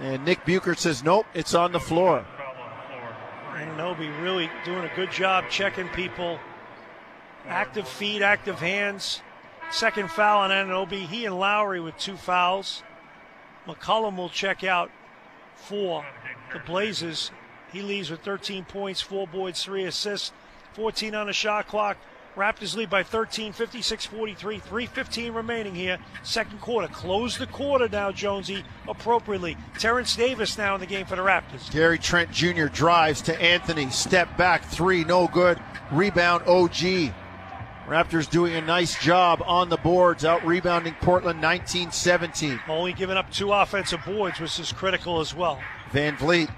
And 0.00 0.24
Nick 0.24 0.44
Buchert 0.44 0.78
says, 0.78 1.04
nope, 1.04 1.26
it's 1.34 1.54
on 1.54 1.70
the 1.70 1.78
floor. 1.78 2.26
Anunoby 3.52 4.10
really 4.20 4.50
doing 4.64 4.82
a 4.82 4.90
good 4.96 5.12
job 5.12 5.44
checking 5.48 5.88
people. 5.90 6.40
Active 7.46 7.86
feet, 7.86 8.22
active 8.22 8.58
hands. 8.58 9.22
Second 9.70 10.10
foul 10.10 10.40
on 10.40 10.50
Anunoby. 10.50 11.06
He 11.06 11.26
and 11.26 11.38
Lowry 11.38 11.78
with 11.78 11.96
two 11.96 12.16
fouls. 12.16 12.82
McCollum 13.68 14.16
will 14.16 14.30
check 14.30 14.64
out 14.64 14.90
for 15.54 16.04
the 16.52 16.58
Blazers. 16.58 17.30
He 17.72 17.82
leaves 17.82 18.10
with 18.10 18.20
13 18.20 18.64
points, 18.64 19.00
four 19.00 19.26
boards, 19.26 19.62
three 19.62 19.84
assists, 19.84 20.32
14 20.74 21.14
on 21.14 21.26
the 21.26 21.32
shot 21.32 21.66
clock. 21.66 21.96
Raptors 22.36 22.74
lead 22.74 22.88
by 22.88 23.02
13, 23.02 23.52
56 23.52 24.06
43, 24.06 24.58
3.15 24.58 25.34
remaining 25.34 25.74
here. 25.74 25.98
Second 26.22 26.60
quarter. 26.62 26.88
Close 26.88 27.36
the 27.36 27.46
quarter 27.46 27.88
now, 27.88 28.10
Jonesy, 28.10 28.64
appropriately. 28.88 29.56
Terrence 29.78 30.16
Davis 30.16 30.56
now 30.56 30.74
in 30.74 30.80
the 30.80 30.86
game 30.86 31.04
for 31.04 31.16
the 31.16 31.22
Raptors. 31.22 31.70
Gary 31.70 31.98
Trent 31.98 32.30
Jr. 32.30 32.66
drives 32.66 33.20
to 33.22 33.38
Anthony. 33.40 33.90
Step 33.90 34.34
back, 34.38 34.64
three, 34.64 35.04
no 35.04 35.28
good. 35.28 35.60
Rebound, 35.90 36.44
OG. 36.46 37.12
Raptors 37.86 38.30
doing 38.30 38.54
a 38.54 38.62
nice 38.62 38.98
job 39.02 39.42
on 39.44 39.68
the 39.68 39.76
boards, 39.76 40.24
out 40.24 40.46
rebounding 40.46 40.94
Portland 41.02 41.40
19 41.40 41.90
17. 41.90 42.60
Only 42.68 42.94
giving 42.94 43.18
up 43.18 43.30
two 43.30 43.52
offensive 43.52 44.00
boards, 44.06 44.40
which 44.40 44.58
is 44.58 44.72
critical 44.72 45.20
as 45.20 45.34
well. 45.34 45.60
Van 45.90 46.16
Vleet 46.16 46.48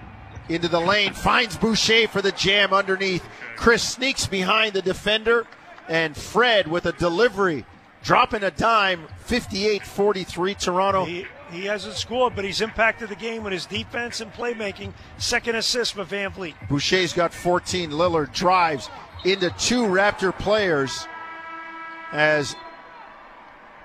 into 0.48 0.68
the 0.68 0.80
lane, 0.80 1.12
finds 1.12 1.56
Boucher 1.56 2.08
for 2.08 2.22
the 2.22 2.32
jam 2.32 2.72
underneath. 2.72 3.24
Chris 3.56 3.82
sneaks 3.82 4.26
behind 4.26 4.74
the 4.74 4.82
defender, 4.82 5.46
and 5.88 6.16
Fred 6.16 6.66
with 6.66 6.86
a 6.86 6.92
delivery, 6.92 7.64
dropping 8.02 8.42
a 8.42 8.50
dime, 8.50 9.06
58 9.20 9.82
43 9.84 10.54
Toronto. 10.54 11.04
He, 11.04 11.26
he 11.50 11.64
hasn't 11.64 11.94
scored, 11.94 12.34
but 12.34 12.44
he's 12.44 12.60
impacted 12.60 13.08
the 13.08 13.16
game 13.16 13.44
with 13.44 13.52
his 13.52 13.66
defense 13.66 14.20
and 14.20 14.32
playmaking. 14.32 14.92
Second 15.18 15.56
assist 15.56 15.94
for 15.94 16.04
Van 16.04 16.30
Vleet. 16.30 16.54
Boucher's 16.68 17.12
got 17.12 17.32
14. 17.32 17.90
Lillard 17.90 18.32
drives 18.32 18.90
into 19.24 19.50
two 19.50 19.84
Raptor 19.84 20.36
players 20.38 21.06
as 22.12 22.54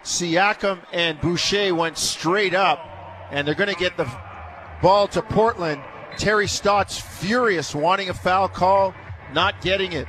Siakam 0.04 0.80
and 0.92 1.20
Boucher 1.22 1.74
went 1.76 1.98
straight 1.98 2.54
up, 2.54 2.80
and 3.32 3.48
they're 3.48 3.56
going 3.56 3.70
to 3.70 3.80
get 3.80 3.98
the 3.98 4.10
ball 4.82 5.08
to 5.10 5.22
Portland. 5.22 5.82
Terry 6.20 6.48
Stotts 6.48 7.00
furious, 7.00 7.74
wanting 7.74 8.10
a 8.10 8.14
foul 8.14 8.50
call, 8.50 8.94
not 9.34 9.62
getting 9.62 9.94
it. 9.94 10.08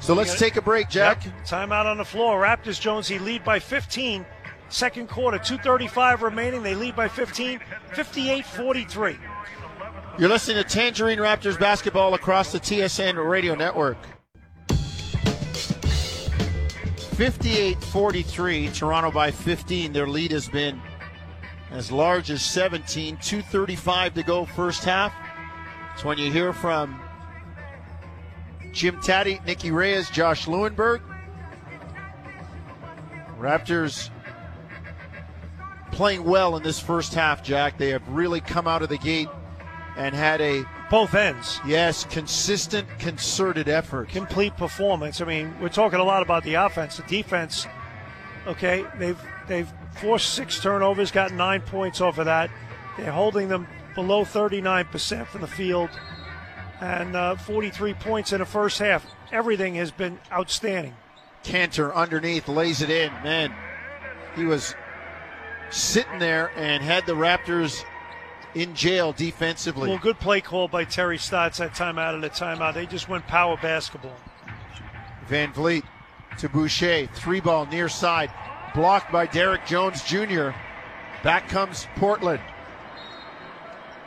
So 0.00 0.14
let's 0.14 0.38
take 0.38 0.56
a 0.56 0.62
break, 0.62 0.88
Jack. 0.88 1.24
Yep. 1.24 1.46
Timeout 1.46 1.86
on 1.86 1.96
the 1.96 2.04
floor. 2.04 2.42
Raptors 2.42 2.78
Jonesy 2.80 3.18
lead 3.18 3.44
by 3.44 3.60
15. 3.60 4.26
Second 4.68 5.08
quarter, 5.08 5.38
235 5.38 6.22
remaining. 6.22 6.62
They 6.64 6.74
lead 6.74 6.96
by 6.96 7.08
15, 7.08 7.60
58-43. 7.92 9.18
You're 10.18 10.28
listening 10.28 10.62
to 10.62 10.68
Tangerine 10.68 11.18
Raptors 11.18 11.58
basketball 11.58 12.14
across 12.14 12.50
the 12.50 12.58
TSN 12.58 13.24
radio 13.28 13.54
network. 13.54 13.96
58 17.14 17.82
43, 17.82 18.68
Toronto 18.68 19.10
by 19.10 19.30
15. 19.30 19.92
Their 19.92 20.08
lead 20.08 20.32
has 20.32 20.48
been 20.48 20.80
as 21.76 21.92
large 21.92 22.30
as 22.30 22.42
17. 22.42 23.18
2.35 23.18 24.14
to 24.14 24.22
go, 24.22 24.46
first 24.46 24.82
half. 24.84 25.12
It's 25.94 26.04
when 26.04 26.16
you 26.16 26.32
hear 26.32 26.52
from 26.52 27.00
Jim 28.72 28.98
Taddy, 29.00 29.40
Nicky 29.46 29.70
Reyes, 29.70 30.08
Josh 30.10 30.46
Lewenberg. 30.46 31.02
Raptors 33.38 34.08
playing 35.92 36.24
well 36.24 36.56
in 36.56 36.62
this 36.62 36.80
first 36.80 37.12
half, 37.12 37.42
Jack. 37.42 37.76
They 37.76 37.90
have 37.90 38.06
really 38.08 38.40
come 38.40 38.66
out 38.66 38.82
of 38.82 38.88
the 38.88 38.98
gate 38.98 39.28
and 39.96 40.14
had 40.14 40.40
a 40.40 40.64
Both 40.90 41.14
ends. 41.14 41.58
yes 41.66 42.04
consistent 42.04 42.86
concerted 42.98 43.68
effort 43.68 44.10
Complete 44.10 44.56
performance. 44.56 45.20
I 45.20 45.24
mean, 45.24 45.54
we're 45.60 45.68
talking 45.68 46.00
a 46.00 46.04
lot 46.04 46.22
about 46.22 46.44
the 46.44 46.54
offense. 46.54 46.96
The 46.98 47.02
defense, 47.04 47.66
okay, 48.46 48.84
they've 48.98 49.20
they've 49.46 49.72
forced 50.00 50.34
six 50.34 50.60
turnovers, 50.60 51.10
got 51.10 51.32
nine 51.32 51.60
points 51.60 52.00
off 52.00 52.18
of 52.18 52.26
that. 52.26 52.50
They're 52.96 53.12
holding 53.12 53.48
them 53.48 53.66
below 53.94 54.24
39% 54.24 55.26
from 55.26 55.40
the 55.40 55.46
field, 55.46 55.90
and 56.80 57.16
uh, 57.16 57.36
43 57.36 57.94
points 57.94 58.32
in 58.32 58.38
the 58.38 58.46
first 58.46 58.78
half. 58.78 59.06
Everything 59.32 59.74
has 59.74 59.90
been 59.90 60.18
outstanding. 60.32 60.94
kanter 61.42 61.94
underneath 61.94 62.48
lays 62.48 62.80
it 62.80 62.90
in 62.90 63.12
man 63.22 63.54
he 64.36 64.44
was 64.44 64.74
sitting 65.70 66.18
there 66.18 66.50
and 66.56 66.82
had 66.82 67.06
the 67.06 67.12
raptors 67.12 67.82
in 68.54 68.74
jail 68.74 69.12
defensively 69.12 69.88
Well, 69.88 69.98
good 69.98 70.20
play 70.20 70.40
call 70.40 70.68
by 70.68 70.84
Terry 70.84 71.18
Stotts 71.18 71.58
that 71.58 71.74
time 71.74 71.98
out 71.98 72.14
of 72.14 72.20
the 72.20 72.30
timeout. 72.30 72.74
They 72.74 72.86
just 72.86 73.08
went 73.08 73.26
power 73.26 73.56
basketball. 73.60 74.16
van 75.26 75.52
vleet 75.52 75.82
to 76.38 76.48
boucher. 76.48 77.06
Three 77.14 77.40
ball 77.40 77.66
near 77.66 77.88
side. 77.88 78.30
Blocked 78.74 79.10
by 79.10 79.26
derrick 79.26 79.64
jones 79.64 80.04
jr 80.04 80.50
back 81.26 81.48
comes 81.48 81.88
portland. 81.96 82.40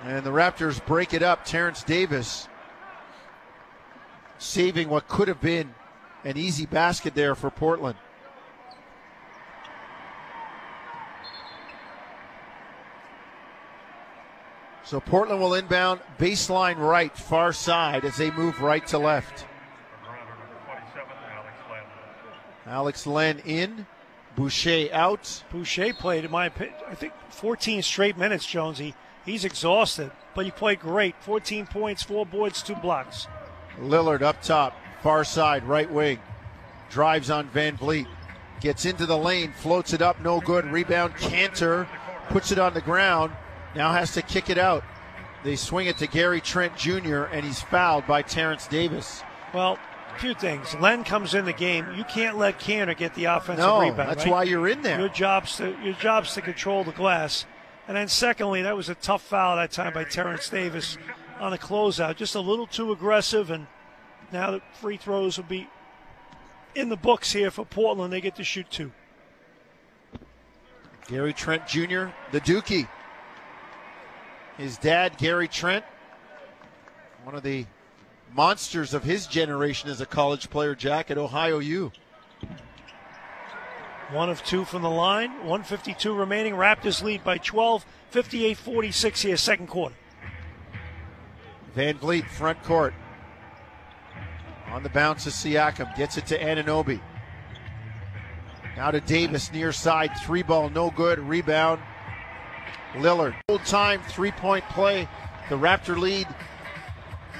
And 0.05 0.23
the 0.23 0.29
raptors 0.29 0.83
break 0.85 1.13
it 1.13 1.21
up. 1.21 1.43
Terrence 1.43 1.83
davis 1.83 2.47
saving 4.37 4.87
what 4.87 5.09
could 5.09 5.27
have 5.27 5.41
been 5.41 5.73
an 6.23 6.37
easy 6.37 6.65
basket 6.65 7.13
there 7.13 7.35
for 7.35 7.49
Portland. 7.49 7.97
So 14.85 15.01
Portland 15.01 15.41
will 15.41 15.55
inbound 15.55 15.99
baseline 16.17 16.77
right, 16.77 17.15
far 17.15 17.51
side 17.51 18.05
as 18.05 18.15
they 18.15 18.31
move 18.31 18.61
right 18.61 18.87
to 18.87 18.97
left. 18.97 19.45
Alex 22.69 23.07
Len 23.07 23.39
in, 23.39 23.87
Boucher 24.35 24.87
out. 24.93 25.43
Boucher 25.51 25.93
played, 25.93 26.23
in 26.23 26.31
my 26.31 26.45
opinion, 26.45 26.75
I 26.87 26.95
think 26.95 27.13
14 27.29 27.81
straight 27.81 28.17
minutes, 28.17 28.45
Jonesy. 28.45 28.93
He's 29.25 29.43
exhausted, 29.43 30.11
but 30.35 30.45
he 30.45 30.51
played 30.51 30.79
great. 30.79 31.15
14 31.21 31.65
points, 31.65 32.03
four 32.03 32.25
boards, 32.25 32.61
two 32.61 32.75
blocks. 32.75 33.27
Lillard 33.79 34.21
up 34.21 34.41
top, 34.41 34.77
far 35.01 35.23
side, 35.23 35.63
right 35.63 35.91
wing. 35.91 36.19
Drives 36.89 37.29
on 37.29 37.47
Van 37.49 37.75
Vleet. 37.75 38.07
Gets 38.61 38.85
into 38.85 39.05
the 39.05 39.17
lane, 39.17 39.51
floats 39.53 39.93
it 39.93 40.01
up, 40.01 40.21
no 40.21 40.39
good. 40.39 40.65
Rebound, 40.65 41.15
Kanter 41.15 41.87
puts 42.29 42.51
it 42.51 42.59
on 42.59 42.73
the 42.73 42.81
ground. 42.81 43.31
Now 43.75 43.91
has 43.93 44.13
to 44.13 44.21
kick 44.21 44.49
it 44.49 44.57
out. 44.57 44.83
They 45.43 45.55
swing 45.55 45.87
it 45.87 45.97
to 45.99 46.07
Gary 46.07 46.41
Trent 46.41 46.75
Jr., 46.75 47.23
and 47.23 47.45
he's 47.45 47.61
fouled 47.61 48.05
by 48.05 48.21
Terrence 48.21 48.67
Davis. 48.67 49.23
Well, 49.53 49.79
few 50.19 50.33
things. 50.33 50.75
Len 50.75 51.03
comes 51.03 51.33
in 51.33 51.45
the 51.45 51.53
game. 51.53 51.87
You 51.95 52.03
can't 52.03 52.37
let 52.37 52.59
Kanter 52.59 52.95
get 52.95 53.15
the 53.15 53.25
offensive 53.25 53.65
no, 53.65 53.79
rebound. 53.79 54.09
that's 54.09 54.25
right? 54.25 54.31
why 54.31 54.43
you're 54.43 54.67
in 54.67 54.81
there. 54.81 54.99
Your 54.99 55.09
job's 55.09 55.57
to 55.57 55.75
your 55.83 55.93
job's 55.93 56.33
to 56.35 56.41
control 56.41 56.83
the 56.83 56.91
glass. 56.91 57.45
And 57.87 57.97
then 57.97 58.07
secondly, 58.07 58.61
that 58.61 58.75
was 58.75 58.89
a 58.89 58.95
tough 58.95 59.23
foul 59.23 59.55
that 59.55 59.71
time 59.71 59.93
by 59.93 60.03
Terrence 60.03 60.47
Davis 60.49 60.97
on 61.39 61.53
a 61.53 61.57
closeout. 61.57 62.17
Just 62.17 62.35
a 62.35 62.39
little 62.39 62.67
too 62.67 62.91
aggressive, 62.91 63.49
and 63.49 63.65
now 64.31 64.51
the 64.51 64.61
free 64.79 64.97
throws 64.97 65.37
will 65.37 65.45
be 65.45 65.67
in 66.75 66.89
the 66.89 66.97
books 66.97 67.31
here 67.31 67.49
for 67.49 67.65
Portland. 67.65 68.13
They 68.13 68.21
get 68.21 68.35
to 68.35 68.43
shoot 68.43 68.69
two. 68.69 68.91
Gary 71.07 71.33
Trent 71.33 71.65
Jr., 71.65 72.07
the 72.31 72.41
Dookie. 72.41 72.87
His 74.57 74.77
dad, 74.77 75.17
Gary 75.17 75.47
Trent, 75.47 75.85
one 77.23 77.33
of 77.33 77.43
the 77.43 77.65
monsters 78.33 78.93
of 78.93 79.03
his 79.03 79.27
generation 79.27 79.89
as 79.89 80.01
a 80.01 80.05
college 80.05 80.49
player, 80.49 80.75
Jack, 80.75 81.11
at 81.11 81.17
Ohio 81.17 81.59
U. 81.59 81.91
One 84.11 84.29
of 84.29 84.43
two 84.43 84.65
from 84.65 84.81
the 84.81 84.89
line, 84.89 85.31
152 85.31 86.13
remaining. 86.13 86.53
Raptors 86.53 87.03
lead 87.03 87.23
by 87.23 87.37
12, 87.37 87.85
58 88.09 88.57
46 88.57 89.21
here, 89.21 89.37
second 89.37 89.67
quarter. 89.67 89.95
Van 91.75 91.97
Vleet, 91.99 92.27
front 92.27 92.61
court. 92.63 92.93
On 94.71 94.81
the 94.81 94.89
bounce 94.89 95.27
of 95.27 95.33
Siakam, 95.33 95.95
gets 95.95 96.17
it 96.17 96.25
to 96.27 96.39
Anunoby. 96.39 96.99
Now 98.75 98.91
to 98.91 99.01
Davis, 99.01 99.51
near 99.51 99.71
side, 99.71 100.11
three 100.25 100.41
ball, 100.41 100.69
no 100.69 100.89
good. 100.89 101.19
Rebound, 101.19 101.81
Lillard. 102.93 103.35
Full 103.47 103.59
time 103.59 104.01
three 104.07 104.31
point 104.31 104.63
play. 104.69 105.07
The 105.49 105.57
Raptor 105.57 105.97
lead 105.97 106.27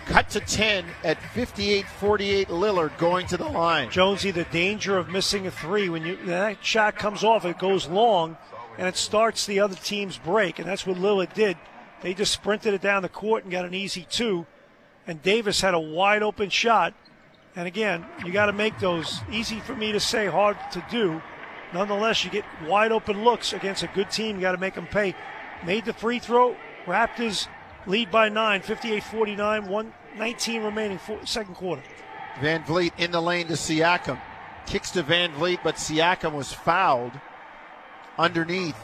cut 0.10 0.28
to 0.32 0.40
10 0.40 0.86
at 1.04 1.22
58 1.34 1.86
48. 1.86 2.48
Lillard 2.50 2.98
going 2.98 3.28
to 3.28 3.38
the 3.38 3.48
line. 3.48 3.90
Jonesy, 3.92 4.32
the 4.32 4.44
danger 4.46 4.98
of 4.98 5.10
missing 5.10 5.46
a 5.46 5.52
three 5.52 5.88
when 5.88 6.06
you 6.06 6.18
that 6.26 6.64
shot 6.66 6.96
comes 6.96 7.24
off, 7.24 7.46
it 7.46 7.60
goes 7.60 7.88
long, 7.88 8.36
and 8.78 8.88
it 8.88 8.98
starts 8.98 9.46
the 9.46 9.60
other 9.60 9.76
team's 9.76 10.18
break, 10.18 10.58
and 10.58 10.68
that's 10.68 10.86
what 10.86 10.98
Lillard 10.98 11.34
did. 11.34 11.58
They 12.02 12.14
just 12.14 12.34
sprinted 12.34 12.74
it 12.74 12.82
down 12.82 13.04
the 13.04 13.10
court 13.10 13.44
and 13.44 13.52
got 13.52 13.66
an 13.66 13.74
easy 13.76 14.08
two, 14.10 14.48
and 15.06 15.22
Davis 15.22 15.62
had 15.62 15.74
a 15.76 15.80
wide 15.80 16.24
open 16.24 16.50
shot. 16.50 16.94
And 17.56 17.68
again, 17.68 18.06
you 18.26 18.32
got 18.32 18.48
to 18.48 18.54
make 18.54 18.80
those 18.80 19.20
easy 19.32 19.60
for 19.60 19.76
me 19.76 19.92
to 19.92 20.00
say, 20.00 20.28
hard 20.28 20.58
to 20.72 20.84
do. 20.90 21.22
Nonetheless, 21.74 22.24
you 22.24 22.32
get 22.32 22.46
wide 22.66 22.92
open 22.92 23.24
looks 23.24 23.54
against 23.54 23.84
a 23.84 23.88
good 23.88 24.10
team. 24.10 24.38
You 24.38 24.42
got 24.42 24.54
to 24.54 24.58
make 24.58 24.76
them 24.76 24.88
pay. 24.88 25.14
Made 25.66 25.86
the 25.86 25.94
free 25.94 26.20
throw. 26.20 26.56
Raptors 26.86 27.48
lead 27.86 28.12
by 28.12 28.30
nine, 28.30 28.62
58 28.62 29.04
49, 29.04 29.68
119 30.20 30.64
remaining, 30.64 30.98
four, 30.98 31.18
second 31.26 31.56
quarter. 31.56 31.82
Van 32.42 32.62
Vleet 32.64 32.92
in 32.98 33.10
the 33.12 33.22
lane 33.22 33.48
to 33.48 33.54
Siakam. 33.54 34.20
Kicks 34.66 34.92
to 34.92 35.02
Van 35.02 35.32
Vleet, 35.32 35.60
but 35.64 35.76
Siakam 35.76 36.34
was 36.34 36.52
fouled 36.52 37.14
underneath 38.18 38.76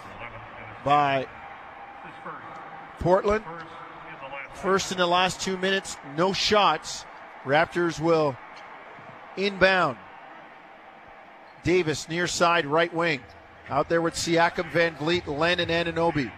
by 0.86 1.28
Portland. 3.00 3.44
First 4.54 4.94
in 4.94 4.98
the 4.98 5.06
last 5.06 5.42
two 5.42 5.58
minutes, 5.58 5.98
no 6.16 6.32
shots. 6.32 7.04
Raptors 7.44 8.00
will 8.00 8.38
inbound. 9.36 9.98
Davis 11.64 12.08
near 12.08 12.28
side 12.28 12.66
right 12.66 12.94
wing. 12.94 13.20
Out 13.70 13.90
there 13.90 14.02
with 14.02 14.14
Siakam, 14.14 14.72
Van 14.72 14.96
Vleet, 14.96 15.28
Len, 15.28 15.60
and 15.60 15.70
Anunoby. 15.70 16.32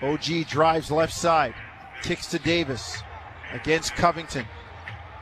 OG 0.00 0.48
drives 0.48 0.90
left 0.90 1.12
side. 1.12 1.54
Kicks 2.02 2.26
to 2.28 2.38
Davis 2.38 3.02
against 3.52 3.94
Covington. 3.94 4.46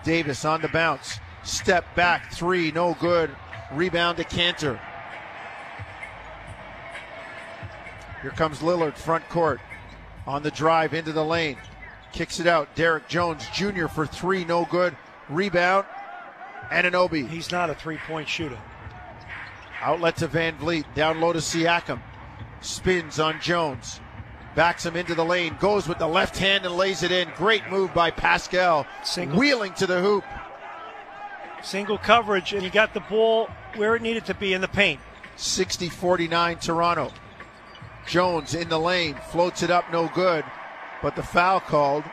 Davis 0.04 0.44
on 0.44 0.62
the 0.62 0.68
bounce. 0.68 1.18
Step 1.42 1.84
back, 1.94 2.32
three, 2.32 2.72
no 2.72 2.94
good. 3.00 3.30
Rebound 3.72 4.18
to 4.18 4.24
Kanter. 4.24 4.78
Here 8.22 8.30
comes 8.32 8.60
Lillard, 8.60 8.96
front 8.96 9.28
court. 9.28 9.60
On 10.26 10.42
the 10.42 10.50
drive 10.50 10.94
into 10.94 11.12
the 11.12 11.24
lane. 11.24 11.56
Kicks 12.12 12.40
it 12.40 12.46
out. 12.46 12.74
Derrick 12.74 13.08
Jones 13.08 13.46
Jr. 13.52 13.86
for 13.86 14.06
three, 14.06 14.44
no 14.44 14.64
good. 14.64 14.96
Rebound. 15.28 15.86
Anunoby. 16.70 17.28
He's 17.28 17.52
not 17.52 17.70
a 17.70 17.74
three 17.74 17.98
point 17.98 18.28
shooter. 18.28 18.58
Outlet 19.80 20.16
to 20.16 20.26
Van 20.26 20.56
Vleet. 20.58 20.84
Down 20.94 21.20
low 21.20 21.32
to 21.32 21.38
Siakam. 21.38 22.00
Spins 22.60 23.20
on 23.20 23.40
Jones. 23.40 24.00
Backs 24.57 24.86
him 24.86 24.96
into 24.96 25.14
the 25.14 25.24
lane. 25.24 25.54
Goes 25.61 25.86
with 25.86 25.98
the 25.98 26.09
left 26.09 26.38
hand 26.38 26.64
and 26.64 26.74
lays 26.74 27.02
it 27.02 27.12
in. 27.12 27.28
Great 27.36 27.68
move 27.70 27.92
by 27.92 28.11
Pascal. 28.11 28.86
Single. 29.04 29.38
Wheeling 29.38 29.74
to 29.74 29.86
the 29.86 30.00
hoop. 30.00 30.24
Single 31.62 31.98
coverage, 31.98 32.54
and 32.54 32.62
he 32.62 32.70
got 32.70 32.94
the 32.94 33.00
ball 33.00 33.50
where 33.74 33.94
it 33.96 34.02
needed 34.02 34.24
to 34.26 34.34
be 34.34 34.54
in 34.54 34.62
the 34.62 34.68
paint. 34.68 34.98
60 35.36 35.90
49 35.90 36.57
Toronto. 36.57 37.12
Jones 38.07 38.54
in 38.54 38.70
the 38.70 38.78
lane. 38.78 39.16
Floats 39.30 39.62
it 39.62 39.70
up, 39.70 39.92
no 39.92 40.09
good. 40.14 40.44
But 41.02 41.16
the 41.16 41.22
foul 41.22 41.61
called. 41.61 42.04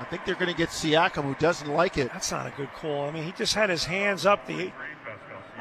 I 0.00 0.04
think 0.04 0.24
they're 0.24 0.34
going 0.34 0.50
to 0.50 0.56
get 0.56 0.70
Siakam, 0.70 1.22
who 1.22 1.36
doesn't 1.36 1.68
like 1.68 1.98
it. 1.98 2.12
That's 2.12 2.32
not 2.32 2.48
a 2.48 2.50
good 2.56 2.72
call. 2.72 3.04
I 3.04 3.12
mean, 3.12 3.22
he 3.22 3.30
just 3.32 3.54
had 3.54 3.70
his 3.70 3.84
hands 3.84 4.26
up. 4.26 4.44
The 4.48 4.72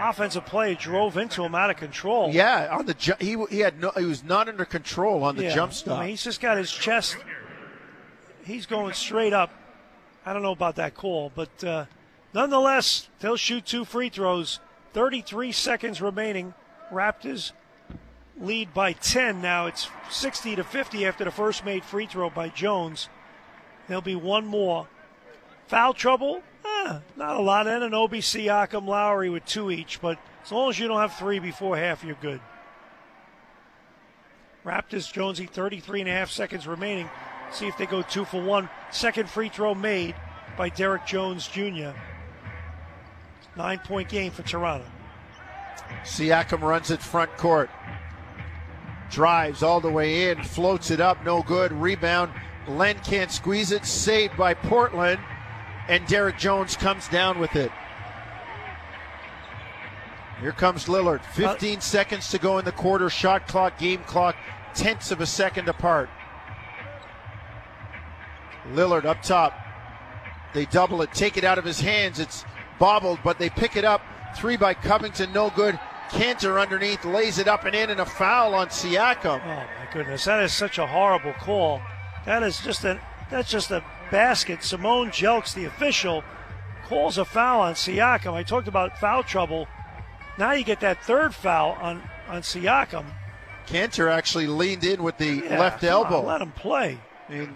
offensive 0.02 0.46
play 0.46 0.76
drove 0.76 1.18
into 1.18 1.44
him 1.44 1.56
out 1.56 1.70
of 1.70 1.78
control. 1.78 2.30
Yeah, 2.32 2.68
on 2.76 2.86
the 2.86 2.94
ju- 2.94 3.14
he 3.20 3.38
he 3.50 3.60
had 3.60 3.80
no 3.80 3.92
he 3.98 4.06
was 4.06 4.24
not 4.24 4.48
under 4.50 4.66
control 4.66 5.24
on 5.24 5.36
the 5.36 5.44
Yeah. 5.44 5.56
jump 5.56 5.74
stop. 5.74 5.98
I 5.98 6.02
mean, 6.02 6.10
he's 6.10 6.24
just 6.24 6.42
got 6.42 6.58
his 6.58 6.72
chest. 6.72 7.18
He's 8.44 8.66
going 8.66 8.94
straight 8.94 9.34
up. 9.34 9.52
I 10.26 10.34
don't 10.34 10.42
know 10.44 10.52
about 10.52 10.76
that 10.76 10.96
call, 10.96 11.32
but 11.34 11.64
uh, 11.64 11.86
nonetheless, 12.34 13.10
they'll 13.20 13.38
shoot 13.38 13.66
two 13.66 13.86
free 13.86 14.10
throws. 14.10 14.60
33 14.94 15.52
seconds 15.52 16.02
remaining. 16.02 16.54
Raptors 16.92 17.52
lead 18.40 18.74
by 18.74 18.94
10 18.94 19.42
now. 19.42 19.68
It's 19.68 19.88
60 20.10 20.56
to 20.58 20.64
50 20.64 21.06
after 21.06 21.24
the 21.24 21.32
first 21.32 21.64
made 21.64 21.84
free 21.86 22.06
throw 22.08 22.30
by 22.30 22.50
Jones. 22.50 23.08
There'll 23.88 24.02
be 24.02 24.16
one 24.16 24.46
more. 24.46 24.88
Foul 25.68 25.94
trouble? 25.94 26.42
Eh, 26.66 27.00
not 27.16 27.36
a 27.36 27.42
lot. 27.42 27.68
And 27.68 27.84
an 27.84 27.92
OBC 27.92 28.46
Siakam, 28.46 28.88
Lowry 28.88 29.30
with 29.30 29.46
two 29.46 29.72
each, 29.72 30.02
but 30.02 30.18
as 30.44 30.52
long 30.52 30.70
as 30.70 30.80
you 30.80 30.88
don't 30.88 31.00
have 31.00 31.16
three 31.16 31.40
before 31.40 31.78
half, 31.78 32.04
you're 32.04 32.16
good. 32.22 32.40
Raptors, 34.66 35.12
Jonesy, 35.12 35.48
33 35.48 36.02
and 36.02 36.10
a 36.10 36.14
half 36.14 36.30
seconds 36.30 36.68
remaining. 36.68 37.10
See 37.52 37.68
if 37.68 37.78
they 37.78 37.86
go 37.86 38.02
two 38.02 38.26
for 38.26 38.42
one. 38.42 38.70
Second 38.92 39.30
free 39.30 39.50
throw 39.50 39.74
made 39.74 40.16
by 40.58 40.70
Derrick 40.70 41.06
Jones 41.06 41.48
Jr. 41.48 41.92
Nine 43.58 43.80
point 43.80 44.08
game 44.08 44.32
for 44.32 44.44
Toronto. 44.44 44.86
Siakam 46.04 46.62
runs 46.62 46.92
it 46.92 47.02
front 47.02 47.36
court. 47.38 47.70
Drives 49.10 49.62
all 49.62 49.82
the 49.82 49.92
way 49.92 50.30
in, 50.30 50.42
floats 50.42 50.90
it 50.90 51.02
up, 51.02 51.24
no 51.26 51.42
good. 51.42 51.74
Rebound. 51.74 52.32
Len 52.68 52.98
can't 53.00 53.32
squeeze 53.32 53.72
it. 53.72 53.86
Saved 53.86 54.38
by 54.38 54.54
Portland. 54.54 55.20
And 55.88 56.06
Derrick 56.08 56.38
Jones 56.38 56.76
comes 56.76 57.08
down 57.08 57.40
with 57.40 57.56
it. 57.56 57.72
Here 60.40 60.52
comes 60.52 60.86
Lillard. 60.86 61.20
Uh, 61.20 61.54
15 61.54 61.82
seconds 61.82 62.30
to 62.32 62.40
go 62.40 62.58
in 62.58 62.66
the 62.66 62.72
quarter. 62.72 63.10
Shot 63.10 63.48
clock, 63.48 63.78
game 63.78 64.02
clock, 64.04 64.36
tenths 64.74 65.12
of 65.12 65.22
a 65.22 65.26
second 65.26 65.70
apart. 65.70 66.10
Lillard 68.74 69.06
up 69.06 69.22
top. 69.22 69.54
They 70.54 70.66
double 70.66 71.02
it, 71.02 71.14
take 71.14 71.38
it 71.38 71.44
out 71.44 71.58
of 71.58 71.66
his 71.66 71.80
hands. 71.80 72.20
It's 72.20 72.44
bobbled, 72.80 73.20
but 73.24 73.40
they 73.40 73.50
pick 73.50 73.76
it 73.76 73.86
up. 73.86 74.02
Three 74.36 74.58
by 74.58 74.74
Covington, 74.74 75.32
no 75.34 75.50
good. 75.50 75.80
Kanter 76.10 76.62
underneath 76.62 77.06
lays 77.06 77.38
it 77.38 77.48
up 77.48 77.64
and 77.66 77.74
in, 77.74 77.90
and 77.90 78.02
a 78.02 78.06
foul 78.06 78.54
on 78.54 78.68
Siakam. 78.68 79.42
Oh 79.44 79.48
my 79.48 79.94
goodness, 79.94 80.26
that 80.26 80.44
is 80.44 80.52
such 80.52 80.78
a 80.78 80.86
horrible 80.86 81.34
call. 81.34 81.82
That 82.26 82.44
is 82.44 82.60
just 82.60 82.84
a 82.84 83.00
that's 83.30 83.50
just 83.50 83.72
a 83.72 83.84
basket. 84.12 84.64
Simone 84.64 85.10
Jelks, 85.10 85.54
the 85.54 85.66
official, 85.66 86.24
calls 86.88 87.18
a 87.18 87.26
foul 87.26 87.62
on 87.62 87.74
Siakam. 87.74 88.34
I 88.34 88.44
talked 88.44 88.68
about 88.68 88.98
foul 89.00 89.24
trouble. 89.24 89.68
Now 90.38 90.52
you 90.52 90.64
get 90.64 90.80
that 90.82 91.04
third 91.04 91.34
foul 91.34 91.78
on 91.82 92.02
on 92.28 92.42
Siakam. 92.42 93.06
Kanter 93.68 94.12
actually 94.12 94.48
leaned 94.48 94.84
in 94.84 95.02
with 95.04 95.18
the 95.18 95.44
Yeah, 95.46 95.60
left 95.60 95.82
come 95.82 95.90
on, 95.90 95.94
elbow. 96.14 96.28
let 96.28 96.42
him 96.42 96.52
play. 96.52 97.00
I 97.30 97.32
mean, 97.32 97.56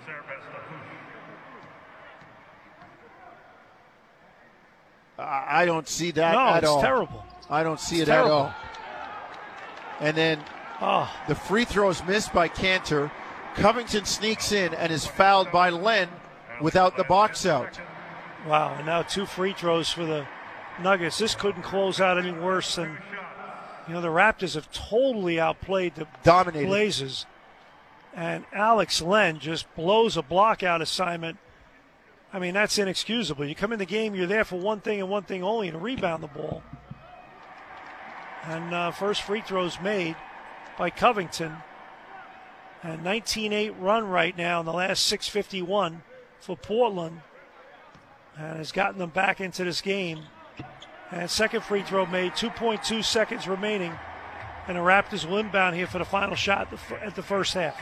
I 5.17 5.65
don't 5.65 5.87
see 5.87 6.11
that 6.11 6.33
no, 6.33 6.39
at 6.49 6.63
it's 6.63 6.67
all. 6.67 6.81
terrible. 6.81 7.25
I 7.49 7.63
don't 7.63 7.79
see 7.79 8.01
It's 8.01 8.09
it 8.09 8.13
at 8.13 8.25
all. 8.25 8.53
And 9.99 10.15
then 10.15 10.43
Oh, 10.81 11.09
the 11.29 11.35
free 11.35 11.63
throws 11.63 12.03
missed 12.03 12.33
by 12.33 12.49
Kanter. 12.49 13.09
Covington 13.55 14.03
sneaks 14.03 14.51
in 14.51 14.73
and 14.73 14.91
is 14.91 15.07
fouled 15.07 15.49
by 15.51 15.69
Len 15.69 16.09
without 16.61 16.97
the 16.97 17.03
box 17.03 17.45
out. 17.45 17.79
wow. 18.47 18.75
And 18.75 18.85
now 18.85 19.01
two 19.01 19.25
free 19.25 19.53
throws 19.53 19.89
for 19.89 20.05
the 20.05 20.27
Nuggets. 20.81 21.17
This 21.17 21.35
couldn't 21.35 21.63
close 21.63 22.01
out 22.01 22.17
any 22.17 22.31
worse 22.31 22.75
than, 22.75 22.97
you 23.87 23.93
know, 23.93 24.01
the 24.01 24.07
Raptors 24.07 24.55
have 24.55 24.71
totally 24.71 25.39
outplayed 25.39 25.95
the 25.95 26.07
Dominated. 26.23 26.67
Blazers. 26.67 27.25
And 28.13 28.45
Alex 28.53 29.01
Len 29.01 29.39
just 29.39 29.73
blows 29.75 30.17
a 30.17 30.21
block 30.21 30.63
out 30.63 30.81
assignment. 30.81 31.37
I 32.31 32.39
mean, 32.39 32.53
that's 32.53 32.77
inexcusable. 32.77 33.45
You 33.45 33.55
come 33.55 33.71
in 33.71 33.79
the 33.79 33.85
game, 33.85 34.15
you're 34.15 34.27
there 34.27 34.43
for 34.43 34.57
one 34.57 34.81
thing 34.81 34.99
and 34.99 35.09
one 35.09 35.23
thing 35.23 35.43
only, 35.43 35.71
to 35.71 35.77
rebound 35.77 36.23
the 36.23 36.27
ball. 36.27 36.63
And 38.43 38.73
uh, 38.73 38.91
first 38.91 39.21
free 39.21 39.41
throws 39.41 39.79
made 39.81 40.15
by 40.77 40.89
Covington. 40.89 41.57
And 42.83 43.03
19-8 43.03 43.75
run 43.79 44.07
right 44.07 44.37
now 44.37 44.59
in 44.59 44.65
the 44.65 44.73
last 44.73 45.03
651 45.07 46.03
for 46.45 46.55
Portland. 46.55 47.21
And 48.37 48.57
has 48.57 48.71
gotten 48.71 48.99
them 48.99 49.09
back 49.09 49.41
into 49.41 49.63
this 49.63 49.81
game. 49.81 50.19
And 51.11 51.29
second 51.29 51.63
free 51.63 51.83
throw 51.83 52.05
made, 52.05 52.33
2.2 52.33 53.03
seconds 53.03 53.47
remaining. 53.47 53.93
And 54.67 54.77
the 54.77 54.81
Raptors 54.81 55.27
will 55.27 55.37
inbound 55.37 55.75
here 55.75 55.87
for 55.87 55.99
the 55.99 56.05
final 56.05 56.35
shot 56.35 56.71
at 57.01 57.15
the, 57.15 57.23
first 57.23 57.53
half. 57.53 57.79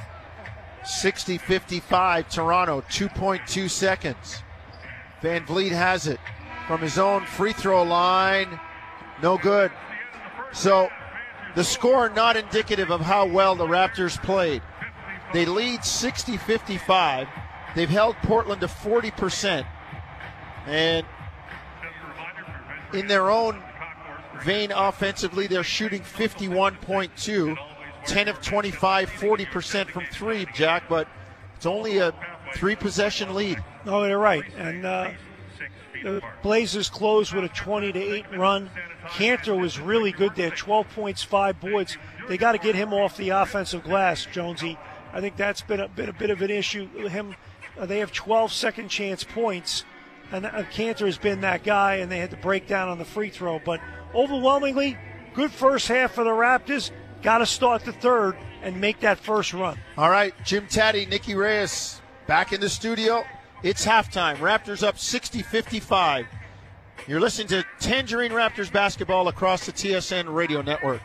60 0.86 1.38
55, 1.38 2.30
Toronto, 2.30 2.82
2.2 2.90 3.70
seconds. 3.70 4.44
Van 5.22 5.46
Vleet 5.46 5.72
has 5.72 6.08
it 6.08 6.20
from 6.68 6.82
his 6.82 6.98
own 6.98 7.26
free 7.26 7.54
throw 7.54 7.84
line. 7.84 8.60
No 9.22 9.38
good. 9.38 9.72
So 10.52 10.90
the 11.56 11.64
score 11.64 12.10
not 12.10 12.36
indicative 12.36 12.92
of 12.92 13.02
how 13.02 13.26
well 13.26 13.56
the 13.56 13.66
Raptors 13.66 14.22
played. 14.22 14.62
They 15.34 15.46
lead 15.46 15.84
60 15.84 16.38
55. 16.38 17.28
They've 17.76 17.90
held 17.90 18.16
Portland 18.18 18.62
to 18.62 18.68
40%. 18.68 19.66
And 20.68 21.06
in 22.94 23.08
their 23.08 23.30
own 23.30 23.62
vein 24.44 24.72
offensively, 24.72 25.48
they're 25.48 25.64
shooting 25.64 26.02
51.2. 26.02 27.58
10 28.06 28.28
of 28.28 28.42
25, 28.42 29.10
40% 29.10 29.90
from 29.90 30.06
three, 30.12 30.46
Jack, 30.54 30.84
but 30.90 31.08
it's 31.56 31.66
only 31.66 32.00
a 32.00 32.14
three 32.56 32.76
possession 32.76 33.34
lead. 33.34 33.64
No, 33.86 34.02
they're 34.02 34.20
right. 34.20 34.44
And 34.58 34.86
uh, 34.86 35.12
the 36.04 36.22
Blazers 36.42 36.90
closed 36.90 37.34
with 37.34 37.46
a 37.46 37.50
20 37.50 37.94
to 37.94 38.00
8 38.00 38.26
run. 38.38 38.70
Kanter 39.06 39.60
was 39.60 39.80
really 39.80 40.12
good 40.12 40.36
there, 40.36 40.52
12 40.52 40.90
points, 40.90 41.24
five 41.24 41.60
boards. 41.60 41.98
They 42.28 42.38
got 42.38 42.54
to 42.54 42.58
get 42.58 42.76
him 42.76 42.94
off 42.94 43.18
the 43.18 43.30
offensive 43.30 43.84
glass, 43.84 44.26
Jonesy. 44.26 44.78
I 45.14 45.22
think 45.22 45.38
that's 45.38 45.62
been 45.62 45.80
a, 45.80 45.88
been 45.88 46.10
a 46.10 46.14
bit 46.14 46.30
of 46.30 46.42
an 46.42 46.50
issue. 46.50 46.88
Him, 47.08 47.36
uh, 47.78 47.86
they 47.86 48.00
have 48.00 48.12
12 48.12 48.52
second 48.52 48.90
chance 48.90 49.24
points, 49.24 49.86
and 50.32 50.46
uh, 50.46 50.64
Kanter 50.64 51.06
has 51.06 51.18
been 51.18 51.42
that 51.42 51.64
guy, 51.64 51.96
and 51.96 52.12
they 52.12 52.20
had 52.20 52.32
to 52.32 52.38
break 52.38 52.68
down 52.68 52.90
on 52.90 52.98
the 52.98 53.06
free 53.06 53.30
throw. 53.30 53.60
But 53.60 53.82
overwhelmingly, 54.14 54.98
good 55.34 55.52
first 55.52 55.88
half 55.88 56.14
for 56.14 56.24
the 56.24 56.32
Raptors. 56.32 56.92
Got 57.22 57.40
to 57.40 57.46
start 57.46 57.86
the 57.86 57.94
third 57.94 58.36
and 58.62 58.80
make 58.80 59.00
that 59.00 59.18
first 59.18 59.54
run. 59.54 59.78
All 59.98 60.10
right, 60.10 60.34
Jim 60.44 60.68
Taddy, 60.68 61.06
Nikki 61.06 61.36
Reyes 61.36 62.02
back 62.28 62.54
in 62.54 62.60
the 62.62 62.70
studio. 62.70 63.24
It's 63.64 63.86
halftime. 63.86 64.36
Raptors 64.38 64.86
up 64.86 65.00
60 65.00 65.42
55. 65.42 66.26
You're 67.08 67.20
listening 67.20 67.48
to 67.48 67.66
Tangerine 67.80 68.32
Raptors 68.32 68.72
basketball 68.72 69.28
across 69.28 69.66
the 69.66 69.72
TSN 69.72 70.34
radio 70.34 70.62
network. 70.62 71.02